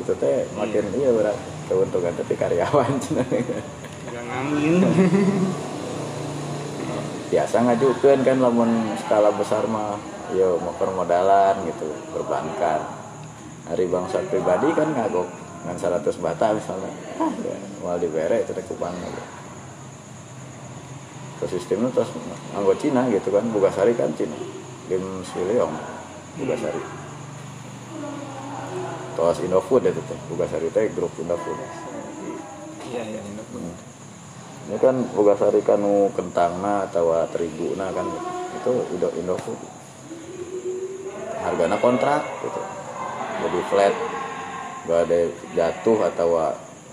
[0.00, 1.10] itu teh makin iya.
[1.14, 1.38] berat
[1.70, 2.92] keuntungan ti karyawan.
[4.14, 4.82] Ngamin.
[7.30, 9.98] biasa ngajukan kan lamun skala besar mah
[10.34, 12.82] yo mau permodalan gitu perbankan.
[13.70, 15.28] Hari bangsa pribadi kan ngagok
[15.64, 16.92] dengan 100 bata misalnya.
[17.18, 19.22] Ah ya mau dibere itu teh kupang gitu.
[21.34, 22.08] terus sistemnya terus
[22.56, 24.34] anggo Cina gitu kan Bugasari kan Cina.
[24.88, 25.72] Game Swiliong
[26.40, 27.03] Bugasari
[29.14, 31.58] terus Indofood itu teh Bugasari teh grup Indofood.
[32.94, 33.64] Iya, iya, ini pun.
[34.64, 38.06] ini kan boga sari kanu kentangna atau teriguna kan.
[38.62, 39.58] Itu Indo Indofood.
[41.42, 42.62] Harganya kontrak gitu.
[43.44, 43.94] Jadi flat.
[44.84, 45.20] Gak ada
[45.56, 46.28] jatuh atau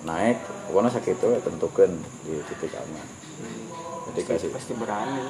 [0.08, 0.40] naik.
[0.70, 1.92] Pokoknya sakit itu tentukan
[2.26, 3.08] di titik aman.
[4.12, 5.22] Jadi kasih pasti berani.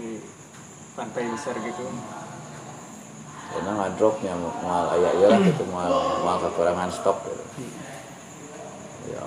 [0.00, 0.20] Di
[0.96, 1.86] pantai besar gitu
[3.50, 7.44] karena ngadropnya mal ayah iya lah gitu mal mal kekurangan stok gitu.
[9.10, 9.22] Ya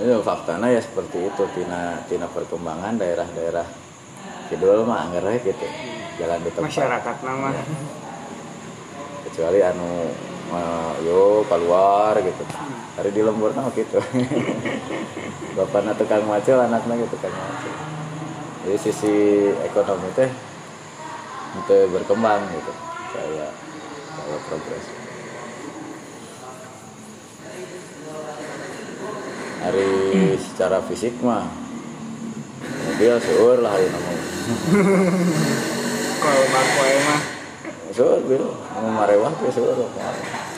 [0.00, 3.68] ini faktanya ya seperti itu tina tina perkembangan daerah-daerah
[4.48, 5.66] kidul mah ngereh gitu.
[6.16, 6.72] Jalan di tempat.
[6.72, 7.48] Masyarakat nama
[9.28, 10.08] kecuali anu
[10.56, 12.44] eh, yo keluar gitu.
[12.96, 14.00] Hari di lembur mah gitu.
[15.60, 17.74] Bapaknya tukang macul anaknya gitu tukang macul.
[18.64, 19.14] Jadi sisi
[19.60, 20.49] ekonomi teh
[21.58, 22.72] itu berkembang gitu.
[23.10, 23.50] Kayak
[24.14, 24.86] kayak progres.
[29.60, 29.90] Hari
[30.40, 31.44] secara fisik mah
[32.60, 34.10] mobil seur lah hari nama
[36.20, 37.20] kalau bangku mah?
[37.90, 38.44] Seur bil.
[38.54, 39.76] Mau marewah ke seur.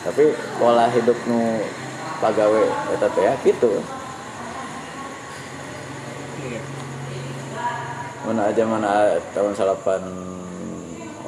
[0.02, 0.24] Tapi
[0.58, 1.62] pola hidup nu
[2.18, 2.62] pagawe
[2.94, 3.70] eta teh ya gitu.
[6.42, 6.60] Iya.
[8.26, 10.02] Mana aja mana tahun salapan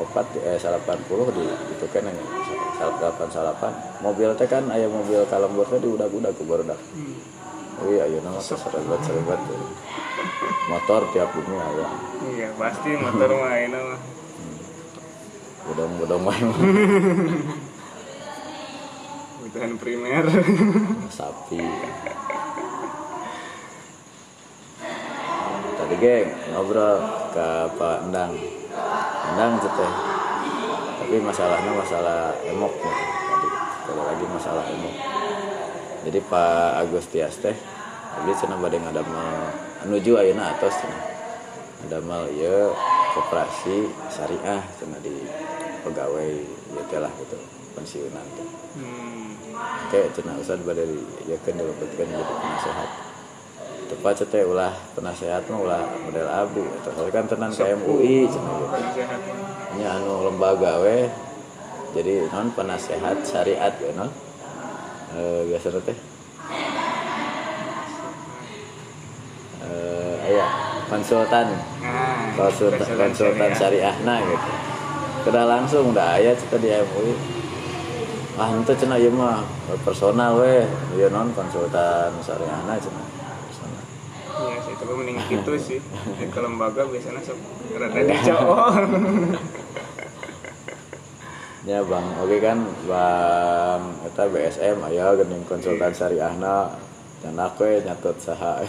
[0.01, 2.19] opat eh salapan puluh di itu kan yang
[2.75, 3.73] salapan salapan.
[4.03, 6.81] Mobil teh kan ayah mobil kalembur teh di udah udah ke barudak
[7.75, 7.91] Hmm.
[7.91, 9.03] iya iya nama serebat
[9.45, 9.59] tuh.
[10.71, 11.91] motor tiap bumi ayah
[12.31, 13.51] iya pasti motor mah
[13.91, 14.01] mah.
[15.65, 16.59] Bodong bodong wae mah.
[19.45, 20.25] kebutuhan primer.
[21.17, 21.63] Sapi.
[25.75, 26.97] Tadi geng ngobrol
[27.31, 27.47] ke
[27.77, 28.33] Pak Endang
[29.33, 29.93] Endang tuh teh.
[31.05, 32.97] Tapi masalahnya masalah emok nih.
[33.29, 33.49] Tadi
[33.87, 34.95] kalau lagi masalah emok.
[36.05, 37.57] Jadi Pak Agustias teh
[38.15, 39.51] jadi cenah bade ngadamel
[39.87, 41.03] menuju ayeuna atos cenah.
[41.85, 42.71] Ngadamel ieu
[43.15, 45.15] koperasi syariah cenah di
[45.83, 46.31] pegawai
[46.75, 47.37] ya teh lah gitu
[47.75, 48.49] pensiunan teh.
[48.75, 49.35] Hmm.
[49.91, 50.83] kayak cenah usah bade
[51.31, 52.91] ya kan dilebetkeun jadi penasehat
[53.95, 58.39] tepat teh ulah penasehat mah ulah model abdi atau soalnya kan tenan ke MUI gitu
[59.79, 61.07] nya anu lembaga we
[61.95, 64.11] jadi non penasehat syariat ya non?
[65.15, 65.95] Eh biasa teh?
[69.63, 70.47] Eh aya
[70.91, 71.55] konsultan.
[71.55, 73.95] Nah konsultan konsultan syariah.
[74.03, 74.51] nah gitu.
[75.23, 77.15] Sudah langsung udah aya cerita di MUI
[78.35, 79.47] ah itu cenah ieu mah
[79.87, 80.67] personal we
[80.99, 83.14] ieu non konsultan syariah nah personal
[84.45, 85.79] Iya sih, tapi mending gitu sih.
[86.21, 87.39] Di ke lembaga biasanya sok
[87.81, 88.73] rada dicowok.
[91.65, 96.77] Ya bang, oke kan bang, kita BSM, ayo gening konsultan syariahna,
[97.25, 98.61] dan aku ya nyatet saha,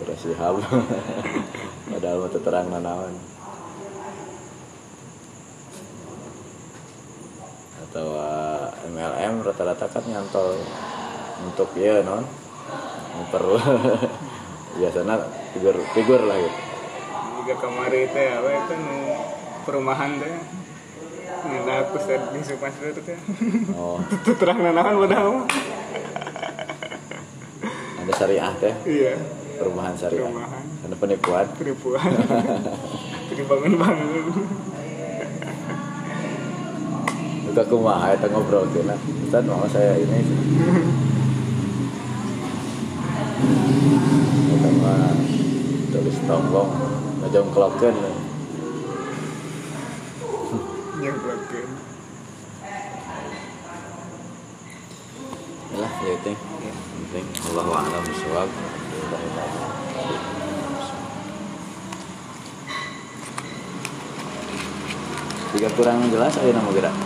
[0.00, 0.56] kurang sihab,
[1.92, 3.12] padahal mau terang nanawan.
[7.84, 8.08] Atau
[8.96, 10.56] MLM rata-rata kan nyantol
[11.44, 12.24] untuk ya non,
[13.28, 13.60] perlu
[14.76, 15.16] biasanya
[15.50, 16.58] figur figur lah gitu.
[17.40, 18.96] Juga kemari teh apa itu nu
[19.64, 20.34] perumahan teh.
[21.40, 23.16] Nah, aku sedih di Supas itu teh.
[23.72, 25.08] Oh, Itu terang nanahan mah.
[28.00, 29.16] ada syariah teh, Iya,
[29.56, 30.64] perubahan syariah, Perumahan.
[30.84, 31.46] ada penipuan.
[31.56, 32.12] penipuan.
[33.32, 34.24] Jadi bangun-bangun.
[37.50, 38.94] Juga kumaha eta ngobrol kena.
[39.26, 40.20] Ustaz mau saya ini.
[44.90, 45.14] Mah
[45.94, 46.70] tulis tombong
[47.22, 47.94] ngejongklokeun.
[50.98, 51.70] Yang belakang.
[55.78, 56.34] Lah ya teh.
[56.34, 58.50] Penting Allahu a'lam bishawab.
[65.54, 66.94] Jika kurang jelas ayo nama gerak.